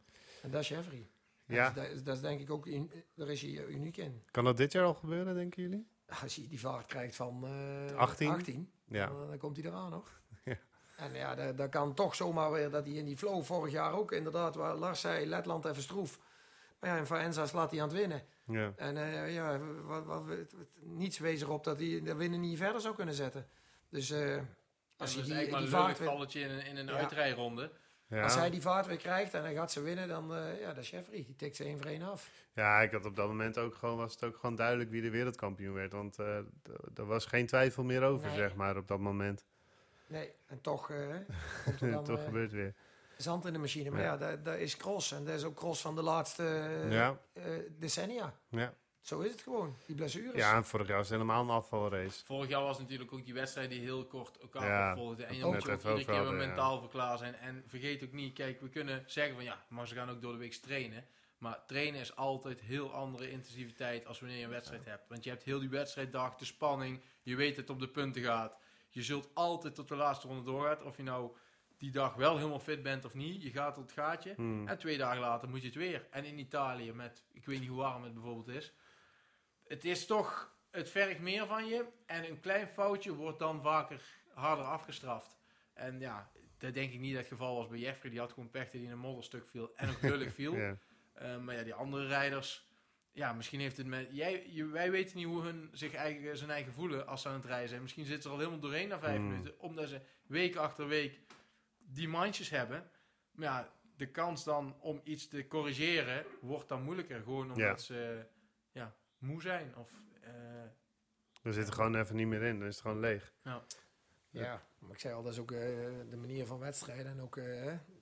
[0.43, 1.11] En dat is Jeffrey.
[1.47, 1.71] Ja.
[1.71, 2.69] Dat, is, dat is denk ik ook,
[3.15, 4.23] daar is hij uniek in.
[4.31, 5.87] Kan dat dit jaar al gebeuren, denken jullie?
[6.23, 8.29] Als hij die vaart krijgt van eh 18?
[8.31, 9.07] 18 Ja.
[9.07, 10.21] dan, dan komt hij eraan nog.
[10.45, 10.59] Ja.
[10.97, 13.93] En ja, dat, dat kan toch zomaar weer dat hij in die flow vorig jaar
[13.93, 16.19] ook inderdaad, waar Lars zei, Letland even stroef.
[16.81, 18.23] Maar ja, in Faenza slaat hij aan het winnen.
[18.53, 18.73] Ja.
[18.77, 22.81] En eh, ja, wat, wat, wat- niets wees erop dat hij de winnen niet verder
[22.81, 23.47] zou kunnen zetten.
[23.89, 24.37] Dus eh,
[24.97, 26.93] Als hij is die, eigenlijk maar die een leuk valletje in een, in een Ja.
[26.93, 27.71] uitrijronde.
[28.07, 28.23] Ja.
[28.23, 30.83] als hij die vaart weer krijgt en hij gaat ze winnen, dan eh, ja, dat
[30.85, 31.25] is Jeffrey.
[31.27, 32.31] Die tikt ze één voor één af.
[32.55, 35.11] ja, ik had op dat moment ook gewoon, was het ook gewoon duidelijk wie de
[35.11, 35.93] wereldkampioen werd.
[35.93, 36.37] Want eh,
[36.95, 38.37] er was geen twijfel meer over, Nee.
[38.37, 39.45] zeg maar, op dat moment.
[40.07, 41.07] Nee, en toch eh,
[41.65, 42.75] komt er dan Toch gebeurt weer.
[43.23, 43.91] Zand in de machine.
[43.91, 44.07] Maar Ja.
[44.07, 45.13] ja, dat, dat is cross.
[45.13, 47.45] En dat is ook cross van de laatste eh, ja, eh,
[47.79, 48.35] decennia.
[48.49, 48.75] ja.
[49.01, 49.77] Zo is het gewoon.
[49.87, 50.35] Die blessures.
[50.37, 52.25] ja, en vorig jaar was het helemaal een afvalrace.
[52.25, 55.27] Vorig jaar was natuurlijk ook die wedstrijd die heel kort elkaar Ja, opvolgden.
[55.27, 57.35] En je moet ook iedere keer weer mentaal voor klaar zijn.
[57.35, 60.33] En vergeet ook niet, kijk, we kunnen zeggen van ja, maar ze gaan ook door
[60.33, 61.07] de week trainen.
[61.39, 65.09] Maar trainen is altijd heel andere intensiviteit als wanneer je een wedstrijd hebt.
[65.09, 67.01] Want je hebt heel die wedstrijddag, de spanning.
[67.23, 68.57] Je weet dat het op de punten gaat.
[68.89, 70.85] Je zult altijd tot de laatste ronde doorgaan.
[70.87, 71.37] Of je nou
[71.83, 73.43] die dag wel helemaal fit bent of niet.
[73.43, 74.33] Je gaat tot het gaatje.
[74.37, 74.69] Hmm.
[74.69, 76.07] En twee dagen later moet je het weer.
[76.11, 78.73] En in Italië met, ik weet niet hoe warm het bijvoorbeeld is.
[79.67, 81.85] Het is toch, het vergt meer van je.
[82.07, 84.03] En een klein foutje wordt dan vaker
[84.35, 85.37] harder afgestraft.
[85.75, 88.11] En ja, dat denk ik niet dat het geval was bij Jeffrey.
[88.11, 89.73] Die had gewoon pech dat hij in een modderstuk viel.
[89.77, 90.57] En ook lullig viel.
[90.57, 90.77] Ja.
[91.13, 92.71] Eh, maar ja, die andere rijders...
[93.15, 94.09] Ja, misschien heeft het met...
[94.11, 97.35] Jij, je- wij weten niet hoe hun zich eigen, zijn eigen voelen als ze aan
[97.35, 97.83] het rijden zijn.
[97.83, 99.29] Misschien zitten ze er al helemaal doorheen na vijf Hmm.
[99.29, 99.61] minuten.
[99.61, 101.19] Omdat ze week achter week
[101.93, 102.91] die mindjes hebben.
[103.31, 107.23] Maar ja, de kans dan om iets te corrigeren wordt dan moeilijker.
[107.23, 107.77] Gewoon omdat Ja.
[107.77, 108.27] ze
[108.73, 109.77] ja, moe zijn.
[109.77, 109.91] Of,
[110.21, 110.31] eh,
[111.43, 113.33] We zitten gewoon even niet meer in, dan is het gewoon leeg.
[114.31, 115.59] Ja, maar ik zei al, dat is ook eh,
[116.11, 117.07] de manier van wedstrijden.
[117.07, 117.45] En ook eh,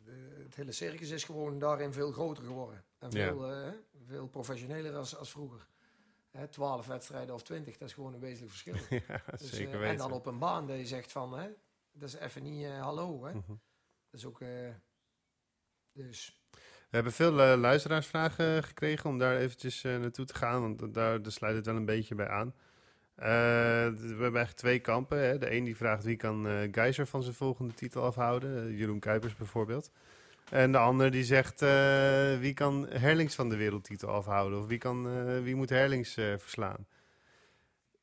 [0.05, 2.85] de- het hele circus is gewoon daarin veel groter geworden.
[2.99, 3.27] En Ja.
[3.27, 3.73] veel,
[4.07, 5.67] veel professioneler als, als vroeger.
[6.31, 8.75] Hè, 12 wedstrijden of 20, dat is gewoon een wezenlijk verschil.
[9.09, 9.87] ja, Dus, zeker weten.
[9.91, 11.49] en dan op een baan dat je zegt van, hè,
[11.93, 13.25] dat is even niet eh, hallo.
[13.25, 13.35] Hè.
[13.35, 13.53] Mhm.
[14.11, 14.75] Dat is ook, eh,
[15.93, 16.41] dus
[16.91, 21.21] We hebben veel eh, luisteraarsvragen gekregen om daar eventjes eh, naartoe te gaan, want daar,
[21.25, 22.55] sluit het wel een beetje bij aan.
[23.15, 25.19] We hebben eigenlijk twee kampen.
[25.19, 25.39] Hè.
[25.39, 28.99] De een die vraagt wie kan eh Geiser van zijn volgende titel afhouden, Eh, Jeroen
[28.99, 29.91] Kuipers bijvoorbeeld.
[30.51, 31.61] En de ander die zegt
[32.41, 36.87] wie kan Herlings van de wereldtitel afhouden of wie, kan, wie moet Herlings verslaan.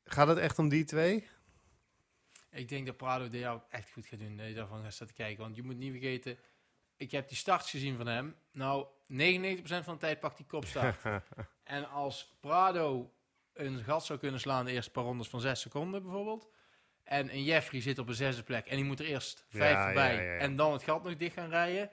[0.04, 1.28] Gaat het echt om die twee?
[2.50, 4.36] Ik denk dat Prado dit jaar ook echt goed gaat doen.
[4.36, 5.42] Dat je daarvan gaat zitten kijken.
[5.42, 6.38] Want je moet niet vergeten,
[6.96, 8.36] ik heb die starts gezien van hem.
[8.52, 8.88] Nou, 99%
[9.64, 11.02] van de tijd pakt hij kopstart.
[11.64, 13.12] en als Prado
[13.52, 16.48] een gat zou kunnen slaan de eerste paar rondes van 6 seconden bijvoorbeeld.
[17.02, 19.84] En een Jeffrey zit op een zesde plek en die moet er eerst vijf ja,
[19.84, 20.14] voorbij.
[20.14, 20.38] ja, ja.
[20.38, 21.90] En dan het gat nog dicht gaan rijden.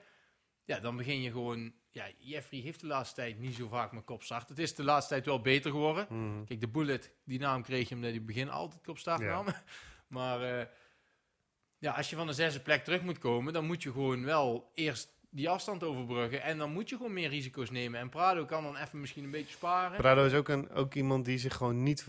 [0.64, 4.04] Ja, dan begin je gewoon ja, Jeffrey heeft de laatste tijd niet zo vaak met
[4.04, 4.48] kopstart.
[4.48, 6.06] Het is de laatste tijd wel beter geworden.
[6.10, 6.44] Mhm.
[6.44, 9.46] Kijk, de Bullet, die naam kreeg je omdat hij begin altijd kopstart nam.
[10.06, 10.66] Maar eh,
[11.78, 14.70] ja, als je van de zesde plek terug moet komen, dan moet je gewoon wel
[14.74, 16.42] eerst die afstand overbruggen.
[16.42, 18.00] En dan moet je gewoon meer risico's nemen.
[18.00, 19.96] En Prado kan dan even misschien een beetje sparen.
[19.96, 22.06] Prado is ook, een, ook iemand die zich gewoon niet...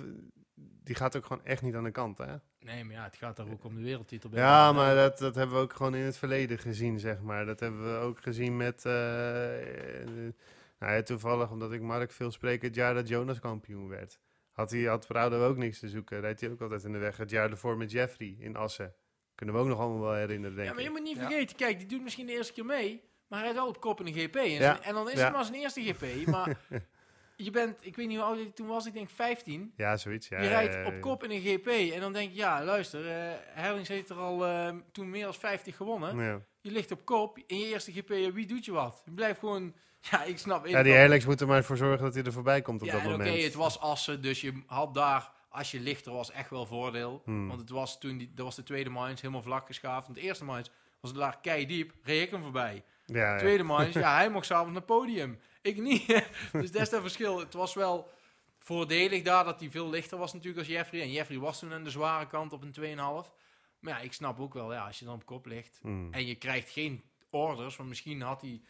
[0.83, 2.35] Die gaat ook gewoon echt niet aan de kant, hè?
[2.59, 4.29] nee, maar ja, het gaat daar ook om de wereldtitel.
[4.29, 4.39] bij.
[4.39, 7.45] Ja, maar dat, dat hebben we ook gewoon in het verleden gezien, zeg maar.
[7.45, 8.85] Dat hebben we ook gezien met...
[8.85, 10.33] eh, eh,
[10.79, 14.19] nou ja, toevallig, omdat ik Mark veel spreek, het jaar dat Jonas kampioen werd.
[14.57, 16.19] Had, hij, had Prado ook niks te zoeken.
[16.19, 17.17] Rijdt hij ook altijd in de weg.
[17.17, 18.93] Het jaar ervoor met Jeffrey in Assen.
[19.35, 20.95] Kunnen we ook nog allemaal wel herinneren, denk Ja, maar je ik.
[20.95, 21.21] moet niet Ja.
[21.27, 23.99] vergeten, kijk, die doet misschien de eerste keer mee, maar hij rijdt wel op kop
[23.99, 24.35] in een GP.
[24.35, 24.81] En, Ja.
[24.81, 25.23] en dan is Ja.
[25.25, 26.25] het maar zijn eerste GP.
[26.27, 26.57] Maar
[27.35, 29.73] je bent, ik weet niet hoe oud ik toen was, ik denk 15.
[29.75, 30.27] Ja, zoiets.
[30.27, 32.63] Ja, je rijdt ja, ja, op kop in een GP en dan denk je, ja,
[32.63, 36.17] luister, eh Herlings heeft er al eh, toen meer dan 50 gewonnen.
[36.17, 36.41] Ja.
[36.61, 39.01] Je ligt op kop in je eerste GP, wie doet je wat?
[39.05, 39.75] Je blijft gewoon,
[40.11, 40.67] ja, ik snap.
[40.67, 42.93] Ja, die Herlex moet er maar voor zorgen dat hij er voorbij komt op ja,
[42.93, 43.43] dat en oké, moment.
[43.43, 47.21] het was Assen, dus je had daar, als je lichter was, echt wel voordeel.
[47.25, 47.47] Hmm.
[47.47, 50.05] Want het was toen, die, dat was de tweede mines, helemaal vlak geschaafd.
[50.05, 52.83] Want de eerste mines was het daar kei diep, reed ik hem voorbij.
[53.05, 53.37] ja, ja.
[53.37, 55.39] Tweede mines, ja, hij mocht s'avonds naar het podium.
[55.61, 56.07] Ik niet.
[56.51, 57.39] dus dat is het verschil.
[57.39, 58.11] Het was wel
[58.59, 61.01] voordelig daar dat hij veel lichter was natuurlijk als Jeffrey.
[61.01, 63.31] En Jeffrey was toen aan de zware kant op een 2,5.
[63.79, 66.13] Maar ja, ik snap ook wel, ja, als je dan op kop ligt Hmm.
[66.13, 68.61] en je krijgt geen orders, want misschien had hij...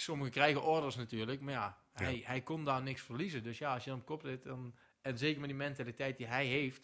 [0.00, 2.04] Sommigen krijgen orders natuurlijk, maar ja, Ja.
[2.04, 3.42] Hij, hij kon daar niks verliezen.
[3.42, 6.46] Dus ja, als je op kop ligt, dan, en zeker met die mentaliteit die hij
[6.46, 6.82] heeft,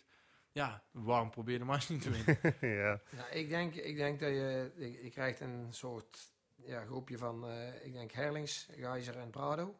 [0.52, 2.38] ja, waarom probeer je de match niet te winnen?
[2.82, 3.00] ja.
[3.10, 7.48] Ja, ik, denk, ik denk dat je, je, je krijgt een soort ja, groepje van,
[7.48, 9.76] eh, ik denk Herlings, Geiser en Prado.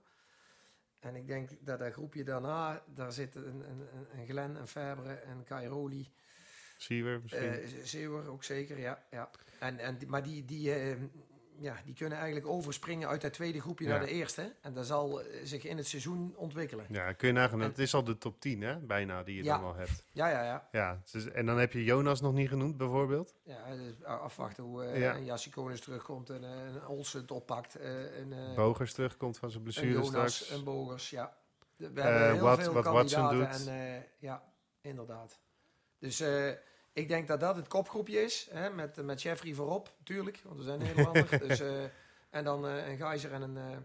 [1.01, 5.23] En ik denk dat dat groepje daarna, daar zitten een, een, een- Glen, een Fabre,
[5.23, 6.13] een Cairoli,
[6.77, 7.43] Siever misschien.
[7.49, 9.05] eh Zeeuwer ook zeker, ja.
[9.11, 9.31] ja.
[9.61, 10.97] En, en, die- maar die, die, eh,
[11.59, 13.91] ja, die kunnen eigenlijk overspringen uit dat tweede groepje Ja.
[13.91, 14.55] naar de eerste.
[14.61, 16.87] En dat zal eh, zich in het seizoen ontwikkelen.
[16.91, 17.61] ja, kun je nagaan.
[17.63, 18.79] en- Het is al de top 10, hè?
[18.79, 19.57] Bijna, die je Ja.
[19.57, 20.05] dan al hebt.
[20.13, 20.69] Ja, ja, ja.
[20.73, 21.03] Ja,
[21.33, 23.35] en dan heb je Jonas nog niet genoemd, bijvoorbeeld.
[23.45, 25.13] ja dus afwachten hoe eh Ja.
[25.81, 27.75] terugkomt en eh, een Olsen het oppakt.
[27.75, 30.51] eh, en, eh, Bogers terugkomt van zijn blessure Jonas, straks.
[30.51, 31.37] een Bogers, ja.
[31.77, 33.67] We Eh, hebben heel wat- veel wat Watson doet.
[33.67, 34.43] en eh, ja,
[34.81, 35.39] inderdaad.
[35.99, 36.51] Dus eh,
[36.97, 40.63] ik denk dat dat het kopgroepje is, hè, met, met Jeffrey voorop, natuurlijk, want we
[40.65, 41.39] zijn Nederlander.
[41.49, 41.85] dus, eh,
[42.31, 43.77] en dan eh, een Geiser en een, eh,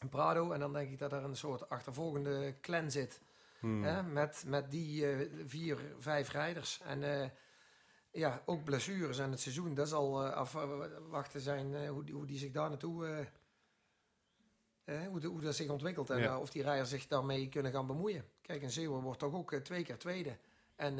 [0.00, 0.50] een Prado.
[0.52, 3.20] En dan denk ik dat er een soort achtervolgende clan zit,
[3.58, 3.82] Hmm.
[3.84, 5.06] hè, met, met die
[5.46, 6.80] vier, vijf rijders.
[6.84, 7.32] En
[8.10, 12.50] ja, ook blessures en het seizoen, dat zal afwachten zijn hoe, die, hoe die zich
[12.52, 13.26] daar naartoe...
[14.84, 16.38] eh, hoe, de- hoe dat zich ontwikkelt en Ja.
[16.38, 18.24] of die rijders zich daarmee kunnen gaan bemoeien.
[18.42, 20.36] Kijk, een Zeeuwer wordt toch ook twee keer tweede.
[20.76, 20.98] En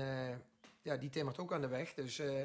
[0.84, 1.94] ja, die timmert ook aan de weg.
[1.94, 2.40] Dus, eh,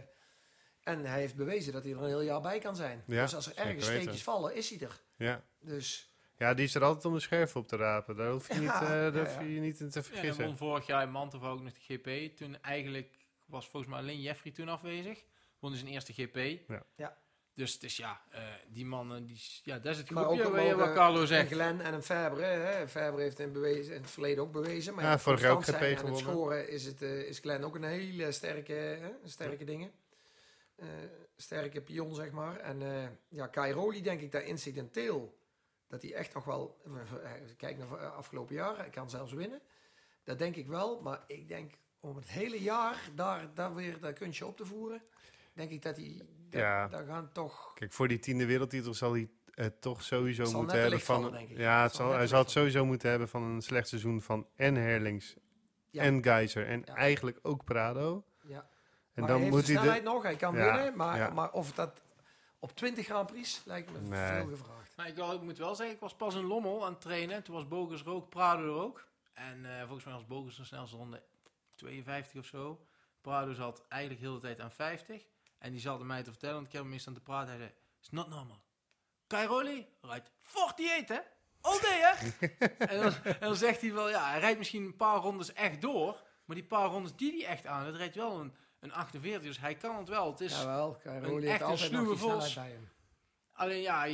[0.83, 3.03] en hij heeft bewezen dat hij er een heel jaar bij kan zijn.
[3.07, 4.01] Ja, dus als er ergens weten.
[4.01, 5.01] steekjes vallen, is hij er.
[5.17, 5.43] Ja.
[5.59, 8.15] Dus ja, die is er altijd om de scherf op te rapen.
[8.15, 9.41] Daar hoef je, Ja, niet, eh, daar ja, hoef ja.
[9.41, 10.45] je niet in te Ja, vergissen.
[10.45, 12.35] won vorig jaar in Mantova ook nog de GP.
[12.37, 15.23] Toen eigenlijk was volgens mij alleen Jeffrey toen afwezig.
[15.59, 16.59] Won dus zijn eerste GP.
[16.95, 17.17] Ja.
[17.59, 20.45] Dus het is ja, eh, die mannen, die, is- ja, dat is het maar groepje
[20.45, 21.51] ook waar je- mogen wat Carlo een zegt.
[21.51, 22.43] Glen en een Fabre.
[22.43, 22.87] Hè.
[22.87, 24.93] Fabre heeft in, bewezen, in het verleden ook bewezen.
[24.95, 26.31] Maar Ja, jaar ook constant GP zijn en het gewonnen.
[26.33, 29.91] scoren is, het, eh, is Glen ook een hele sterke, hè, sterke dingen.
[30.75, 30.87] Eh,
[31.35, 32.57] sterke pion, zeg maar.
[32.59, 35.37] En eh ja, Cairoli denk ik dat incidenteel,
[35.87, 36.77] dat hij echt nog wel,
[37.23, 39.61] eh, kijk naar de afgelopen jaren, hij kan zelfs winnen.
[40.23, 44.13] Dat denk ik wel, maar ik denk om het hele jaar daar, daar weer dat
[44.13, 45.01] kunstje op te voeren,
[45.53, 46.21] denk ik dat hij,
[46.51, 46.87] Ja.
[46.87, 47.73] daar gaan toch...
[47.73, 51.15] Kijk, voor die tiende wereldtitel zal hij het toch sowieso Het zal moeten hebben van...
[51.15, 51.57] vallen, denk ik.
[51.57, 53.87] Ja, het Het zal zal, net hij zal het sowieso moeten hebben van een slecht
[53.87, 55.35] seizoen van en Herlings
[55.89, 56.03] Ja.
[56.03, 56.95] en Geiser en Ja.
[56.95, 58.23] eigenlijk ook Prado.
[58.41, 58.57] Ja.
[58.59, 60.09] En maar dan hij heeft moet de hij snelheid de...
[60.09, 61.29] nog, hij kan Ja, winnen, maar, ja.
[61.29, 62.01] maar of dat
[62.59, 64.31] op 20 Grand Prix lijkt me Nee.
[64.41, 64.93] veel gevraagd.
[64.97, 67.43] Maar ik, wel- ik moet wel zeggen, ik was pas in Lommel aan het trainen.
[67.43, 69.07] Toen was Bogus er ook, Prado er ook.
[69.33, 71.23] En eh, volgens mij was Bogus de snelste ronde
[71.75, 72.79] 52 of zo.
[73.21, 75.25] Prado zat eigenlijk heel de tijd aan 50.
[75.59, 77.49] En die zat mij te vertellen, want ik heb hem eens aan te praten.
[77.49, 78.63] Hij zei, it's not normal.
[79.27, 81.21] Cairoli rijdt 48 hè?
[81.61, 82.47] All day hè?
[82.85, 85.81] en, dan, en dan zegt hij wel, ja, hij rijdt misschien een paar rondes echt
[85.81, 86.21] door.
[86.45, 89.41] Maar die paar rondes die hij echt aan, dat rijdt wel een, een 48.
[89.41, 90.31] Dus hij kan het wel.
[90.31, 92.53] Het is, Jawel, een Cairoli heeft altijd nog sluwe vos.
[92.53, 92.89] bij hem.
[93.51, 94.13] Alleen ja, hij,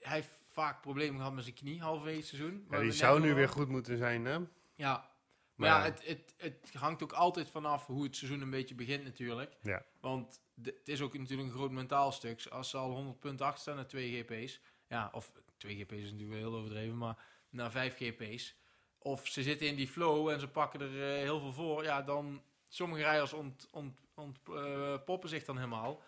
[0.00, 2.66] hij heeft vaak problemen gehad met zijn knie halverwege het seizoen.
[2.70, 4.38] Ja, die zou nu weer goed moeten zijn, hè?
[4.74, 5.10] Ja,
[5.54, 9.04] Maar ja, het, het, het hangt ook altijd vanaf hoe het seizoen een beetje begint
[9.04, 9.56] natuurlijk.
[9.62, 9.82] Ja.
[10.00, 12.46] Want de- het is ook natuurlijk een groot mentaal stuk.
[12.50, 16.10] Als ze al 100 punten achter staan naar twee GP's, ja, of twee GP's is
[16.12, 17.16] natuurlijk wel heel overdreven, maar
[17.50, 18.54] naar vijf GP's.
[18.98, 22.02] Of ze zitten in die flow en ze pakken er eh, heel veel voor, ja,
[22.02, 26.02] dan sommige rijders ont, ont, ont, eh, poppen zich dan helemaal.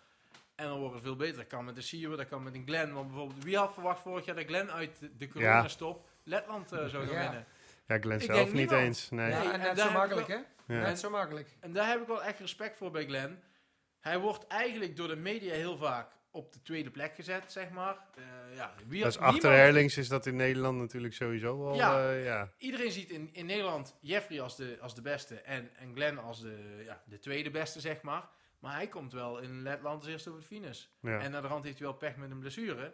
[0.55, 1.36] En dan wordt het veel beter.
[1.36, 2.93] Dat kan met een Siewer, dat kan met een Glen.
[2.94, 6.86] Want bijvoorbeeld, wie had verwacht vorig jaar dat Glen uit de- de coronastop Letland eh,
[6.86, 7.20] zou gaan Ja.
[7.23, 7.47] winnen?
[7.87, 9.11] Ja, Glenn Ik zelf denk niet eens.
[9.11, 9.31] Nee.
[9.31, 10.75] Ja, Nee, en net daar zo heb ik makkelijk, hè?
[10.75, 10.81] Ja.
[10.81, 11.57] Net zo makkelijk.
[11.61, 13.43] En daar heb ik wel echt respect voor bij Glen.
[14.01, 17.97] Hij wordt eigenlijk door de media heel vaak op de tweede plek gezet, zeg maar.
[18.17, 21.67] Eh, ja, wie Dat is had- achter niemand- Herlings is dat in Nederland natuurlijk sowieso
[21.67, 21.75] al.
[21.75, 22.11] Ja.
[22.11, 22.13] Ja.
[22.13, 22.53] ja.
[22.59, 26.41] Iedereen ziet in, in Nederland Jeffrey als de, als de beste en, en Glenn als
[26.41, 28.29] de, ja, de tweede beste, zeg maar.
[28.59, 30.85] Maar hij komt wel in Letland als eerste over de finish.
[31.01, 31.19] Ja.
[31.19, 32.93] En naar de rand heeft hij wel pech met een blessure.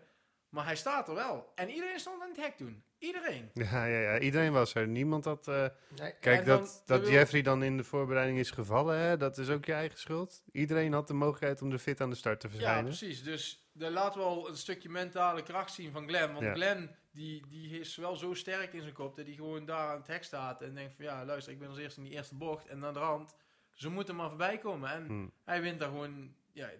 [0.52, 1.52] Maar hij staat er wel.
[1.54, 2.82] En iedereen stond aan het hek toen.
[2.98, 3.50] Iedereen.
[3.70, 4.86] Ja, ja, ja, iedereen was er.
[4.88, 5.48] Niemand had.
[5.48, 5.66] eh,
[5.98, 6.12] Nee.
[6.20, 9.48] kijk, dan- dat, dat wil- Jeffrey dan in de voorbereiding is gevallen, hè, dat is
[9.50, 10.42] ook je eigen schuld.
[10.52, 12.84] Iedereen had de mogelijkheid om er fit aan de start te Ja, verschijnen.
[12.84, 13.22] precies.
[13.22, 16.32] Dus daar laten we al een stukje mentale kracht zien van Glenn.
[16.32, 16.54] Want Ja.
[16.54, 19.98] Glenn, die, die is wel zo sterk in zijn kop dat hij gewoon daar aan
[19.98, 22.34] het hek staat en denkt van ja, luister, ik ben als eerste in die eerste
[22.34, 23.34] bocht en naar de rand.
[23.72, 24.90] Ze moeten maar voorbij komen.
[24.90, 25.26] En Hm.
[25.44, 26.70] hij wint daar gewoon, ja,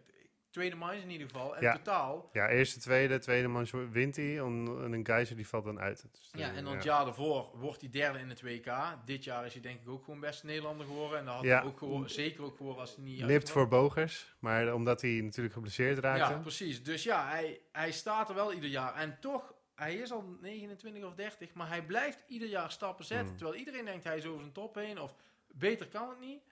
[0.53, 1.57] tweede minds in ieder geval.
[1.57, 1.73] En Ja.
[1.77, 2.29] totaal.
[2.33, 4.39] Ja, eerste, tweede, tweede man wint hij.
[4.39, 6.05] En en een Geiser die valt dan uit.
[6.13, 6.95] Dus, Ja, eh, en dan het ja.
[6.95, 8.73] jaar daarvoor wordt hij derde in het WK.
[9.05, 11.19] Dit jaar is hij denk ik ook gewoon beste Nederlander geworden.
[11.19, 11.59] En dat had Ja.
[11.59, 15.11] hij ook gewoon, zeker ook geworden als hij niet Lipt voor Bogers, maar omdat hij
[15.23, 16.33] natuurlijk geblesseerd raakte.
[16.33, 16.83] Ja, precies.
[16.83, 18.95] Dus ja, hij, hij staat er wel ieder jaar.
[18.95, 23.27] En toch, hij is al 29 of 30, maar hij blijft ieder jaar stappen zetten.
[23.27, 23.37] Hmm.
[23.37, 25.15] Terwijl iedereen denkt hij is over zijn top heen of
[25.53, 26.43] beter kan het niet.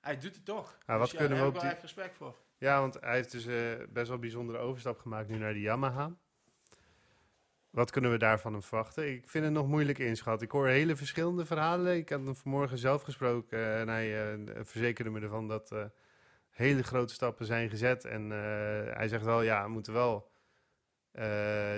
[0.00, 0.78] Hij doet het toch.
[0.86, 2.36] Wat dus kunnen ja, we daar op heb ik die- respect voor.
[2.58, 3.54] Ja, want hij heeft dus eh,
[3.88, 6.16] best wel een bijzondere overstap gemaakt nu naar de Yamaha.
[7.70, 9.12] Wat kunnen we daarvan hem verwachten?
[9.12, 10.46] Ik vind het nog moeilijk inschatten.
[10.46, 11.96] Ik hoor hele verschillende verhalen.
[11.96, 15.74] Ik had hem vanmorgen zelf gesproken eh, en hij eh, verzekerde me ervan dat
[16.50, 18.04] hele grote stappen zijn gezet.
[18.04, 18.30] En
[18.90, 20.30] hij zegt wel, ja, we moeten wel...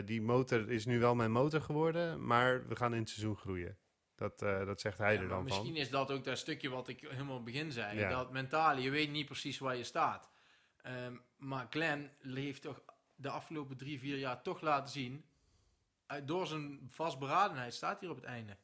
[0.05, 3.79] die motor is nu wel mijn motor geworden, maar we gaan in het seizoen groeien.
[4.15, 5.45] Dat, dat zegt hij Ja, er dan van.
[5.45, 7.99] misschien is dat ook dat stukje wat ik helemaal begin zei.
[7.99, 8.11] Ja.
[8.11, 10.31] Dat mentale, je weet niet precies waar je staat.
[10.87, 12.83] Ehm, maar Glenn heeft toch
[13.15, 15.25] de afgelopen drie, vier jaar toch laten zien.
[16.07, 18.57] eh, door zijn vastberadenheid staat hier op het einde.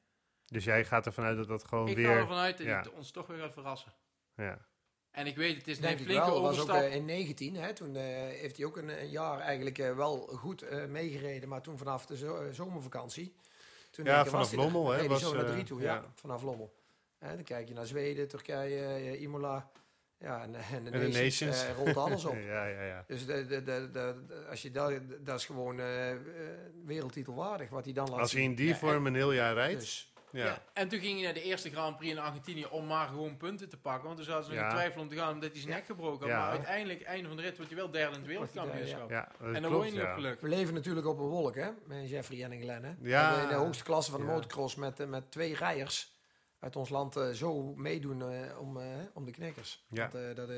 [0.47, 2.07] Dus jij gaat ervan uit dat dat gewoon ik weer...
[2.07, 2.79] ga ervan uit dat ja.
[2.79, 3.93] het ons toch weer gaat verrassen.
[4.37, 4.59] Ja.
[5.11, 6.41] En ik weet, het is Denk een ik flinke wel.
[6.43, 6.91] was ook overstap.
[6.91, 10.63] eh, in 19, hè, toen eh, heeft hij ook een, een jaar eigenlijk wel goed
[10.63, 11.49] eh, meegereden.
[11.49, 13.35] Maar toen vanaf de zo- zomervakantie.
[13.91, 14.53] Toen Ja, vanaf.
[14.53, 15.95] Lommel, hè, was, zo naar eh, drie toe, ja.
[15.95, 16.05] ja.
[16.15, 16.75] Vanaf Lommel.
[17.19, 19.71] Hè, dan kijk je naar Zweden, Turkije, Imola.
[20.23, 21.63] Ja, en, en de En de Nations, Nations.
[21.65, 22.35] eh, rolt alles op.
[22.55, 23.05] ja, ja, ja.
[23.07, 23.63] Dus de, de,
[23.93, 24.15] de,
[24.51, 25.87] als je dat, dat is gewoon eh,
[26.87, 29.81] wereldtitelwaardig wat hij dan laat Als hij in die Ja, vorm een heel jaar rijdt.
[29.81, 30.45] Dus, ja.
[30.45, 30.63] Ja.
[30.73, 33.69] En toen ging hij naar de eerste Grand Prix in Argentinië om maar gewoon punten
[33.69, 34.05] te pakken.
[34.05, 34.65] Want toen zaten ze Ja.
[34.65, 36.29] in twijfel om te gaan omdat hij zijn nek gebroken had.
[36.29, 36.39] Ja.
[36.39, 39.11] Maar uiteindelijk, einde van de rit, wordt hij wel derde in het wereldkampioenschap.
[39.11, 40.09] Ja, En dan klopt, word je niet ja.
[40.09, 40.41] op geluk.
[40.41, 41.69] we leven natuurlijk op een wolk, hè?
[41.87, 42.93] Met Jeffrey en Glenn, hè?
[43.01, 43.43] Ja.
[43.43, 44.33] In de hoogste klasse van de Ja.
[44.33, 46.12] motocross met, eh, met twee rijders
[46.63, 49.85] uit ons land eh, zo meedoen eh, om, eh, om de knikkers.
[49.89, 50.11] Ja.
[50.13, 50.49] Want, dat,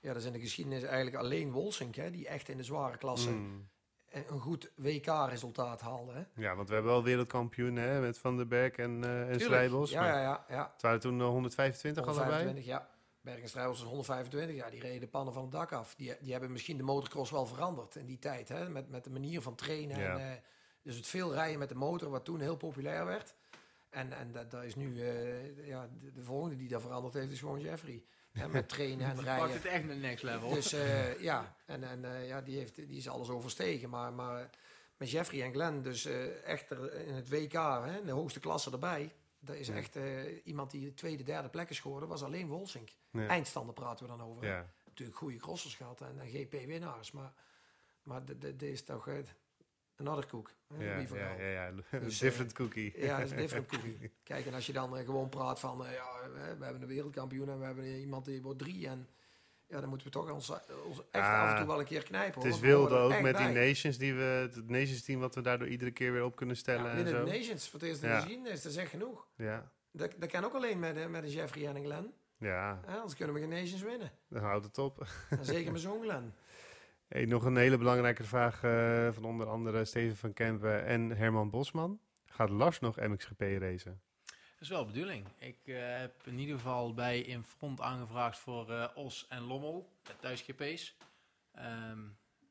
[0.00, 2.10] ja, dat is in de geschiedenis eigenlijk alleen Wolsink, hè?
[2.10, 3.68] Die echt in de zware klasse Mm.
[4.10, 6.22] een goed WK-resultaat haalde, hè?
[6.42, 9.40] Ja, want we hebben wel wereldkampioen hè, met Van den Berg en, eh en.
[9.40, 9.90] Strijbos.
[9.90, 10.44] Ja, ja, ja.
[10.48, 10.70] ja.
[10.72, 12.26] Het waren toen eh, 125 allebei.
[12.26, 12.88] 125, ja.
[13.20, 15.94] Berg en Strijbos is 125, ja, die reden de pannen van het dak af.
[15.94, 18.68] Die, die hebben misschien de motocross wel veranderd in die tijd, hè?
[18.68, 19.98] Met, met de manier van trainen.
[19.98, 20.18] Ja.
[20.18, 20.42] En,
[20.82, 23.34] dus het veel rijden met de motor, wat toen heel populair werd.
[23.90, 27.30] En, en dat, dat is nu, eh, ja, de, de volgende die dat veranderd heeft,
[27.30, 28.04] is gewoon Jeffrey.
[28.32, 29.50] Hè, met trainen en Pakt rijden.
[29.50, 30.48] het echt naar next level.
[30.48, 33.90] Dus eh, ja, en, en eh, ja, die, heeft, die is alles overstegen.
[33.90, 34.50] Maar, maar
[34.96, 38.40] met Jeffrey en Glenn, dus eh, echt er in het WK, hè, in de hoogste
[38.40, 39.12] klasse erbij.
[39.40, 39.98] Dat is echt
[40.44, 42.88] iemand die de tweede, derde plek is geworden, was alleen Wolsink.
[43.10, 43.26] Ja.
[43.26, 44.46] Eindstanden praten we dan over.
[44.46, 44.70] Ja.
[44.84, 47.10] Natuurlijk goede crossers gehad en, en GP-winnaars.
[47.10, 47.32] Maar,
[48.02, 49.08] maar dit is toch
[50.00, 50.50] eh, een other cook.
[50.78, 51.40] Ja, van ja, Gaal.
[51.40, 51.46] ja,
[51.90, 51.98] ja.
[51.98, 53.00] Dus, Different cookie.
[53.00, 54.12] Ja, dat is een different cookie.
[54.22, 56.88] Kijk, en als je dan eh, gewoon praat van, eh, ja, we, we hebben een
[56.88, 58.86] wereldkampioen en we hebben iemand die wordt drie.
[58.88, 59.08] En
[59.66, 60.50] ja, dan moeten we toch ons,
[60.86, 62.42] ons echt Ah, af en toe wel een keer knijpen.
[62.42, 65.68] Het is wilde ook met die nations die we, het nations team wat we daardoor
[65.68, 67.24] iedere keer weer op kunnen stellen Ja, en zo.
[67.24, 68.14] de Nations, voor het eerst Ja.
[68.14, 69.26] de geschiedenis, dat is echt genoeg.
[69.36, 72.12] Ja, Dat, dat kan ook alleen met, eh, met een Jeffrey en een Glenn.
[72.38, 74.10] ja, Hè, anders kunnen we geen Nations winnen.
[74.28, 75.06] dan houdt het op.
[75.30, 76.34] En zeker met zo'n Glenn.
[77.08, 81.50] Hey, nog een hele belangrijke vraag eh, van onder andere Steven van Kempen en Herman
[81.50, 82.00] Bosman.
[82.26, 84.00] Gaat Lars nog MXGP racen?
[84.24, 85.26] Dat is wel de bedoeling.
[85.38, 90.12] Ik eh, heb in ieder geval bij Infront aangevraagd voor eh, Os en Lommel, de
[90.20, 90.96] thuis-GP's.
[91.54, 91.98] Ehm,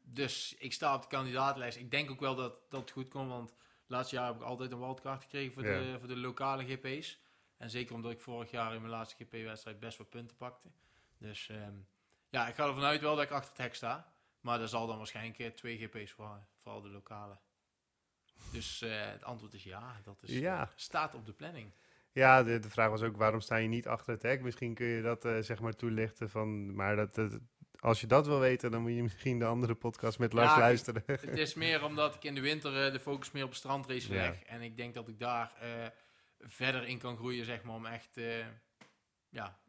[0.04, 1.78] dus ik sta op de kandidaatlijst.
[1.78, 3.54] Ik denk ook wel dat dat goed komt, want
[3.88, 5.80] laatste jaar heb ik altijd een wildcard gekregen voor, Ja.
[5.80, 7.20] de, voor de lokale GP's.
[7.58, 10.68] En zeker omdat ik vorig jaar in mijn laatste GP-wedstrijd best wel punten pakte.
[11.18, 11.76] Dus ehm,
[12.30, 14.16] ja, ik ga ervan uit wel dat ik achter het hek sta.
[14.48, 17.38] Maar er zal dan waarschijnlijk eh, twee GP's voor, vooral de lokale.
[18.52, 20.62] Dus eh, het antwoord is ja, dat is, Ja.
[20.62, 21.72] eh, staat op de planning.
[22.12, 24.42] Ja, de, de vraag was ook waarom sta je niet achter het hek?
[24.42, 27.40] Misschien kun je dat zeg maar toelichten van, maar dat, dat
[27.80, 30.60] als je dat wil weten, dan moet je misschien de andere podcast met Lars Ja,
[30.60, 31.04] luisteren.
[31.06, 34.22] Het is meer omdat ik in de winter de focus meer op strandrace Ja.
[34.22, 34.44] leg.
[34.44, 35.52] En ik denk dat ik daar
[36.40, 38.20] verder in kan groeien, zeg maar, om echt
[39.30, 39.60] ja,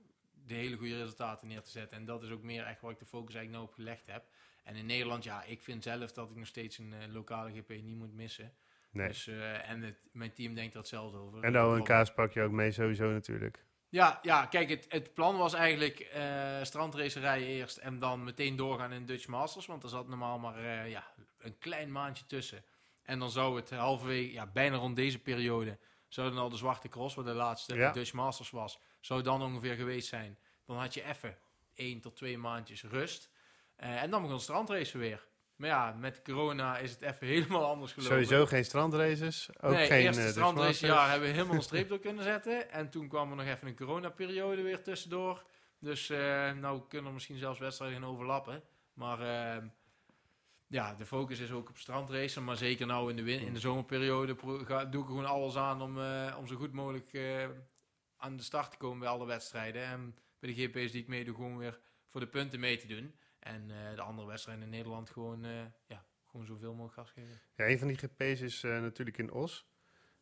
[0.47, 1.99] de hele goede resultaten neer te zetten.
[1.99, 4.25] En dat is ook meer echt waar ik de focus eigenlijk nou op gelegd heb.
[4.69, 7.69] En in Nederland, ja, ik vind zelf dat ik nog steeds een eh, lokale GP
[7.69, 8.53] niet moet missen.
[8.91, 9.09] Nee.
[9.09, 11.43] Dus, eh, en het, mijn team denkt er hetzelfde over.
[11.43, 13.65] En de ONK's pak je ook mee sowieso natuurlijk.
[13.89, 18.93] Ja, ja kijk, het, het plan was eigenlijk eh strandracerij eerst en dan meteen doorgaan
[18.93, 19.67] in Dutch Masters.
[19.67, 22.65] Want er zat normaal maar ja, een klein maandje tussen.
[23.03, 25.79] En dan zou het halverwege, ja, bijna rond deze periode,
[26.09, 27.93] zou dan al de Zwarte Cross, wat de laatste Ja.
[27.93, 30.39] Dutch Masters was, zou dan ongeveer geweest zijn.
[30.65, 31.39] Dan had je even
[31.75, 33.31] één tot twee maandjes rust.
[33.79, 35.27] Eh, en dan begon strandracen weer.
[35.57, 38.15] Maar ja, met corona is het even helemaal anders gelopen.
[38.15, 39.49] Sowieso geen strandraces.
[39.61, 42.71] Ook nee, geen eerste eh, strandracejaar Dutch hebben we helemaal een streep door kunnen zetten.
[42.71, 45.45] En toen kwam er nog even een coronaperiode weer tussendoor.
[45.79, 48.63] Dus eh, nou kunnen er misschien zelfs wedstrijden gaan overlappen.
[48.93, 49.67] Maar ehm,
[50.67, 52.45] ja, de focus is ook op strandracen.
[52.45, 55.57] Maar zeker nou in de, win in de zomerperiode ga, doe ik er gewoon alles
[55.57, 57.49] aan om, eh, om zo goed mogelijk eh,
[58.17, 59.85] aan de start te komen bij alle wedstrijden.
[59.85, 63.15] En bij de GP's die ik meedoe gewoon weer voor de punten mee te doen.
[63.39, 65.51] En eh, de andere wedstrijden in Nederland gewoon, eh,
[65.87, 67.41] ja, gewoon zoveel mogelijk gas geven.
[67.57, 69.67] Ja, een van die GP's is eh, natuurlijk in Os.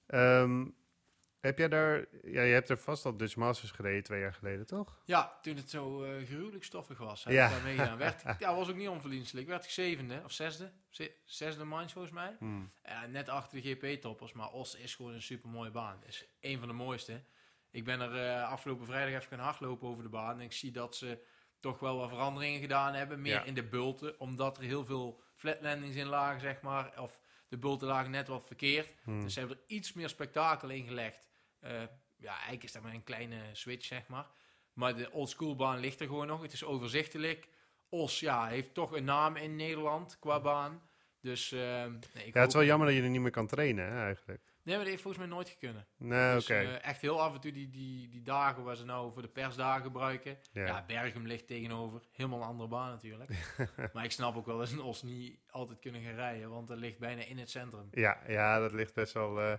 [0.06, 0.66] Ehm,
[1.40, 2.04] heb jij daar...
[2.22, 5.02] Ja, je hebt er vast al Dutch Masters gereden twee jaar geleden, toch?
[5.04, 7.22] Ja, toen het zo eh, gruwelijk stoffig was.
[7.22, 7.44] Ja.
[7.46, 7.98] ik daar meegedaan.
[7.98, 9.46] Werd, ik- ja, was ook niet onverdienstelijk.
[9.46, 10.72] Werd ik zevende of zesde.
[10.88, 12.36] Ze- zesde minds volgens mij.
[12.38, 12.70] Hmm.
[12.84, 14.32] Ja, net achter de GP-toppers.
[14.32, 16.02] Maar Os is gewoon een super mooie baan.
[16.06, 17.22] Is een van de mooiste.
[17.70, 20.38] Ik ben er afgelopen vrijdag even gaan hardlopen over de baan.
[20.38, 21.18] En ik zie dat ze
[21.66, 23.20] toch wel wat veranderingen gedaan hebben.
[23.22, 23.42] Meer Ja.
[23.44, 24.20] in de bulten.
[24.20, 27.00] Omdat er heel veel flatlandings in lagen, zeg maar.
[27.00, 28.92] Of de bulten lagen net wat verkeerd.
[29.04, 29.22] Hmm.
[29.22, 31.28] Dus ze hebben er iets meer spektakel in gelegd.
[31.60, 31.70] Eh,
[32.16, 34.26] ja, eigenlijk is dat maar een kleine switch, zeg maar.
[34.72, 36.42] Maar de oldschoolbaan ligt er gewoon nog.
[36.42, 37.48] Het is overzichtelijk.
[37.88, 40.82] Os, ja, heeft toch een naam in Nederland qua baan.
[41.20, 43.46] Dus, ehm, nee, ik Ja, het is wel jammer dat je er niet meer kan
[43.46, 44.42] trainen, hè, eigenlijk.
[44.66, 45.84] Nee, maar dat heeft volgens mij nooit gekund.
[45.96, 46.54] Nee, Dus, oké.
[46.60, 49.28] eh, echt heel af en toe die, die, die dagen waar ze nou voor de
[49.28, 50.38] persdagen gebruiken.
[50.52, 50.84] ja.
[50.88, 52.00] Ja, ligt tegenover.
[52.12, 53.30] Helemaal een andere baan natuurlijk.
[53.92, 56.50] maar ik snap ook wel dat ze in Os niet altijd kunnen gaan rijden.
[56.50, 57.88] Want dat ligt bijna in het centrum.
[57.90, 59.40] Ja, ja, dat ligt best wel...
[59.40, 59.52] eh,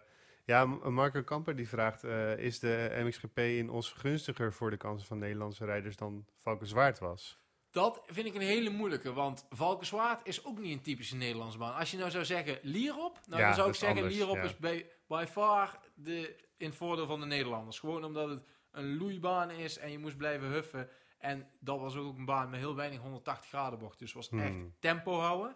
[0.45, 2.03] Ja, Marco Kamper die vraagt...
[2.03, 6.99] eh, is de MXGP in Os gunstiger voor de kansen van Nederlandse rijders dan Valkenswaard
[6.99, 7.39] was?
[7.71, 11.75] Dat vind ik een hele moeilijke, want Valkenswaard is ook niet een typische Nederlandse baan.
[11.75, 14.43] Als je nou zou zeggen Lierop, nou Ja, dan zou ik zeggen anders, Lierop ja.
[14.43, 17.79] is bij, by far de, in het voordeel van de Nederlanders.
[17.79, 20.89] Gewoon omdat het een loeibaan is en je moest blijven huffen.
[21.17, 23.99] En dat was ook een baan met heel weinig 180 graden bocht.
[23.99, 24.75] Dus het was echt Hmm.
[24.79, 25.55] tempo houden.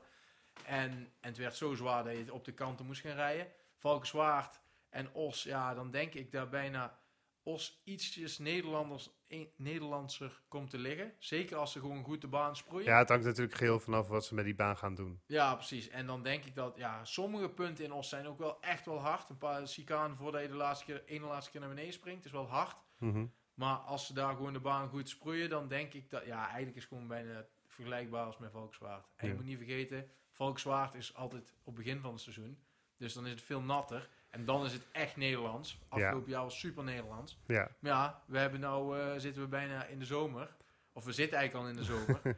[0.65, 3.47] En, en het werd zo zwaar dat je het op de kanten moest gaan rijden.
[3.77, 4.59] Valkenswaard
[4.89, 6.99] en Os, ja, dan denk ik daar bijna
[7.43, 9.09] Os ietsjes Nederlanders,
[9.55, 11.13] Nederlandser komt te liggen.
[11.19, 12.87] Zeker als ze gewoon goed de baan sproeien.
[12.87, 15.21] Ja, het hangt natuurlijk geheel vanaf wat ze met die baan gaan doen.
[15.25, 15.89] Ja, precies.
[15.89, 18.99] En dan denk ik dat ja, sommige punten in Os zijn ook wel echt wel
[18.99, 19.29] hard.
[19.29, 22.31] Een paar chicanen voordat je de laatste keer, ene laatste keer naar beneden springt, is
[22.31, 22.75] wel hard.
[22.97, 23.25] Mhm.
[23.53, 26.75] Maar als ze daar gewoon de baan goed sproeien, dan denk ik dat, ja, eigenlijk
[26.75, 29.07] is het gewoon bijna vergelijkbaar als met Volkswaard.
[29.15, 32.59] En je moet niet vergeten, Volkswaard is altijd op het begin van het seizoen.
[32.97, 34.09] Dus dan is het veel natter.
[34.31, 35.79] En dan is het echt Nederlands.
[35.87, 37.37] Afgelopen jaar was super Nederlands.
[37.45, 40.55] Ja, Maar ja, we hebben nou, eh, zitten we bijna in de zomer.
[40.93, 42.21] Of we zitten eigenlijk al in de zomer.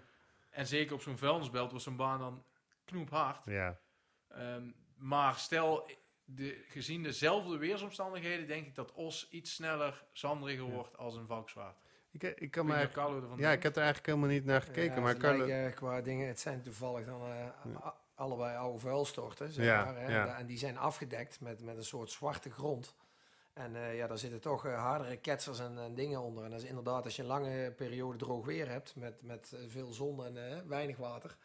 [0.59, 2.43] en zeker op zo'n vuilnisbelt was zo'n baan dan
[2.85, 3.45] knoephard.
[3.45, 3.79] ja.
[4.27, 4.63] Ehm,
[4.95, 5.89] maar stel,
[6.25, 10.71] de, gezien dezelfde weersomstandigheden, denk ik dat Os iets sneller zandriger Ja.
[10.71, 11.77] wordt als een Valkswaard.
[12.11, 14.95] Ik, ik Ik kan ervan ja, ik heb er eigenlijk helemaal niet naar gekeken.
[14.95, 17.87] Ja, maar Carlo, lijken qua dingen, het zijn toevallig dan eh,
[18.23, 19.95] allebei oude vuilstorten, zeg Ja, maar.
[19.97, 20.11] Hè?
[20.15, 20.37] ja.
[20.37, 22.95] En die zijn afgedekt met, met een soort zwarte grond.
[23.53, 26.43] En eh, ja, daar zitten toch eh, hardere ketsers en, en dingen onder.
[26.43, 29.59] En dat is inderdaad, als je een lange periode droog weer hebt, met, met eh,
[29.67, 31.35] veel zon en weinig water,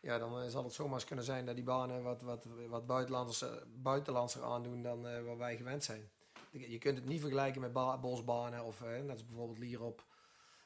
[0.00, 3.44] ja, dan zal het zomaar eens kunnen zijn dat die banen wat, wat, wat buitenlanders,
[3.82, 6.10] buitenlandser aandoen dan wat wij gewend zijn.
[6.50, 10.04] Je kunt het niet vergelijken met ba- bosbanen of net als bijvoorbeeld Lierop.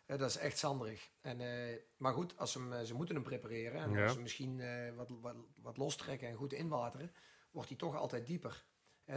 [0.07, 1.11] Eh, dat is echt zanderig.
[1.21, 4.03] En, eh, maar goed, als ze, hem, eh, ze moeten hem prepareren en Ja.
[4.03, 4.63] als ze misschien
[4.97, 7.13] wat, wat, wat lostrekken en goed inwateren,
[7.51, 8.65] wordt hij toch altijd dieper.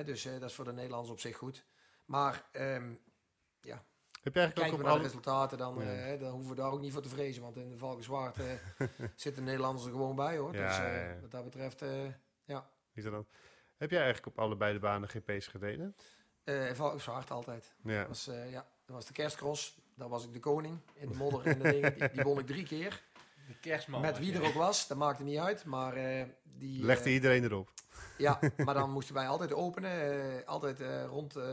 [0.06, 1.66] Dus dat is voor de Nederlanders op zich goed.
[2.06, 2.94] Maar ehm,
[4.22, 5.08] heb je eigenlijk kijken ook op naar de alle...
[5.08, 6.14] resultaten, dan, Ja.
[6.14, 7.42] eh, dan hoeven we daar ook niet voor te vrezen.
[7.42, 8.46] Want in de Valkenswaard eh
[9.16, 10.54] zitten de Nederlanders er gewoon bij hoor.
[10.56, 11.20] Ja, dus eh, ja, ja.
[11.22, 12.06] wat dat betreft, eh
[12.94, 13.28] Is dat dan?
[13.78, 15.96] Heb jij eigenlijk op allebei de banen GP's gereden?
[16.44, 17.74] eh Valkenswaard altijd.
[17.84, 17.98] Ja.
[18.00, 19.79] Dat was, ja, dat was de kerstcross.
[20.00, 21.94] Daar was ik de koning in de modder en de dingen.
[21.94, 23.02] Die, die won ik drie keer.
[23.48, 24.02] De kerstman.
[24.02, 25.66] Met wie er ook was, dat maakte niet uit.
[25.66, 26.84] Maar eh, die.
[26.84, 27.70] Legde eh, iedereen erop?
[28.18, 29.92] Ja, maar dan moesten wij altijd openen.
[30.40, 31.36] eh, altijd eh, rond.
[31.36, 31.46] eh,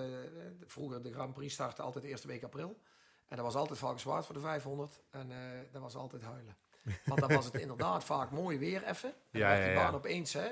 [0.67, 2.79] vroeger de Grand Prix startte altijd de eerste week april.
[3.29, 5.01] En dat was altijd Valkenswaard voor de 500.
[5.11, 5.37] En eh,
[5.73, 6.57] dat was altijd huilen.
[7.05, 9.09] Want dan was het inderdaad vaak mooi weer even.
[9.31, 9.75] En Ja, ja, die ja.
[9.83, 10.47] baan opeens, hè.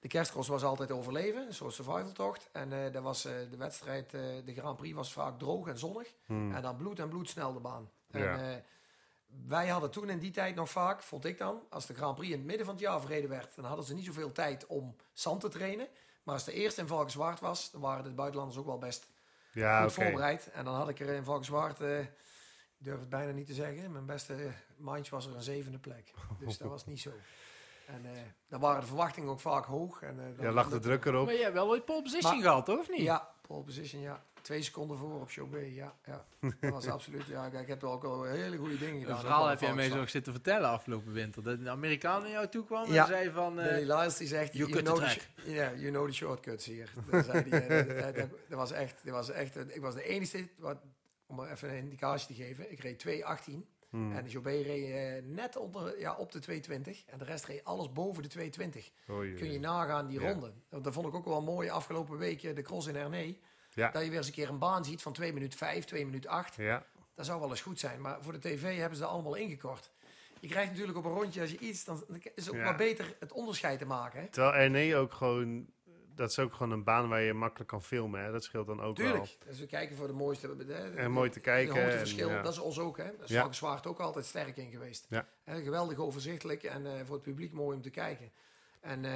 [0.00, 2.48] De kerstcross was altijd overleven, een soort survivaltocht.
[2.52, 5.78] En eh dat was, eh, de wedstrijd, eh, de Grand Prix was vaak droog en
[5.78, 6.14] zonnig.
[6.26, 6.54] Hmm.
[6.54, 7.90] En dan bloed en bloed snel de baan.
[8.10, 8.38] Ja.
[8.38, 8.64] En,
[9.46, 12.32] wij hadden toen in die tijd nog vaak, vond ik dan, als de Grand Prix
[12.32, 14.96] in het midden van het jaar verreden werd, dan hadden ze niet zoveel tijd om
[15.12, 15.88] zand te trainen.
[16.22, 19.08] Maar als de eerste in Valkenswaard was, dan waren de buitenlanders ook wel best
[19.52, 20.50] Ja, goed voorbereid.
[20.50, 22.10] En dan had ik er in Valkenswaard, ik
[22.78, 26.12] durf het bijna niet te zeggen, mijn beste mandje was er een zevende plek.
[26.38, 27.10] Dus dat was niet zo.
[27.88, 28.10] En eh,
[28.48, 30.02] dan waren de verwachtingen ook vaak hoog.
[30.02, 31.24] En, eh, Ja, lag de druk erop.
[31.26, 32.78] Maar je hebt wel ooit pole position Maar- gehad, toch?
[32.78, 33.00] Of niet?
[33.00, 34.26] Ja, pole position, ja.
[34.42, 35.94] Twee seconden voor op show B, ja.
[36.04, 36.24] ja.
[36.60, 37.48] Dat was absoluut, ja.
[37.48, 39.10] Kijk, ik heb ook al hele goede dingen gedaan.
[39.10, 41.42] Een ook verhaal heb jij mij zo zitten vertellen afgelopen winter.
[41.42, 43.02] Dat een Amerikaan naar jou toe kwam Ja.
[43.02, 43.60] en zei van...
[43.60, 45.90] eh, Billy Lyles die zegt, you you, cut the know the, track." sh- yeah, you
[45.90, 46.92] know the shortcuts hier.
[47.10, 50.02] Dat, zei eh, dat, dat- dat- dat was echt, dat was echt, ik was de
[50.02, 50.76] enige, wat,
[51.26, 53.52] om even een indicatie te geven, ik reed 2.18
[53.90, 54.12] Hmm.
[54.16, 57.92] en Jobé reed eh, net onder, ja, op de 2.20 en de rest reed alles
[57.92, 58.92] boven de 2.20.
[59.10, 60.30] Oei, Kun je nagaan die Ja.
[60.30, 60.52] ronde.
[60.68, 63.38] Dat vond ik ook wel mooi afgelopen week, de cross in Hernay.
[63.74, 63.90] Ja.
[63.90, 66.30] Dat je weer eens een keer een baan ziet van 2 minuten 5, 2 minuten
[66.30, 66.54] 8.
[66.56, 66.84] Ja,
[67.14, 69.90] Dat zou wel eens goed zijn, maar voor de tv hebben ze dat allemaal ingekort.
[70.40, 72.04] Je krijgt natuurlijk op een rondje, als je iets, dan
[72.34, 72.64] is het ook Ja.
[72.64, 74.20] maar beter het onderscheid te maken.
[74.20, 74.26] Hè?
[74.26, 75.66] terwijl RNE ook gewoon...
[76.18, 78.24] Dat is ook gewoon een baan waar je makkelijk kan filmen.
[78.24, 78.32] Hè?
[78.32, 79.36] Dat scheelt dan ook Tuurlijk.
[79.46, 80.56] Dus we kijken voor de mooiste.
[80.56, 81.74] De, de- En mooi te de kijken.
[81.76, 82.42] en, hoogteverschil, ja.
[82.42, 82.96] dat is ons ook.
[82.96, 83.04] Hè?
[83.04, 83.36] Dat is Ja.
[83.36, 85.06] Valkenswaard ook altijd sterk in geweest.
[85.08, 85.26] Ja.
[85.44, 88.32] Geweldig overzichtelijk en eh, voor het publiek mooi om te kijken.
[88.80, 89.12] En eh,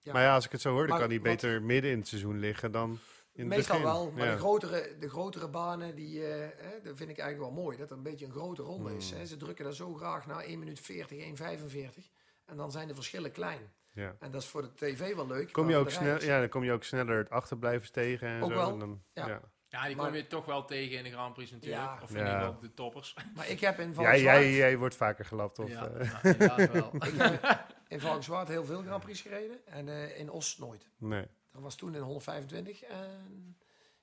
[0.00, 1.90] ja, Maar ja, als ik het zo hoor, dan Maar kan die wat- beter midden
[1.90, 2.90] in het seizoen liggen dan
[3.32, 3.92] in het meestal begin.
[3.92, 4.10] wel.
[4.10, 4.32] Maar Ja.
[4.32, 7.76] de, grotere, de grotere banen, die, eh, hè, dat vind ik eigenlijk wel mooi.
[7.78, 9.10] Dat er een beetje een grote ronde is.
[9.10, 9.18] Hmm.
[9.18, 9.26] Hè?
[9.26, 12.10] Ze drukken daar zo graag naar 1 minuut 40, 1,45.
[12.44, 13.72] En dan zijn de verschillen klein.
[13.94, 14.16] Ja.
[14.18, 15.52] En dat is voor de tv wel leuk.
[15.52, 18.50] Kom je ook snel, ja, dan kom je ook sneller het achterblijvers tegen en Ook
[18.50, 18.56] zo.
[18.56, 19.26] wel, en dan, ja.
[19.28, 19.40] ja.
[19.68, 21.82] ja, die Maar- kom je toch wel tegen in de Grand Prix natuurlijk.
[21.82, 21.98] Ja.
[22.02, 22.24] Of in Ja.
[22.24, 23.16] ieder geval de toppers.
[23.36, 24.38] Maar ik heb in Jij, Valkenswaard...
[24.42, 25.68] jij, jij wordt vaker gelapt, of?
[25.70, 26.90] ja, eh, ja, inderdaad wel.
[27.08, 29.66] Ik heb in Valkenswaard heel veel Grand Prix gereden.
[29.66, 30.88] En eh, in Os nooit.
[30.98, 31.26] nee.
[31.52, 32.82] Dat was toen in 125.
[32.82, 33.56] En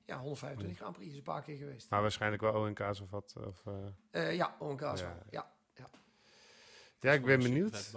[0.06, 1.90] ja, 125 Grand Prix is een paar keer geweest.
[1.90, 3.36] Maar waarschijnlijk wel ONK's of wat.
[3.48, 3.74] Of, eh,
[4.30, 5.06] Eh, ja, ONK's Ja.
[5.06, 5.24] wel.
[5.30, 5.52] Ja.
[7.00, 7.92] ja, ik ben benieuwd.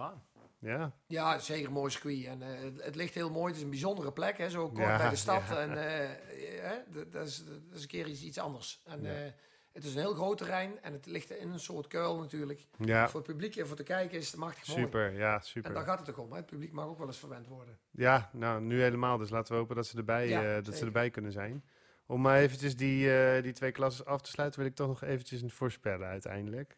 [0.64, 2.24] Ja, ja, zeker een mooi circuit.
[2.24, 3.46] En eh, het, ligt heel mooi.
[3.46, 5.42] Het is een bijzondere plek, hè, zo kort Ja, bij de stad.
[5.48, 5.56] ja.
[5.60, 6.76] En hè,
[7.10, 8.80] dat, is, dat is een keer iets, iets anders.
[8.84, 9.32] En Ja.
[9.72, 12.66] het is een heel groot terrein en het ligt in een soort kuil natuurlijk.
[12.78, 14.80] ja Voor het publiek en voor te kijken is het machtig mooi.
[14.80, 15.12] super.
[15.12, 15.76] Ja, En daar super.
[15.76, 16.30] gaat het ook om.
[16.30, 16.36] Hè.
[16.36, 17.78] Het publiek mag ook wel eens verwend worden.
[17.90, 19.18] Ja, nou, nu helemaal.
[19.18, 21.64] Dus laten we hopen dat ze erbij, dat ze erbij kunnen zijn.
[22.06, 23.10] Om maar eventjes die,
[23.42, 26.76] die twee klassen af te sluiten, wil ik toch nog eventjes een voorspellen uiteindelijk.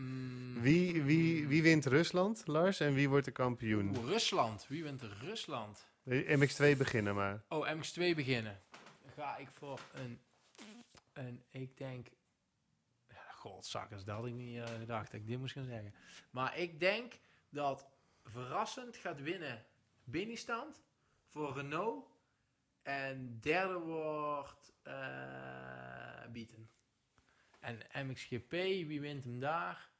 [0.00, 3.96] Mm, Wie, wie, wie wint Rusland, Lars, en wie wordt de kampioen?
[3.96, 4.66] oeh, Rusland.
[4.68, 5.86] Wie wint Rusland?
[6.04, 7.42] Eh, MX2 beginnen maar.
[7.48, 8.60] Oh, MX2 beginnen.
[9.02, 10.20] Dan ga ik voor een...
[11.12, 12.06] een ik denk...
[13.08, 15.94] Ja, Godzakkers, dat had ik niet eh, gedacht dat ik dit moest gaan zeggen.
[16.30, 17.12] Maar ik denk
[17.48, 17.86] dat
[18.24, 19.64] verrassend gaat winnen
[20.04, 20.82] Beniestand
[21.26, 22.06] voor Renault.
[22.82, 24.94] En derde wordt eh
[26.32, 26.68] Bieten.
[27.66, 28.50] En MXGP,
[28.86, 29.90] wie wint hem daar?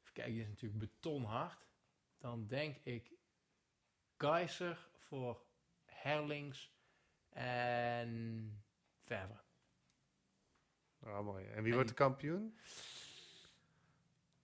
[0.00, 1.66] Even kijken, die is natuurlijk betonhard.
[2.18, 3.10] Dan denk ik
[4.16, 5.42] Keizer voor
[5.84, 6.72] Herlings
[7.28, 8.62] en
[8.98, 9.40] Verve.
[11.00, 11.46] Oh, mooi.
[11.46, 12.58] En wie En- wordt de kampioen?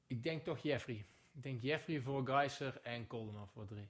[0.06, 1.06] Ik denk toch Jeffrey.
[1.32, 3.88] Ik denk Jeffrey voor Geiser en Koldenhoff voor drie.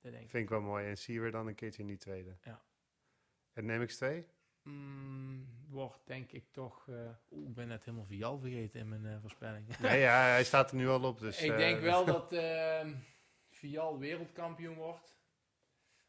[0.00, 0.30] Dat denk ik.
[0.30, 0.86] Vind ik wel mooi.
[0.88, 2.36] En Siewer dan een keertje in die tweede.
[2.44, 2.62] Ja.
[3.52, 4.24] En MX2?
[4.62, 6.88] Mm, wordt denk ik toch...
[6.88, 6.94] eh,
[7.30, 9.66] Oeh, ik ben net helemaal Vial vergeten in mijn eh, voorspelling.
[9.80, 11.18] Nee, ja, hij staat er nu al op.
[11.20, 12.94] Dus, ik eh, denk wel dat ehm
[13.50, 15.16] Vial wereldkampioen wordt.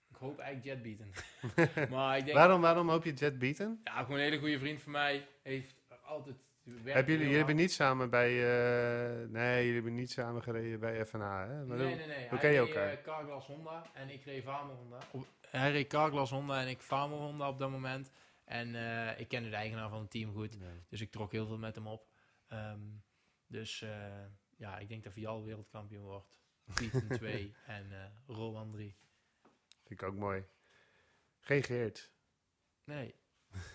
[0.09, 1.89] Ik hoop eigenlijk Jet beaten.
[1.95, 2.37] maar ik denk...
[2.37, 3.81] waarom, waarom hoop je Jet beaten?
[3.83, 5.27] Ja, gewoon een hele goede vriend van mij.
[5.43, 6.35] Heeft altijd...
[6.83, 8.29] Heb jullie, jullie hebben niet samen bij...
[8.29, 11.65] eh, nee, jullie hebben niet samen gereden bij FNH, hè?
[11.65, 12.19] Maar Nee, hoe- nee, nee.
[12.19, 12.89] hoe Hij ken je reed elkaar?
[12.91, 14.97] eh, Carglass Honda en ik reed Vamo Honda.
[15.11, 18.11] Op- hij reed Carglass Honda en ik Vamo Honda op dat moment.
[18.45, 20.59] En eh, ik kende de eigenaar van het team goed.
[20.59, 20.83] Nee.
[20.89, 22.07] Dus ik trok heel veel met hem op.
[22.47, 22.79] Ehm,
[23.47, 24.25] dus eh,
[24.57, 26.37] ja, ik denk dat Vial wereldkampioen wordt.
[26.73, 28.05] Pieten 2 en eh
[28.35, 28.95] Rowan 3.
[29.85, 30.45] Vind ik ook mooi.
[31.39, 32.11] Geen Geert.
[32.83, 33.15] Nee,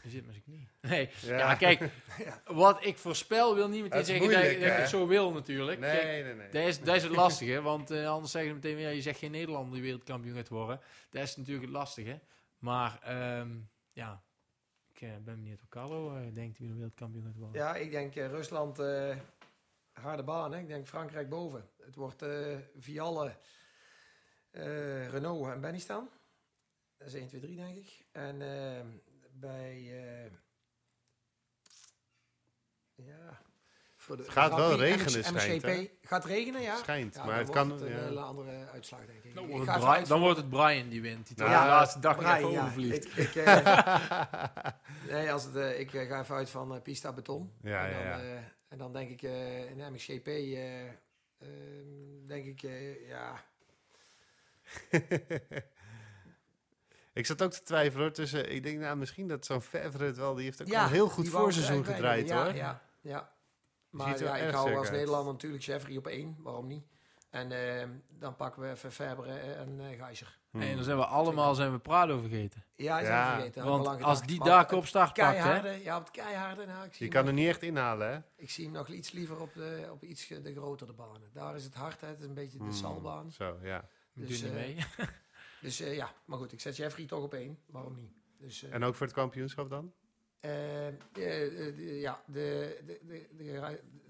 [0.02, 0.68] je zit met zijn knie.
[0.80, 1.38] Nee, Ja.
[1.38, 1.90] ja, kijk,
[2.44, 5.80] wat ik voorspel wil niet meteen zeggen dat, ik- het zo wil natuurlijk.
[5.80, 6.48] Kijk, Nee, nee, nee.
[6.50, 9.30] Dat is, dat is het lastige, want anders zeggen ze meteen, ja, je zegt geen
[9.30, 10.80] Nederlander die wereldkampioen gaat worden.
[11.10, 12.20] Dat is natuurlijk het lastige.
[12.58, 13.58] Maar ehm,
[13.92, 14.22] ja,
[15.00, 17.60] ik eh, ben benieuwd of Carlo eh, denkt wie de wereldkampioen gaat worden.
[17.60, 18.76] Ja, ik denk eh, Rusland,
[19.92, 20.52] harde baan.
[20.52, 20.58] Hè?
[20.58, 21.70] Ik denk Frankrijk boven.
[21.76, 22.24] Het wordt
[22.78, 23.36] Vialle,
[25.10, 26.08] Renault en Benny staan.
[26.96, 28.06] Dat is 1, 2, 3 denk ik.
[28.12, 28.38] En
[29.32, 29.82] bij...
[32.94, 33.42] ja,
[34.08, 35.62] voor de Het gaat wel regenen, schijnt?
[35.62, 35.90] MXGP.
[36.06, 36.76] Gaat regenen, ja?
[36.76, 37.70] Schijnt, Ja, maar dan het wordt kan...
[37.78, 38.04] Het een ja.
[38.04, 39.34] hele andere uitslag, denk ik.
[39.34, 41.26] Dan Ik wordt, het even Bri- uit dan van- wordt het Brian die wint.
[41.26, 42.60] Die Nou, de ja, laatste dag Brian, even ja.
[42.60, 43.06] overvliegt.
[43.06, 44.24] Ik, ik, eh,
[45.14, 47.52] nee, als het, eh, ik eh, ga even uit van eh, pista beton.
[47.62, 48.34] Ja, en, ja, dan, ja.
[48.34, 53.44] eh, en dan denk ik eh, in MXGP, eh, ehm, denk ik, eh, ja,
[57.12, 58.52] ik zat ook te twijfelen hoor, tussen...
[58.54, 60.34] Ik denk, nou, misschien dat zo'n Favre het wel...
[60.34, 62.46] Die heeft ook ja, een heel goed voorseizoen gedraaid bij hoor.
[62.46, 63.32] Ja, ja, ja.
[63.90, 64.96] Maar ja, ik hou als uit.
[64.96, 66.84] Nederlander natuurlijk Jeffrey op één, waarom niet?
[67.30, 70.38] En ehm, dan pakken we even Fabre en eh Geiser.
[70.50, 70.60] Hmm.
[70.60, 72.64] En dan zijn we allemaal zijn we Prado vergeten.
[72.74, 73.64] Ja, die Ja, zijn vergeten.
[73.64, 75.42] Want als die daar op start pakt, hè.
[75.42, 76.66] Keiharde, ja, op het keiharde.
[76.66, 78.18] Nou, ik, zie Je kan nog- er niet echt inhalen hè?
[78.36, 81.30] ik zie hem nog iets liever op, de, op iets de grotere banen.
[81.32, 82.06] Daar is het hard, hè.
[82.06, 83.32] het is een beetje de Hmm, salbaan.
[83.32, 83.84] Zo, ja.
[84.14, 84.76] Dus, eh, mee.
[85.60, 87.58] Dus eh, ja, maar goed, ik zet Jeffrey toch op één.
[87.66, 88.12] Waarom niet?
[88.38, 89.92] Dus, eh, En ook voor het kampioenschap dan?
[90.40, 93.26] Eh, eh, eh, ja, de, de,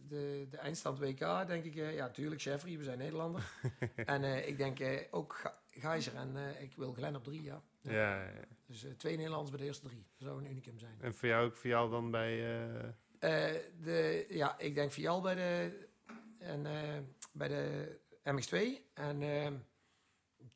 [0.08, 3.52] de, de, eindstand WK, denk ik, ja, tuurlijk, Jeffrey, we zijn Nederlander.
[4.04, 7.62] en ik denk ook Geiser en ik wil Glenn op drie, ja.
[7.80, 7.92] Ja.
[7.92, 8.44] ja, ja.
[8.66, 10.06] Dus twee Nederlanders bij de eerste drie.
[10.18, 10.96] Dat zou een unicum zijn.
[11.00, 12.36] En voor jou ook voor jou dan bij...
[13.80, 15.72] de, ja, ik denk Vial bij de,
[16.38, 16.66] en,
[17.32, 17.96] bij de
[18.28, 18.56] MX2.
[18.94, 19.52] En eh,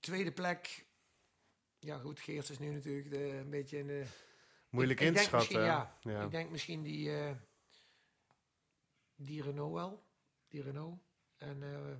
[0.01, 0.87] tweede plek,
[1.79, 4.05] ja goed, Geerts is nu natuurlijk de, een beetje in de...
[4.73, 5.61] moeilijk ik, in ik te denk schatten.
[5.61, 6.25] Misschien, ja, ja.
[6.25, 7.11] Ik denk misschien die,
[9.17, 10.05] die Renault wel.
[10.49, 11.01] Die Renault.
[11.37, 11.97] En eh,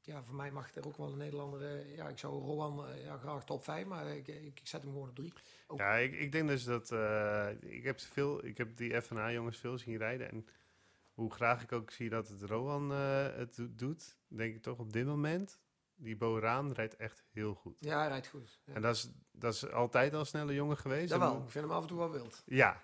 [0.00, 1.62] ja, voor mij mag er ook wel een Nederlander...
[1.62, 4.92] eh, ja, ik zou Rowan ja, graag top 5, maar ik, ik, ik zet hem
[4.92, 5.32] gewoon op 3.
[5.76, 6.90] Ja, ik, ik denk dus dat...
[7.62, 10.30] ik, heb veel, ik heb die FNA-jongens veel zien rijden.
[10.30, 10.46] En
[11.12, 14.16] hoe graag ik ook zie dat het Rowan het do- doet...
[14.28, 15.60] denk ik toch op dit moment...
[16.02, 17.76] Die Boraan rijdt echt heel goed.
[17.80, 18.60] Ja, hij rijdt goed.
[18.64, 18.74] Ja.
[18.74, 21.08] En dat is, dat is altijd al een snelle jongen geweest.
[21.10, 21.36] dat En- wel.
[21.44, 22.42] Ik vind hem af en toe wel wild.
[22.46, 22.80] Ja,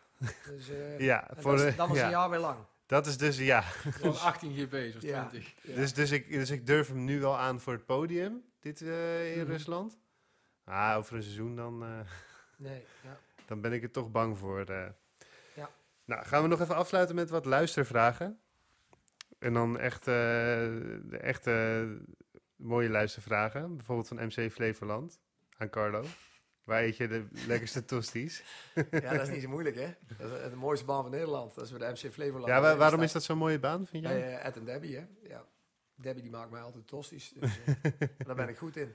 [0.46, 2.04] Dus, eh, ja, voor dat is, ja.
[2.04, 2.58] een jaar weer lang.
[2.86, 3.62] dat is dus ja.
[3.62, 5.28] Van 18 gb's of Ja.
[5.28, 5.54] 20.
[5.62, 5.74] Ja.
[5.74, 9.36] Dus, dus, ik, dus ik durf hem nu wel aan voor het podium, dit eh,
[9.36, 9.50] in Mhm.
[9.50, 9.98] Rusland.
[10.64, 11.88] Ah, over een seizoen dan, eh,
[12.68, 13.16] Nee, ja.
[13.46, 14.60] dan ben ik er toch bang voor.
[14.64, 14.86] eh.
[15.54, 15.70] Ja.
[16.04, 18.40] Nou, gaan we nog even afsluiten met wat luistervragen.
[19.38, 20.14] En dan echt, eh,
[21.04, 21.86] de echte
[22.56, 23.76] mooie luistervragen.
[23.76, 25.20] Bijvoorbeeld van MC Flevoland
[25.56, 26.04] aan Carlo.
[26.64, 28.42] Waar eet je de lekkerste tosties?
[28.90, 29.94] ja, dat is niet zo moeilijk, hè?
[30.18, 31.54] Dat is de mooiste baan van Nederland.
[31.54, 32.46] Dat is bij de MC Flevoland.
[32.46, 34.12] Ja, wa- waarom is dat zo'n mooie baan, vind jij?
[34.20, 35.06] Bij eh, Ed en Debbie, hè?
[35.22, 35.44] Ja.
[35.94, 37.28] Debbie die maakt mij altijd tosties.
[37.40, 37.74] Dus, eh,
[38.26, 38.94] daar ben ik goed in.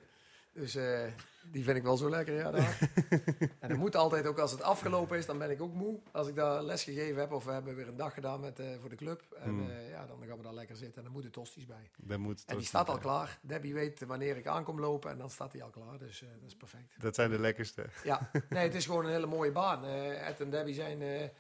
[0.54, 1.04] Dus eh,
[1.52, 2.52] die vind ik wel zo lekker, ja.
[2.52, 2.78] Daar.
[3.60, 6.00] en dat moet altijd ook als het afgelopen is, dan ben ik ook moe.
[6.12, 8.68] Als ik daar les gegeven heb of we hebben weer een dag gedaan met, eh,
[8.80, 9.24] voor de club.
[9.38, 9.70] En Hmm.
[9.70, 12.18] eh, ja, dan gaan we daar lekker zitten en dan moeten tosties bij.
[12.18, 13.04] Moet En die staat al bij.
[13.04, 13.40] klaar.
[13.42, 15.98] Debbie weet wanneer ik aankom lopen en dan staat hij al klaar.
[15.98, 17.02] Dus dat is perfect.
[17.02, 17.86] Dat zijn de lekkerste.
[18.04, 19.86] Ja, nee, het is gewoon een hele mooie baan.
[19.86, 21.32] Ed en Debbie zijn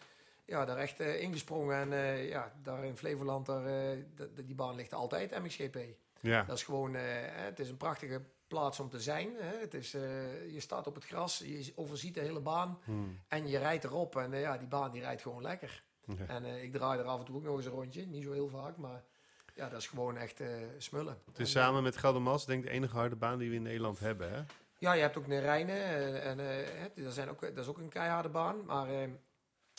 [0.46, 1.94] ja, daar echt ingesprongen.
[1.94, 3.64] En ja, daar in Flevoland, daar,
[4.46, 5.78] die baan ligt altijd MXGP.
[6.20, 8.22] Ja, Dat is gewoon, het is een prachtige
[8.52, 9.30] plaats om te zijn.
[9.40, 9.60] Hè.
[9.60, 13.20] Het is, eh, je staat op het gras, je overziet de hele baan Hmm.
[13.28, 14.16] en je rijdt erop.
[14.16, 15.84] En eh, ja, die baan die rijdt gewoon lekker.
[16.06, 16.26] Ja.
[16.28, 18.06] En eh, ik draai er af en toe ook nog eens een rondje.
[18.06, 19.04] Niet zo heel vaak, maar
[19.56, 20.42] ja, dat is gewoon echt
[20.78, 21.18] smullen.
[21.26, 24.00] Dus En, samen met Geldermas denk ik de enige harde baan die we in Nederland
[24.00, 24.42] hebben, hè?
[24.78, 26.22] Ja, je hebt ook Nerijnen.
[26.22, 28.66] En, en dat, zijn ook, dat is ook een keiharde baan.
[28.66, 28.88] Maar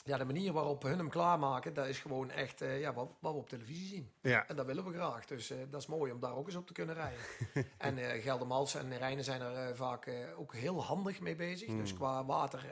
[0.04, 3.32] ja, de manier waarop hun hem klaarmaken, dat is gewoon echt eh, ja, wat, wat
[3.32, 4.12] we op televisie zien.
[4.20, 4.48] Ja.
[4.48, 5.24] En dat willen we graag.
[5.26, 7.20] Dus eh, dat is mooi om daar ook eens op te kunnen rijden.
[7.78, 11.68] en eh Geldermals en Nerijnen zijn er vaak ook heel handig mee bezig.
[11.68, 11.78] Mm.
[11.80, 12.64] Dus qua water,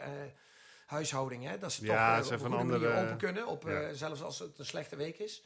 [0.86, 3.46] huishouding, hè, dat ze Ja, toch ze op een andere- open kunnen.
[3.46, 5.44] Op, zelfs als het een slechte week is.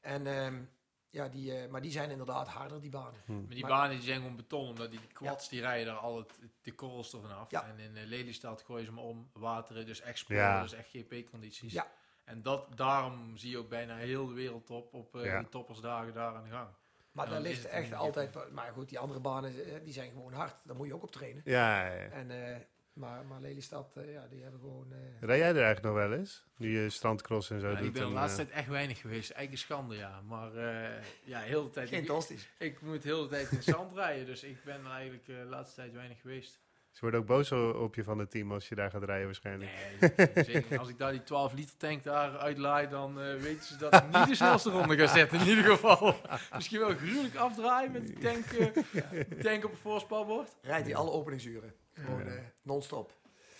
[0.00, 0.62] En, ehm,
[1.10, 3.20] ja, die, eh, maar die zijn inderdaad harder, die banen.
[3.24, 3.40] Hmm.
[3.40, 6.16] Maar die Maar- banen die zijn gewoon beton, omdat die quads die rijden daar al
[6.16, 7.50] het, de korrels ervan af.
[7.50, 7.66] Ja.
[7.66, 10.62] En in uh, Lelystad gooien ze hem om, wateren, dus exploren, Ja.
[10.62, 11.72] dus echt GP-condities.
[11.72, 11.86] Ja.
[12.24, 15.38] En dat, daarom zie je ook bijna heel de wereldtop op eh, Ja.
[15.38, 16.68] die toppersdagen daar aan de gang.
[17.12, 18.52] Maar Ja, daar ligt echt altijd...
[18.52, 20.54] Maar goed, die andere banen, eh, die zijn gewoon hard.
[20.64, 21.42] Daar moet je ook op trainen.
[21.44, 22.08] Ja, ja, ja.
[22.08, 22.56] En, eh,
[22.96, 24.92] maar, maar Lelystad, eh, ja, die hebben gewoon...
[24.92, 26.44] eh, Rij jij er eigenlijk nog wel eens?
[26.58, 27.86] Die je strandcross en zo Ja, doet.
[27.86, 29.30] ik ben de en, laatste eh, tijd echt weinig geweest.
[29.30, 30.20] Eigenlijk een schande, ja.
[30.26, 31.88] Maar eh, ja, heel de tijd...
[31.88, 35.28] geen ik, ik moet heel de tijd in zand rijden, dus ik ben er eigenlijk
[35.28, 36.60] eh, de laatste tijd weinig geweest.
[36.90, 39.70] Ze worden ook boos op je van het team als je daar gaat rijden waarschijnlijk.
[40.16, 40.78] Nee, zeker.
[40.78, 44.02] Als ik daar die 12 liter tank daar uitlaai, dan eh, weten ze dat ik
[44.12, 45.40] niet de snelste ronde ga zetten.
[45.40, 46.14] In ieder geval.
[46.54, 50.56] Misschien wel gruwelijk afdraaien met die tank, eh, tank op het voorspelbord.
[50.62, 51.74] Rijdt hij alle openingsuren.
[52.00, 52.30] Gewoon Ja.
[52.30, 53.12] eh, non-stop.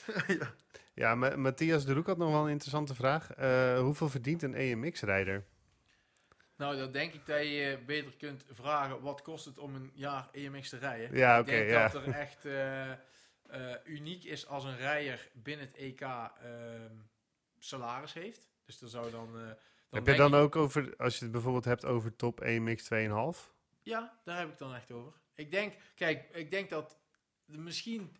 [0.94, 3.32] Ja, Ma- Matthias de Roek had nog wel een interessante vraag.
[3.34, 5.44] Eh, hoeveel verdient een EMX-rijder?
[6.56, 10.28] Nou, dan denk ik dat je beter kunt vragen, wat kost het om een jaar
[10.32, 11.16] EMX te rijden?
[11.16, 11.88] Ja, ik oké, denk ja.
[11.88, 12.98] dat er echt eh, eh,
[13.84, 16.94] uniek is als een rijder binnen het EK ehm,
[17.58, 18.48] salaris heeft.
[18.64, 19.58] Dus er zou dan, eh, dan Heb
[19.90, 22.82] je denk dan ik- ook over, als je het bijvoorbeeld hebt over top 1 mix
[22.84, 23.54] 2,5?
[23.82, 25.12] Ja, daar heb ik dan echt over.
[25.34, 26.98] Ik denk, kijk, ik denk dat
[27.52, 28.16] er misschien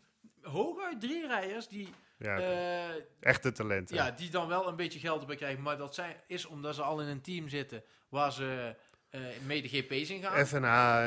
[0.51, 3.97] hooguit drie rijders die, Ja, eh, echte talenten.
[3.97, 5.62] ja, die dan wel een beetje geld erbij krijgen.
[5.62, 8.74] Maar dat zijn, is omdat ze al in een team zitten waar ze
[9.10, 10.47] eh mede GP's in gaan.
[10.47, 10.64] FNH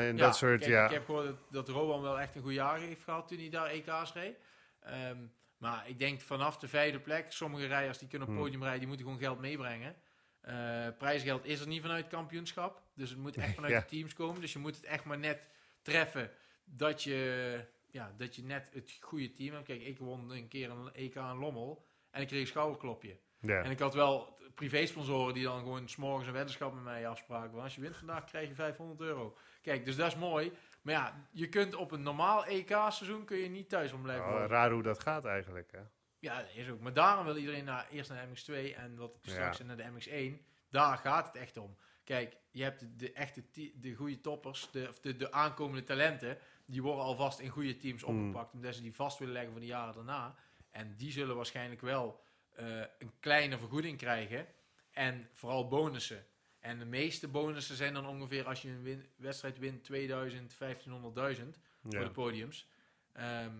[0.08, 0.84] en Ja, dat soort, kijk, ja.
[0.84, 3.48] Ik heb gehoord dat, dat Rowan wel echt een goed jaar heeft gehad toen hij
[3.48, 4.36] daar EK's reed.
[4.80, 5.16] Ehm,
[5.56, 8.42] maar ik denk vanaf de vijfde plek, sommige rijders die kunnen op Hmm.
[8.42, 9.96] podium rijden, die moeten gewoon geld meebrengen.
[10.40, 12.82] Eh, prijsgeld is er niet vanuit kampioenschap.
[12.94, 13.80] Dus het moet echt vanuit Ja.
[13.80, 14.40] de teams komen.
[14.40, 15.48] Dus je moet het echt maar net
[15.82, 16.30] treffen
[16.64, 17.60] dat je,
[17.92, 19.66] ja, dat je net het goede team hebt.
[19.66, 23.18] Kijk, ik won een keer een EK aan Lommel en ik kreeg een schouderklopje.
[23.40, 23.62] ja.
[23.62, 27.50] En ik had wel privé-sponsoren die dan gewoon s'morgens een weddenschap met mij afspraken.
[27.50, 29.36] Want als je wint vandaag krijg je 500 euro.
[29.62, 30.52] Kijk, dus dat is mooi.
[30.82, 34.32] Maar ja, je kunt op een normaal EK-seizoen kun je niet thuis om blijven Oh,
[34.32, 34.48] wonen.
[34.48, 35.80] raar hoe dat gaat eigenlijk, hè?
[36.18, 36.80] Ja, dat is ook.
[36.80, 38.34] Maar daarom wil iedereen naar, eerst naar de
[38.72, 39.64] MX2 en wat ik straks Ja.
[39.64, 40.46] naar de MX1.
[40.70, 41.76] Daar gaat het echt om.
[42.04, 43.44] Kijk, je hebt de, de echte,
[43.74, 46.38] de goede toppers, de, of de, de aankomende talenten,
[46.70, 48.18] die worden alvast in goede teams Hmm.
[48.28, 50.34] opgepakt, omdat ze die vast willen leggen voor de jaren daarna.
[50.70, 52.20] En die zullen waarschijnlijk wel
[52.50, 54.46] eh, een kleine vergoeding krijgen
[54.90, 56.26] en vooral bonussen.
[56.58, 61.58] En de meeste bonussen zijn dan ongeveer als je een win- wedstrijd wint 2000, 1500.000
[61.82, 62.04] voor Ja.
[62.04, 62.68] de podiums.
[63.12, 63.54] Ehm,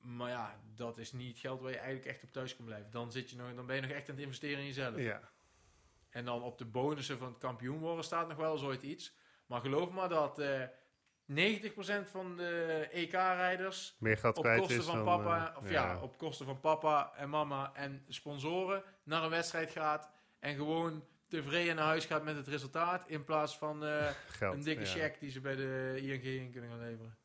[0.00, 2.90] maar ja, dat is niet geld waar je eigenlijk echt op thuis kan blijven.
[2.90, 4.96] Dan, zit je nog, dan ben je nog echt aan het investeren in jezelf.
[4.98, 5.30] ja.
[6.10, 9.14] En dan op de bonussen van het kampioen worden staat nog wel eens ooit iets.
[9.46, 10.62] Maar geloof me dat eh
[11.30, 11.34] 90%
[12.10, 15.04] van de EK-rijders Meer geld op kwijt kosten is van dan...
[15.04, 16.00] papa, eh, of ja.
[16.02, 21.76] op kosten van papa en mama en sponsoren naar een wedstrijd gaat en gewoon tevreden
[21.76, 24.90] naar huis gaat met het resultaat in plaats van eh, geld, een dikke ja.
[24.90, 27.16] check die ze bij de ING in kunnen gaan leveren.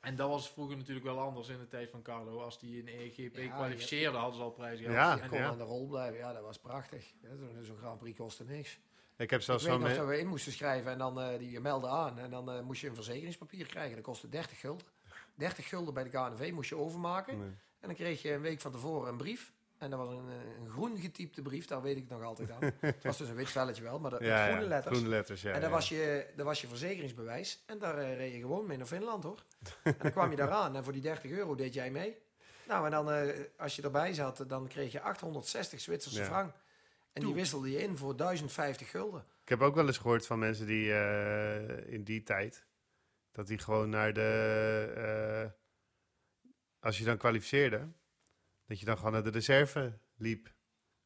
[0.00, 2.40] En dat was vroeger natuurlijk wel anders in de tijd van Carlo.
[2.40, 5.46] Als die een EGP Ja, kwalificeerde, hadden ze al prijzen Ja, En kon ja.
[5.46, 6.18] aan de rol blijven.
[6.18, 7.12] Ja, dat was prachtig.
[7.60, 8.78] Zo'n Grand Prix kostte niks.
[9.20, 9.82] Ik heb Ik zelfs weet van...
[9.82, 12.18] nog dat we in moesten schrijven en dan eh, die je meldde aan.
[12.18, 13.94] En dan eh, moest je een verzekeringspapier krijgen.
[13.94, 14.86] Dat kostte 30 gulden.
[15.34, 17.38] 30 gulden bij de KNV moest je overmaken.
[17.38, 17.48] Nee.
[17.80, 19.52] En dan kreeg je een week van tevoren een brief.
[19.78, 22.72] En dat was een, eh, een groen getypte brief, daar weet ik nog altijd aan.
[22.80, 24.96] het was dus een wit velletje wel, maar dat, met Ja, groene ja, letters.
[24.96, 25.52] groene letters, ja.
[25.52, 25.68] en ja.
[25.68, 27.62] was, je, dat was je verzekeringsbewijs.
[27.66, 29.44] En daar reed je gewoon mee naar Finland hoor.
[29.82, 32.18] en dan kwam je daaraan en voor die 30 euro deed jij mee.
[32.66, 36.54] Nou, en dan als je erbij zat, dan kreeg je 860 Zwitserse frank.
[37.12, 39.24] En die wisselde je in voor 1050 gulden.
[39.42, 42.66] Ik heb ook wel eens gehoord van mensen die eh, in die tijd...
[43.32, 44.92] dat die gewoon naar de...
[44.96, 45.50] eh,
[46.80, 47.88] als je dan kwalificeerde...
[48.66, 50.52] dat je dan gewoon naar de reserve liep.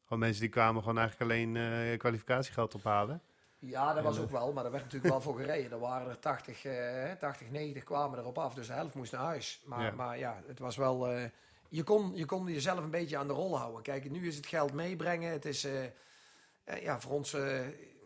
[0.03, 3.21] Gewoon mensen die kwamen gewoon eigenlijk alleen eh, kwalificatiegeld ophalen.
[3.59, 5.71] Ja, dat was ook wel, maar daar werd natuurlijk wel voor gereden.
[5.71, 9.21] Er waren er 80, eh 80, 90 kwamen erop af, dus de helft moest naar
[9.21, 9.61] huis.
[9.65, 11.29] Maar ja, maar ja het was wel...
[11.75, 13.81] je, kon, je kon jezelf een beetje aan de rol houden.
[13.81, 15.31] Kijk, nu is het geld meebrengen.
[15.31, 17.33] Het is eh, eh, ja, voor ons...
[17.33, 17.59] eh,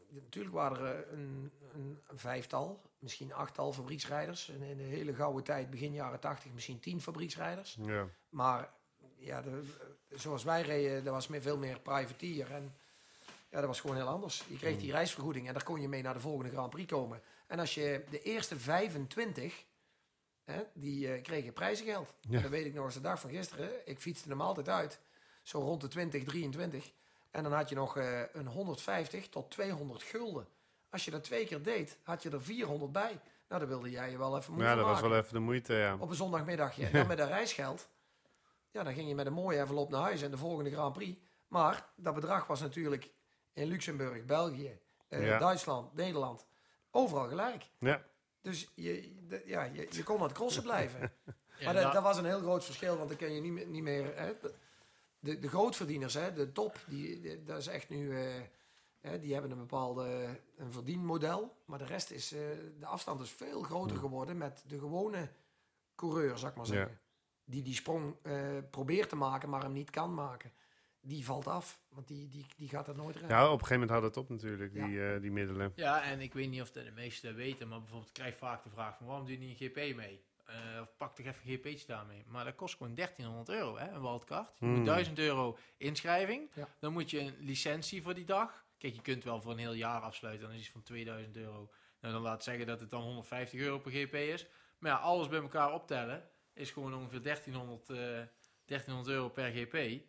[0.10, 4.50] natuurlijk waren er een, een, vijftal, misschien achttal fabrieksrijders.
[4.50, 7.78] En in de hele gouden tijd, begin jaren 80, misschien tien fabrieksrijders.
[7.82, 8.08] Ja.
[8.30, 8.70] Maar
[9.18, 9.64] ja, de,
[10.10, 12.52] zoals wij reden, dat was meer, veel meer privateer.
[12.52, 12.76] En
[13.50, 14.44] ja, dat was gewoon heel anders.
[14.48, 17.22] Je kreeg die reisvergoeding en daar kon je mee naar de volgende Grand Prix komen.
[17.48, 19.66] En als je de eerste 25,
[20.52, 22.14] hè, die eh, kregen prijzengeld.
[22.22, 22.36] Ja.
[22.36, 23.70] En dat weet ik nog als de dag van gisteren.
[23.86, 25.00] Ik fietste hem altijd uit,
[25.44, 26.92] zo rond de 20, 23.
[27.32, 30.48] En dan had je nog eh, een 150 tot 200 gulden.
[30.90, 33.20] Als je dat twee keer deed, had je er 400 bij.
[33.48, 35.74] Nou, dan wilde jij je wel even moeite Ja, dat was wel even de moeite,
[35.74, 35.96] ja.
[36.00, 36.86] op een zondagmiddagje.
[36.86, 37.88] En dan met een reisgeld.
[38.72, 41.20] Ja, dan ging je met een mooie envelop naar huis en de volgende Grand Prix.
[41.48, 43.12] Maar dat bedrag was natuurlijk
[43.54, 45.38] in Luxemburg, België, eh, Ja.
[45.40, 46.46] Duitsland, Nederland.
[46.92, 47.70] Overal gelijk.
[47.80, 48.04] Ja,
[48.42, 51.00] Dus je, de- ja, je, je kon aan het crossen blijven.
[51.60, 53.52] Ja, maar dat, daar- dat was een heel groot verschil, want dan kun je niet,
[53.52, 54.18] meer- niet meer...
[54.18, 54.34] Hè,
[55.20, 58.18] de, de grootverdieners, hè, de top, die, die- dat is echt nu...
[58.20, 58.42] eh,
[59.00, 61.56] hè, die hebben een bepaalde een verdienmodel.
[61.66, 62.32] Maar de rest is...
[62.32, 62.40] eh,
[62.80, 65.30] de afstand is veel groter geworden met de gewone
[65.96, 66.72] coureur, zou ik maar Ja.
[66.74, 67.00] zeggen.
[67.46, 70.52] Die die sprong eh, probeert te maken, maar hem niet kan maken.
[71.02, 73.38] Die valt af, want die, die, die gaat er nooit redden.
[73.38, 75.72] ja, op een gegeven moment had het op natuurlijk, die, eh, die middelen.
[75.76, 78.64] Ja, en ik weet niet of dat de meesten weten, maar bijvoorbeeld ik krijg vaak
[78.64, 80.24] de vraag van waarom doe je niet een GP mee?
[80.46, 82.24] Eh, of pak toch even een GP'tje daarmee.
[82.28, 84.52] Maar dat kost gewoon 1300 euro, hè, een wildcard.
[84.60, 84.76] Je Hmm.
[84.76, 86.50] moet 1000 euro inschrijving.
[86.56, 86.68] Ja.
[86.80, 88.66] Dan moet je een licentie voor die dag.
[88.78, 90.48] Kijk, je kunt wel voor een heel jaar afsluiten.
[90.48, 91.70] Dan is het van 2000 euro.
[92.02, 94.48] Nou, dan laat zeggen dat het dan 150 euro per GP is.
[94.78, 97.98] Maar ja, alles bij elkaar optellen is gewoon ongeveer 1300, eh
[98.66, 100.02] 1300 euro per GP.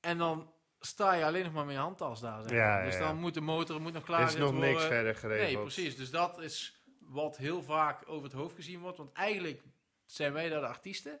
[0.00, 2.42] En dan sta je alleen nog maar met je handtas daar.
[2.42, 3.00] zeg Ja, dus ja.
[3.00, 4.88] dan moet de motor moet nog klaar Er is nog niks worden.
[4.88, 5.52] verder geregeld.
[5.52, 5.96] Nee, precies.
[5.96, 8.96] Dus dat is wat heel vaak over het hoofd gezien wordt.
[8.98, 9.62] Want eigenlijk
[10.04, 11.20] zijn wij daar de artiesten.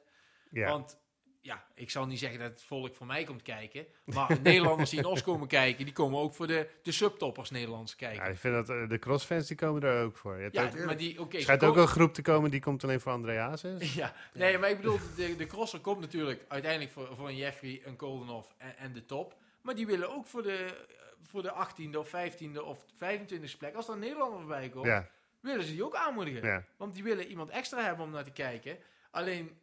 [0.50, 0.99] Ja, Want
[1.42, 3.86] ja, ik zal niet zeggen dat het volk voor mij komt kijken.
[4.04, 7.96] Maar Nederlanders die in Os komen kijken, die komen ook voor de, de subtoppers Nederlands
[7.96, 8.24] kijken.
[8.24, 10.36] Ja, ik vind dat eh, de crossfans die komen er ook voor.
[10.36, 11.30] Je hebt Ja, ook, maar die, oké.
[11.32, 13.94] er ze schijnt ook een groep te komen die komt alleen voor André Hazes.
[13.94, 17.80] Ja, nee, maar ik bedoel, de, de crosser komt natuurlijk uiteindelijk voor, voor een Jeffrey,
[17.84, 19.36] een Koldenhoff en, en de top.
[19.62, 20.86] Maar die willen ook voor de,
[21.22, 21.52] voor de
[21.92, 25.08] 18e of 15e of 25e plek, als er een Nederlander voorbij komt, Ja,
[25.40, 26.42] willen ze die ook aanmoedigen.
[26.48, 26.64] ja.
[26.76, 28.78] Want die willen iemand extra hebben om naar te kijken.
[29.10, 29.58] Alleen,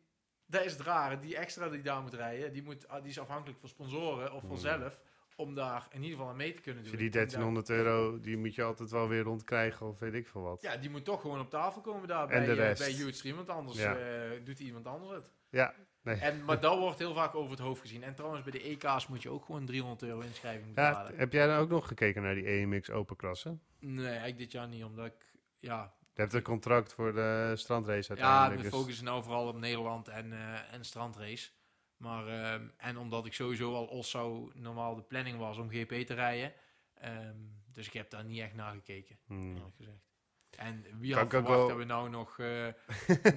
[0.47, 1.19] dat is het rare.
[1.19, 4.99] Die extra die daar moet rijden, die, moet, die is afhankelijk van sponsoren of vanzelf.
[5.35, 6.99] Om daar in ieder geval aan mee te kunnen Dus doen.
[7.01, 10.27] die En daar- 1300 euro, die moet je altijd wel weer rondkrijgen of weet ik
[10.27, 10.61] veel wat.
[10.61, 13.23] Ja, die moet toch gewoon op tafel komen daar En bij, de eh, rest.
[13.23, 13.33] bij.
[13.33, 13.95] Want anders Ja.
[13.97, 15.31] eh, doet iemand anders het.
[15.49, 16.15] Ja, nee.
[16.15, 18.03] En, maar dat wordt heel vaak over het hoofd gezien.
[18.03, 21.17] En trouwens, bij de EK's moet je ook gewoon 300 euro inschrijving Ja, betalen.
[21.17, 23.57] heb jij dan ook nog gekeken naar die EMX Open klasse?
[23.79, 25.25] Nee, eigenlijk dit jaar niet, omdat ik...
[25.57, 28.59] Ja, Je hebt een contract voor de strandrace ja uiteindelijk.
[28.59, 31.49] mijn dus- focus is nou vooral op Nederland en, eh, en strandrace.
[31.97, 35.91] Maar, ehm, en omdat ik sowieso al Os zou normaal de planning was om GP
[36.05, 36.53] te rijden.
[36.93, 37.35] Ehm,
[37.73, 39.55] dus ik heb daar niet echt naar gekeken, Hmm.
[39.55, 40.05] eerlijk gezegd.
[40.49, 42.67] En wie had verwacht wel- dat we nou nog, eh,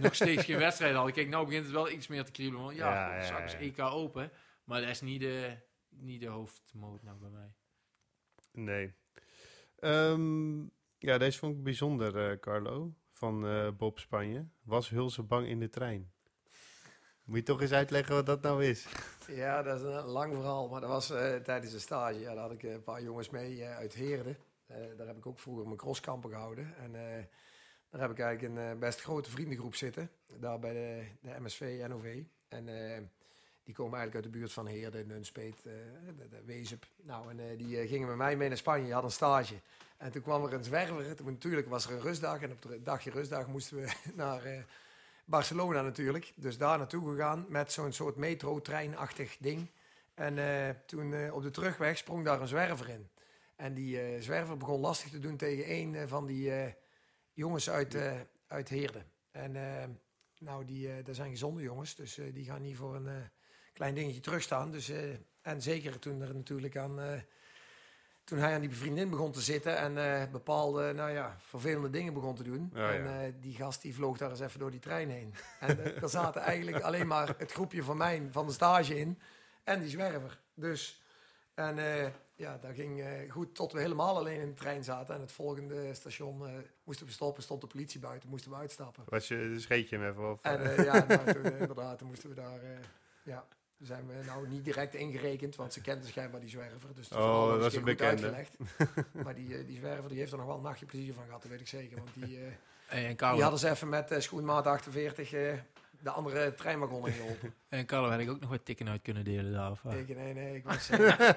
[0.00, 1.12] nog steeds geen wedstrijd hadden.
[1.14, 2.64] Kijk, nou begint het wel iets meer te kriebelen.
[2.64, 3.58] Want ja, Ja, ja, ja.
[3.58, 4.30] EK open.
[4.64, 5.56] Maar dat is niet de,
[5.88, 7.54] niet de hoofdmoot nou bij mij.
[8.52, 8.94] Nee.
[9.78, 10.66] Ehm,
[11.00, 12.92] ja, deze vond ik bijzonder, eh, Carlo.
[13.12, 14.46] Van eh, Bob Spanje.
[14.62, 16.12] Was Hulse bang in de trein?
[17.24, 18.86] Moet je toch eens uitleggen wat dat nou is?
[19.26, 22.18] Ja, dat is een lang verhaal, maar dat was eh, tijdens een stage.
[22.18, 24.36] Ja, daar had ik een paar jongens mee uit Heerden.
[24.96, 26.76] Daar heb ik ook vroeger mijn crosskampen gehouden.
[26.76, 26.92] En
[27.90, 30.10] daar heb ik eigenlijk een best grote vriendengroep zitten.
[30.38, 32.22] Daar bij de, de MSV, NOV.
[32.48, 32.64] En
[33.64, 36.86] die komen eigenlijk uit de buurt van Heerden, Nunspeet, de, de Wezep.
[37.02, 39.54] Nou, en die gingen met mij mee naar Spanje, hadden een stage.
[40.00, 41.16] En toen kwam er een zwerver.
[41.16, 42.40] Toen, natuurlijk was er een rustdag.
[42.40, 44.62] En op de dagje rustdag moesten we naar eh,
[45.24, 46.32] Barcelona natuurlijk.
[46.36, 49.66] Dus daar naartoe gegaan met zo'n soort metro-treinachtig ding.
[50.14, 53.08] En eh, toen eh, op de terugweg sprong daar een zwerver in.
[53.56, 56.52] En die zwerver begon lastig te doen tegen een van die
[57.32, 57.96] jongens uit,
[58.46, 59.04] uit Heerden.
[59.30, 59.52] En
[60.38, 63.30] nou, die, dat zijn gezonde jongens, dus die gaan niet voor een
[63.72, 64.70] klein dingetje terugstaan.
[64.70, 64.92] Dus,
[65.42, 67.24] en zeker toen er natuurlijk aan...
[68.30, 72.12] toen hij aan die vriendin begon te zitten en eh, bepaalde, nou ja, vervelende dingen
[72.12, 72.70] begon te doen.
[72.74, 73.22] Ja, en ja.
[73.22, 75.34] eh, die gast die vloog daar eens even door die trein heen.
[75.60, 79.18] En eh, daar zaten eigenlijk alleen maar het groepje van mij, van de stage in.
[79.64, 80.40] En die zwerver.
[80.54, 81.02] Dus,
[81.54, 81.76] en
[82.34, 85.14] ja, dat ging goed tot we helemaal alleen in de trein zaten.
[85.14, 86.42] En het volgende station
[86.84, 89.04] moesten we stoppen, stond de politie buiten, moesten we uitstappen.
[89.08, 90.38] Was je, scheet je hem even of...
[90.42, 92.60] En ja, nou, toen, inderdaad, toen moesten we daar,
[93.22, 93.46] ja,
[93.80, 96.94] zijn we nou niet direct ingerekend, want ze kende schijnbar die zwerver.
[96.94, 98.32] Dus Oh, dat is een bekende.
[98.32, 98.56] uitgelegd.
[99.24, 101.42] maar die, eh, die zwerver die heeft er nog wel een nachtje plezier van gehad,
[101.42, 101.96] dat weet ik zeker.
[101.96, 102.38] Want die,
[102.88, 105.52] eh, En die hadden ze even met eh, schoenmaat 48 eh,
[106.02, 107.54] de andere treinwagon ingeholpen.
[107.68, 109.70] en Carlo had ik ook nog wat tikken uit kunnen delen daar.
[109.70, 109.94] Of, wat?
[109.94, 110.88] ik, nee, nee, ik was,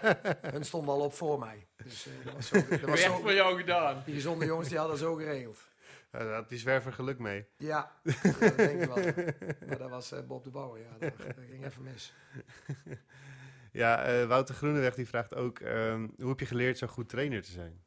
[0.56, 1.66] hun stonden al op voor mij.
[1.84, 4.02] Dus eh, dat was zo, dat was zo, voor jou gedaan.
[4.06, 5.58] die gezonde jongens die hadden zo geregeld.
[6.20, 7.46] Daar had die zwerver geluk mee.
[7.58, 8.00] Ja,
[8.40, 9.26] dat denk ik wel.
[9.68, 11.14] Maar dat was eh, Bob de Bouwer, ja, dat,
[11.50, 12.14] ging even mis.
[13.72, 15.60] Ja, eh, Wouter Groeneweg die vraagt ook...
[15.60, 17.84] ehm, hoe heb je geleerd zo'n goed trainer te zijn?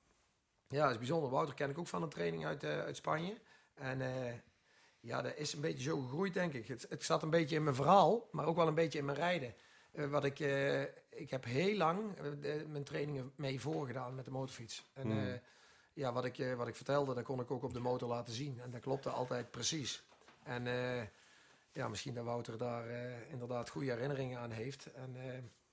[0.68, 1.30] Ja, dat is bijzonder.
[1.30, 3.34] Wouter ken ik ook van een training uit, eh, uit Spanje.
[3.74, 4.32] En eh,
[5.00, 6.66] ja, dat is een beetje zo gegroeid, denk ik.
[6.66, 9.16] Het, het zat een beetje in mijn verhaal, maar ook wel een beetje in mijn
[9.18, 9.54] rijden.
[9.92, 14.24] Eh, wat ik, eh, ik heb heel lang eh, de- mijn trainingen mee voorgedaan met
[14.24, 14.90] de motorfiets.
[14.94, 15.38] En Hmm.
[15.96, 18.32] Ja, wat ik, eh, wat ik vertelde, dat kon ik ook op de motor laten
[18.32, 18.60] zien.
[18.60, 20.02] En dat klopte altijd precies.
[20.42, 21.02] En eh,
[21.72, 24.92] ja, misschien dat Wouter daar eh, inderdaad goede herinneringen aan heeft.
[24.92, 25.16] En,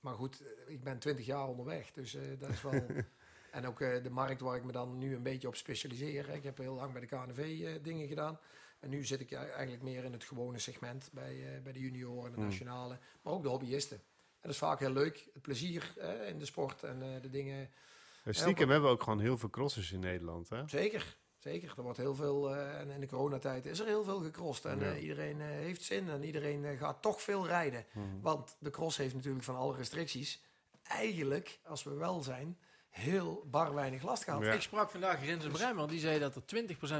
[0.00, 2.84] maar goed, ik ben 20 jaar onderweg, dus dat is wel...
[3.50, 6.28] En ook de markt waar ik me dan nu een beetje op specialiseer.
[6.28, 8.38] Ik heb heel lang bij de KNV dingen gedaan.
[8.80, 12.36] En nu zit ik eigenlijk meer in het gewone segment bij, bij de junioren, de
[12.36, 12.44] Hmm.
[12.44, 13.96] nationale, maar ook de hobbyisten.
[13.96, 15.94] En dat is vaak heel leuk, het plezier
[16.26, 17.70] in de sport en de dingen.
[18.24, 20.62] Stiekem hebben we ook gewoon heel veel crossers in Nederland, hè?
[20.68, 21.72] Zeker, zeker.
[21.76, 24.64] Er wordt heel veel, eh, en in de coronatijd is er heel veel gecrossed.
[24.64, 24.84] En Ja.
[24.92, 27.86] eh, iedereen eh, heeft zin en iedereen gaat toch veel rijden.
[27.92, 28.20] Mhm.
[28.20, 30.42] Want de cross heeft natuurlijk van alle restricties
[30.82, 32.58] eigenlijk, als we wel zijn,
[32.94, 34.44] heel bar weinig last gehad.
[34.44, 34.52] Ja.
[34.52, 36.42] Ik sprak vandaag Rins Bremmer, die zei dat er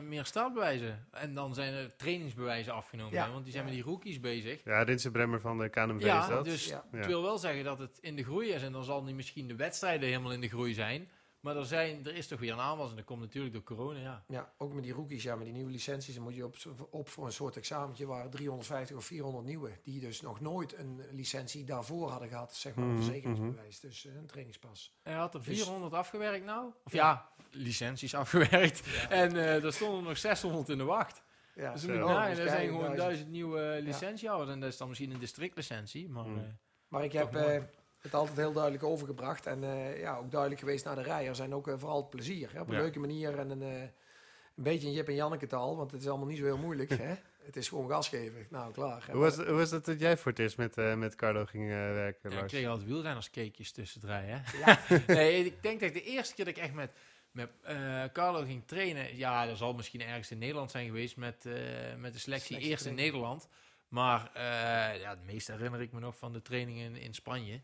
[0.01, 3.13] 20% meer startbewijzen en dan zijn er trainingsbewijzen afgenomen.
[3.13, 3.31] Ja.
[3.31, 3.71] want die zijn Ja.
[3.71, 4.61] met die rookies bezig.
[4.65, 6.45] Ja, Rinse Bremmer van de KNMV is Ja, dat.
[6.45, 9.15] dus het wil wel zeggen dat het in de groei is en dan zal niet
[9.15, 11.09] misschien de wedstrijden helemaal in de groei zijn.
[11.45, 14.01] Maar er, zijn, er is toch weer een aanwas en dat komt natuurlijk door corona,
[14.01, 14.25] ja.
[14.29, 16.57] Ja, ook met die rookies, ja, met die nieuwe licenties, dan moet je op,
[16.91, 21.01] op voor een soort examentje waar 350 of 400 nieuwe, die dus nog nooit een
[21.11, 24.95] licentie daarvoor hadden gehad, zeg maar een Mhm, verzekeringsbewijs, dus eh, een trainingspas.
[25.03, 26.73] Hij had er Dus- 400 afgewerkt nou.
[26.85, 27.07] Of Ja.
[27.11, 28.83] ja, licenties afgewerkt.
[29.09, 31.23] En eh er stonden nog 600 in de wacht.
[31.55, 31.73] Ja.
[31.73, 32.99] Dus Oh, dus er kijk, zijn gewoon duizend.
[32.99, 34.51] duizend nieuwe licentiehouders.
[34.51, 36.09] En dat is dan misschien een districtlicentie.
[36.09, 36.37] Maar Hmm.
[36.39, 36.43] eh,
[36.89, 37.63] Maar ik heb eh,
[38.05, 39.47] het altijd heel duidelijk overgebracht.
[39.47, 41.39] En eh, ja, ook duidelijk geweest naar de rijers.
[41.39, 42.53] En ook eh, vooral het plezier.
[42.53, 42.61] Hè?
[42.61, 42.81] Op een Ja.
[42.81, 45.77] leuke manier en een, eh, een beetje een Jip en Janneke taal.
[45.77, 46.91] Want het is allemaal niet zo heel moeilijk.
[46.99, 47.15] hè?
[47.43, 48.47] Het is gewoon gas geven.
[48.51, 49.09] Nou, klaar.
[49.11, 51.69] Hoe was, hoe was dat dat jij voor het eerst met, eh, met Carlo ging
[51.69, 52.53] werken, ja, ik Lars?
[52.53, 54.43] kreeg altijd wielrennerscakejes tussen het rijden.
[54.45, 54.59] hè.
[54.59, 54.81] Ja,
[55.15, 56.91] nee, ik denk dat ik de eerste keer dat ik echt met,
[57.31, 59.17] met eh, Carlo ging trainen...
[59.17, 61.53] Ja, dat zal misschien ergens in Nederland zijn geweest met, eh,
[61.99, 62.47] met de selectie.
[62.47, 62.95] Selectie eerst in.
[62.95, 63.49] Nederland.
[63.89, 67.61] Maar eh, ja, het meeste herinner ik me nog van de trainingen in Spanje.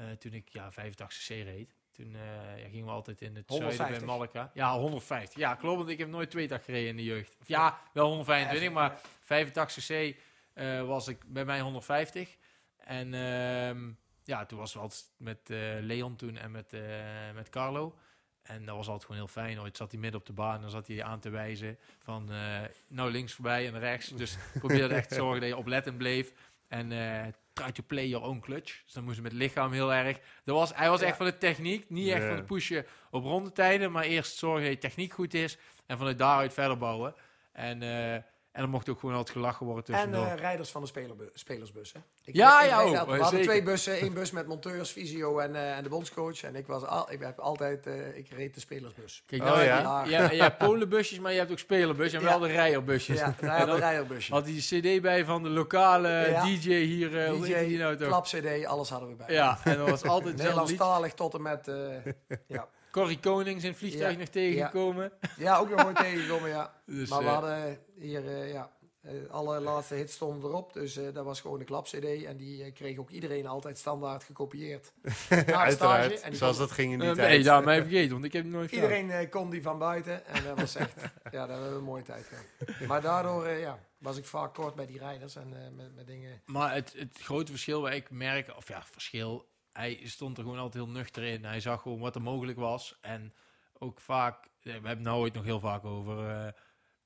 [0.00, 1.74] Eh, toen ik ja, 85cc reed.
[1.92, 4.06] Toen eh, ja, gingen we altijd in het zuiden 150.
[4.06, 4.50] bij Malaga.
[4.54, 5.38] Ja, 150.
[5.38, 5.76] Ja, klopt.
[5.76, 7.36] Want ik heb nooit twee dag gereden in de jeugd.
[7.40, 10.16] Of ja, wel 125, maar 85cc
[10.52, 12.36] eh, was ik bij mij 150.
[12.76, 13.90] En ehm,
[14.24, 15.40] ja, toen was het altijd met
[15.80, 16.74] Leon toen en met,
[17.34, 17.96] met Carlo.
[18.42, 19.60] En dat was altijd gewoon heel fijn.
[19.60, 22.30] Ooit zat hij midden op de baan en dan zat hij aan te wijzen van
[22.88, 24.08] nou links voorbij en rechts.
[24.08, 26.32] Dus probeerde echt te zorgen dat je oplettend bleef.
[26.68, 27.32] En eh
[27.62, 28.82] try to play your own clutch.
[28.84, 30.18] Dus dan moest je met het lichaam heel erg.
[30.44, 31.06] Dat was, hij was Ja.
[31.06, 32.26] echt van de techniek, niet echt Ja.
[32.28, 33.92] van het pushen op rondetijden.
[33.92, 37.14] Maar eerst zorgen dat je techniek goed is en vanuit daaruit verder bouwen.
[37.52, 40.26] En, eh, en dan mocht ook gewoon altijd gelachen worden en tussendoor.
[40.26, 41.92] eh, rijders van de spelerbu- spelersbus.
[41.92, 42.00] Hè?
[42.24, 43.44] Ik, Ja, ik ja, ook, We hadden zeker.
[43.46, 43.92] twee bussen.
[43.98, 46.42] één bus met monteurs, fysio en, eh, en de bondscoach.
[46.42, 47.86] En ik, was al, ik heb altijd...
[47.86, 49.22] eh, ik reed de spelersbus.
[49.26, 49.96] Kijk, Oh, nou, ja?
[49.98, 52.26] heb je, ja, je hebt polenbusjes, maar je hebt ook spelerbusjes en Ja.
[52.28, 53.18] wel de rijerbusjes.
[53.18, 54.32] Ja, En rij- dan rijderbusje.
[54.32, 54.60] had hij de
[54.96, 56.42] cd bij van de lokale Ja.
[56.44, 57.28] DJ hier.
[57.30, 58.08] hoe heet die nou toch?
[58.08, 59.34] klap cd, alles hadden we bij.
[59.34, 60.36] Ja, en dat was altijd.
[60.42, 61.68] Nederlandstalig tot en met...
[61.68, 61.76] eh,
[62.46, 62.68] ja.
[62.90, 64.18] Corrie Konings in het vliegtuig Ja.
[64.18, 65.12] nog tegengekomen.
[65.36, 66.74] ja, ook nog ooit tegengekomen, ja.
[66.86, 68.70] Dus, Maar we eh, hadden hier, eh, ja,
[69.02, 70.72] eh, alle laatste hits stonden erop.
[70.72, 72.24] Dus eh, dat was gewoon de klap CD.
[72.24, 74.92] En die eh, kreeg ook iedereen altijd standaard gekopieerd.
[75.24, 75.54] Stage.
[75.56, 77.28] Uiteraard, En die zoals kon- dat ging in die eh, tijd.
[77.28, 78.84] nee, daar mij vergeten, want ik heb het nooit gedaan.
[78.84, 80.26] Iedereen eh, kon die van buiten.
[80.26, 80.94] En dat was echt,
[81.32, 82.80] ja, dat hebben we een mooie tijd gehad.
[82.88, 85.36] Maar daardoor, eh, ja, was ik vaak kort bij die rijders.
[85.36, 86.42] En eh, met, met dingen...
[86.44, 90.58] Maar het, het grote verschil waar ik merk, of ja, verschil, hij stond er gewoon
[90.58, 91.44] altijd heel nuchter in.
[91.44, 92.98] Hij zag gewoon wat er mogelijk was.
[93.00, 93.34] En
[93.78, 96.52] ook vaak, we hebben het nou ooit nog heel vaak over, eh,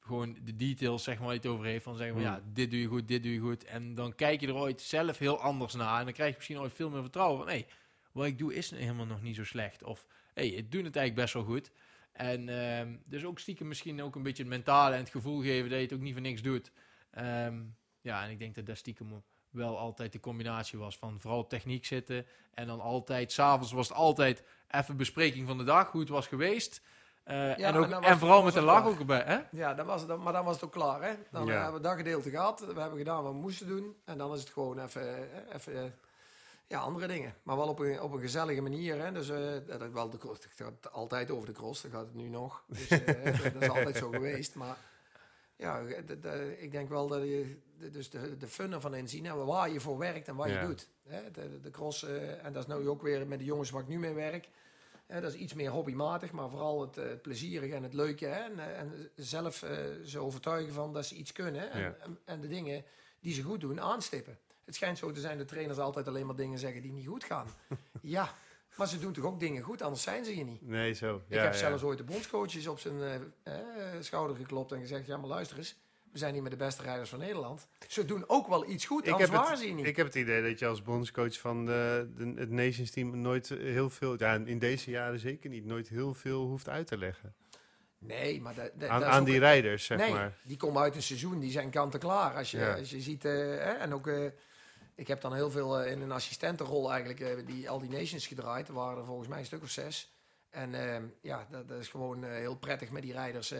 [0.01, 1.85] gewoon de details, zeg maar, waar je het over heeft.
[1.85, 2.35] Van zeggen, van, Hmm.
[2.35, 3.65] ja, dit doe je goed, dit doe je goed.
[3.65, 5.99] En dan kijk je er ooit zelf heel anders naar.
[5.99, 7.67] En dan krijg je misschien ooit veel meer vertrouwen van, hé, hey,
[8.13, 9.83] wat ik doe is helemaal nog niet zo slecht.
[9.83, 11.71] Of, hé, hey, ik doe het eigenlijk best wel goed.
[12.13, 15.71] En ehm, dus ook stiekem misschien ook een beetje het mentale en het gevoel geven
[15.71, 16.73] dat je het ook niet voor niks doet.
[17.11, 17.63] Ehm,
[18.01, 19.23] ja, en ik denk dat dat stiekem
[19.55, 22.27] wel altijd de combinatie was van vooral op techniek zitten.
[22.55, 26.27] En dan altijd, s'avonds was het altijd even bespreking van de dag, hoe het was
[26.27, 26.81] geweest.
[27.25, 29.23] Eh, en, ook, en vooral met de het lach ook erbij.
[29.27, 29.39] Hè?
[29.51, 31.03] Ja, dan was het, dan- maar dan was het ook klaar.
[31.03, 31.13] Hè?
[31.31, 31.55] Dan Ja.
[31.55, 32.61] eh, hebben we dat gedeelte gehad.
[32.61, 33.97] We hebben gedaan wat we moesten doen.
[34.05, 35.95] En dan is het gewoon even, eh, even
[36.67, 37.35] ja, andere dingen.
[37.43, 38.99] Maar wel op een, op een gezellige manier.
[39.05, 39.13] Hè?
[39.13, 40.43] Dus eh, dat wel de cross.
[40.45, 41.83] Het gaat altijd over de cross.
[41.83, 42.65] Dat gaat het nu nog.
[42.69, 44.55] Dus, eh, dat is altijd zo geweest.
[44.55, 44.77] Maar
[45.57, 45.79] ja,
[46.59, 49.27] ik denk wel dat je de- dus de, de fun ervan inzien.
[49.27, 50.61] En waar je voor werkt en wat Ja.
[50.61, 50.89] je doet.
[51.09, 51.31] Hè?
[51.31, 52.03] De, de, cross.
[52.05, 54.49] eh, en dat is nu ook weer met de jongens waar ik nu mee werk.
[55.07, 58.27] Hè, dat is iets meer hobbymatig, maar vooral het, eh, het plezierige en het leuke.
[58.27, 59.57] Hè, en, eh, en zelf
[60.05, 61.71] ze overtuigen van dat ze iets kunnen.
[61.71, 61.97] En, Ja.
[62.01, 62.85] en, en de dingen
[63.21, 64.39] die ze goed doen, aanstippen.
[64.65, 67.25] Het schijnt zo te zijn dat trainers altijd alleen maar dingen zeggen die niet goed
[67.25, 67.47] gaan.
[68.03, 68.35] ja,
[68.77, 70.63] maar ze doen toch ook dingen goed, anders zijn ze je niet.
[70.69, 71.17] Nee, zo.
[71.17, 73.33] Ik Ja, heb zelfs ooit de bondscoaches op zijn
[74.01, 75.07] schouder geklopt en gezegd...
[75.07, 75.77] ja, maar luister eens,
[76.15, 77.67] we zijn hier met de beste rijders van Nederland.
[77.89, 79.87] Ze doen ook wel iets goed, Ik heb, ze het, niet.
[79.87, 83.49] ik heb het idee dat je als bondscoach van de, de, het Nations team nooit
[83.49, 87.35] heel veel, ja, in deze jaren zeker niet, nooit heel veel hoeft uit te leggen.
[87.99, 88.55] nee, maar
[88.89, 90.37] Aan, die rijders, zeg nee, maar.
[90.43, 92.35] die komen uit een seizoen, die zijn kant-en-klaar.
[92.37, 92.75] Als je, Ja.
[92.75, 94.27] als je ziet, eh, hè, en ook, eh,
[94.95, 98.69] ik heb dan heel veel eh, in een assistentenrol eigenlijk, die al die nations gedraaid.
[98.69, 100.13] Er waren er volgens mij een stuk of zes.
[100.51, 103.55] En eh, ja, dat, dat is gewoon heel prettig met die rijders.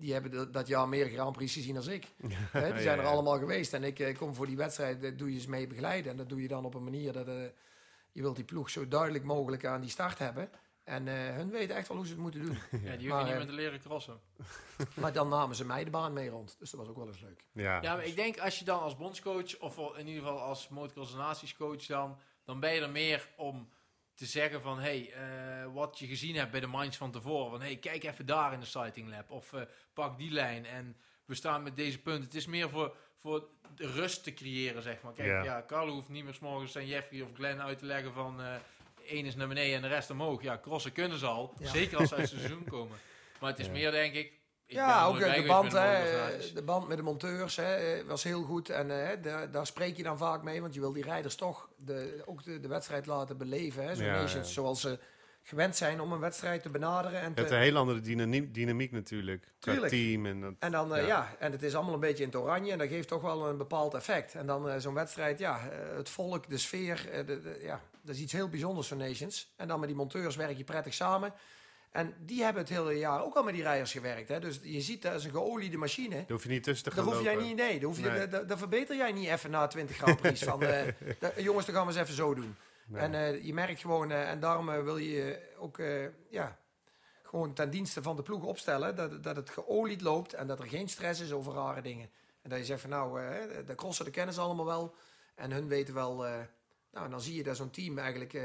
[0.00, 2.04] Eh, die hebben dat, dat jaar meer Grand Prix gezien als ik.
[2.52, 3.72] Hè, die Ja, zijn er allemaal geweest.
[3.72, 6.10] En ik eh, kom voor die wedstrijd, dat doe je eens mee begeleiden.
[6.10, 7.34] En dat doe je dan op een manier dat eh,
[8.12, 10.50] je wilt die ploeg zo duidelijk mogelijk aan die start hebben.
[10.84, 12.58] En eh, hun weten echt wel hoe ze het moeten doen.
[12.84, 14.20] Ja, die Maar, je niet eh, met te leren crossen.
[15.00, 16.56] maar dan namen ze mij de baan mee rond.
[16.58, 17.44] Dus dat was ook wel eens leuk.
[17.52, 20.68] Ja, Ja, maar ik denk als je dan als bondscoach, of in ieder geval als
[20.68, 23.68] motocross natiescoach dan, dan ben je er meer om
[24.20, 27.50] te zeggen van, hey, eh, wat je gezien hebt bij de minds van tevoren.
[27.50, 29.30] Van, hey, kijk even daar in de sighting lab.
[29.30, 29.60] Of eh,
[29.94, 32.24] pak die lijn en we staan met deze punten.
[32.24, 35.12] Het is meer voor, voor de rust te creëren, zeg maar.
[35.12, 35.42] Kijk, Ja.
[35.44, 38.40] ja, Carlo hoeft niet meer 's morgens aan Jeffrey of Glenn uit te leggen van...
[38.40, 38.54] eh
[39.06, 40.42] één is naar beneden en de rest omhoog.
[40.42, 41.54] Ja, crossen kunnen ze al.
[41.58, 41.70] Ja.
[41.70, 42.98] Zeker als ze uit het seizoen komen.
[43.40, 44.32] Maar het is meer, denk ik...
[44.72, 46.02] ja, ook de band, hè,
[46.54, 48.68] de band met de monteurs hè, was heel goed.
[48.70, 51.68] En eh, daar, daar spreek je dan vaak mee, want je wil die rijders toch
[51.76, 53.84] de, ook de, de wedstrijd laten beleven.
[53.84, 54.52] Hè, zo Ja, nations, ja.
[54.52, 54.98] zoals ze
[55.42, 57.20] gewend zijn om een wedstrijd te benaderen.
[57.20, 59.52] En, Je te, hebt een hele andere dynamiek, dynamiek natuurlijk.
[59.58, 59.88] Tuurlijk.
[59.92, 60.52] team en dat.
[60.58, 61.06] en dan, eh, ja.
[61.08, 61.34] ja.
[61.38, 63.56] en het is allemaal een beetje in het oranje en dat geeft toch wel een
[63.56, 64.34] bepaald effect.
[64.34, 65.60] En dan eh, zo'n wedstrijd, ja,
[65.96, 69.52] het volk, de sfeer, de, de- ja, dat is iets heel bijzonders voor Nations.
[69.56, 71.32] En dan met die monteurs werk je prettig samen.
[71.90, 74.28] En die hebben het hele jaar ook al met die rijders gewerkt.
[74.28, 74.40] Hè?
[74.40, 76.14] Dus je ziet, dat is een geoliede machine.
[76.14, 78.02] Daar hoef je niet tussen te Daar gaan hoef jij niet, nee, daar, hoef je,
[78.08, 78.18] Nee.
[78.18, 80.42] daar- daar, daar verbeter jij niet even na 20 Grand Prix.
[80.42, 80.86] van, eh,
[81.20, 82.56] da- jongens, dan gaan we eens even zo doen.
[82.86, 83.02] Nee.
[83.02, 85.78] En eh, je merkt gewoon, eh, en daarom wil je ook
[86.30, 86.58] ja,
[87.22, 90.66] gewoon ten dienste van de ploeg opstellen dat, dat het geolied loopt en dat er
[90.68, 92.10] geen stress is over rare dingen.
[92.42, 93.20] En dat je zegt van nou,
[93.66, 94.94] de crossen de kennen ze allemaal wel
[95.34, 96.26] en hun weten wel.
[96.92, 98.44] Nou, dan zie je dat zo'n team eigenlijk eh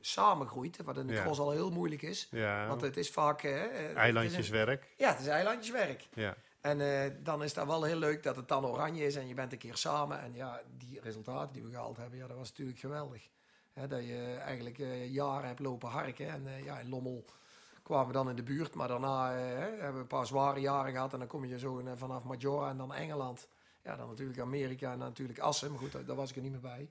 [0.00, 1.22] samengroeit, wat in de Ja.
[1.22, 2.28] cross al heel moeilijk is.
[2.30, 3.42] Ja, Want het is vaak...
[3.42, 4.86] het is een- eilandjeswerk.
[4.96, 6.08] ja, het is eilandjeswerk.
[6.14, 6.36] Ja.
[6.60, 6.78] En
[7.22, 9.58] dan is dat wel heel leuk dat het dan oranje is en je bent een
[9.58, 10.20] keer samen.
[10.20, 13.28] En ja, die resultaten die we gehaald hebben, ja, dat was natuurlijk geweldig.
[13.72, 14.76] Hè, dat je eigenlijk
[15.08, 16.28] jaren hebt lopen harken.
[16.28, 17.24] En ja, in Lommel
[17.82, 18.74] kwamen we dan in de buurt.
[18.74, 21.12] Maar daarna hebben we een paar zware jaren gehad.
[21.12, 23.48] En dan kom je zo vanaf Majora en dan Engeland.
[23.84, 25.70] Ja, dan natuurlijk Amerika en dan natuurlijk Assen.
[25.70, 26.88] Maar goed, daar, daar was ik er niet meer bij.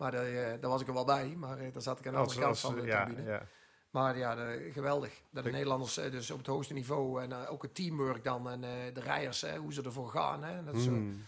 [0.00, 1.34] Maar daar, eh, daar was ik er wel bij.
[1.38, 3.28] Maar eh, daar zat ik aan de Als, andere kant van de ja, tribune.
[3.30, 3.42] ja.
[3.90, 5.22] Maar ja, de- geweldig.
[5.30, 8.50] Dat de Nederlanders eh, dus op het hoogste niveau en eh, ook het teamwork dan
[8.50, 10.42] en eh, de rijders, hè, hoe ze ervoor gaan.
[10.44, 10.64] Hè.
[10.64, 11.24] Dat is zo- Mm.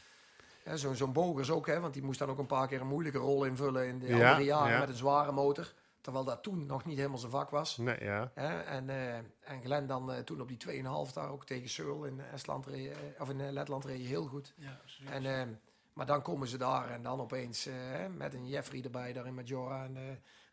[0.64, 2.86] hè, Zo'n zo'n Bogers ook, hè, want die moest dan ook een paar keer een
[2.86, 4.78] moeilijke rol invullen in de Ja, andere jaren ja.
[4.78, 5.72] met een zware motor.
[6.00, 7.76] Terwijl dat toen nog niet helemaal zijn vak was.
[7.76, 8.30] Nee, ja.
[8.34, 8.60] Hè.
[8.60, 12.20] En, eh, en Glenn dan eh, toen op die 2,5 daar ook tegen Searle in
[12.20, 14.54] Estland reed, eh, of in eh, Letland reed je heel goed.
[14.56, 14.80] Ja.
[15.10, 15.46] En, eh,
[15.94, 19.26] maar dan komen ze daar en dan opeens eh, hè, met een Jeffrey erbij daar
[19.26, 20.02] in Majora en eh,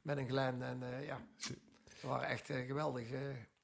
[0.01, 0.61] met een Glenn.
[0.61, 1.17] En eh, ja,
[1.97, 3.07] ze waren echt geweldig.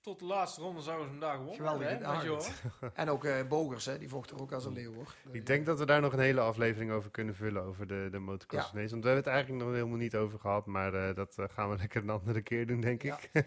[0.02, 2.64] Tot de laatste ronde zouden ze hem daar gewonnen Geweldig hebben, hè, gedaagd.
[2.82, 2.92] Major?
[3.02, 5.16] En ook eh, Bogers, hè, die vocht er ook als een leeuw hoor.
[5.32, 8.20] Ik denk dat we daar nog een hele aflevering over kunnen vullen, over de, de
[8.20, 8.78] motocross Ja.
[8.78, 11.78] Want we hebben het eigenlijk nog helemaal niet over gehad, maar eh, dat gaan we
[11.84, 13.20] lekker een andere keer doen, denk Ja.
[13.34, 13.46] ik.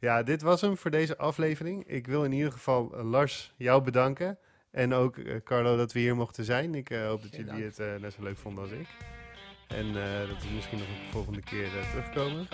[0.00, 1.86] ja, dit was hem voor deze aflevering.
[1.86, 4.38] Ik wil in ieder geval Lars jou bedanken.
[4.70, 6.74] En ook eh, Carlo dat we hier mochten zijn.
[6.74, 8.88] Ik eh, hoop dat Geen jullie het eh, net zo leuk vonden als ik.
[9.68, 9.92] En
[10.28, 12.48] dat we misschien nog een volgende keer terugkomen.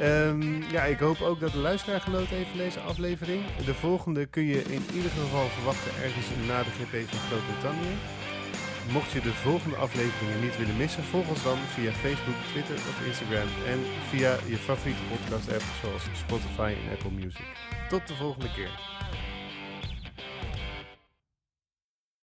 [0.00, 3.42] Ehm, ja, ik hoop ook dat de luisteraar genoten heeft van deze aflevering.
[3.64, 7.94] De volgende kun je in ieder geval verwachten ergens na de GP van Groot-Brittannië.
[8.92, 13.06] Mocht je de volgende afleveringen niet willen missen, volg ons dan via Facebook, Twitter of
[13.06, 13.78] Instagram en
[14.08, 17.46] via je favoriete podcast app zoals Spotify en Apple Music.
[17.88, 18.72] Tot de volgende keer.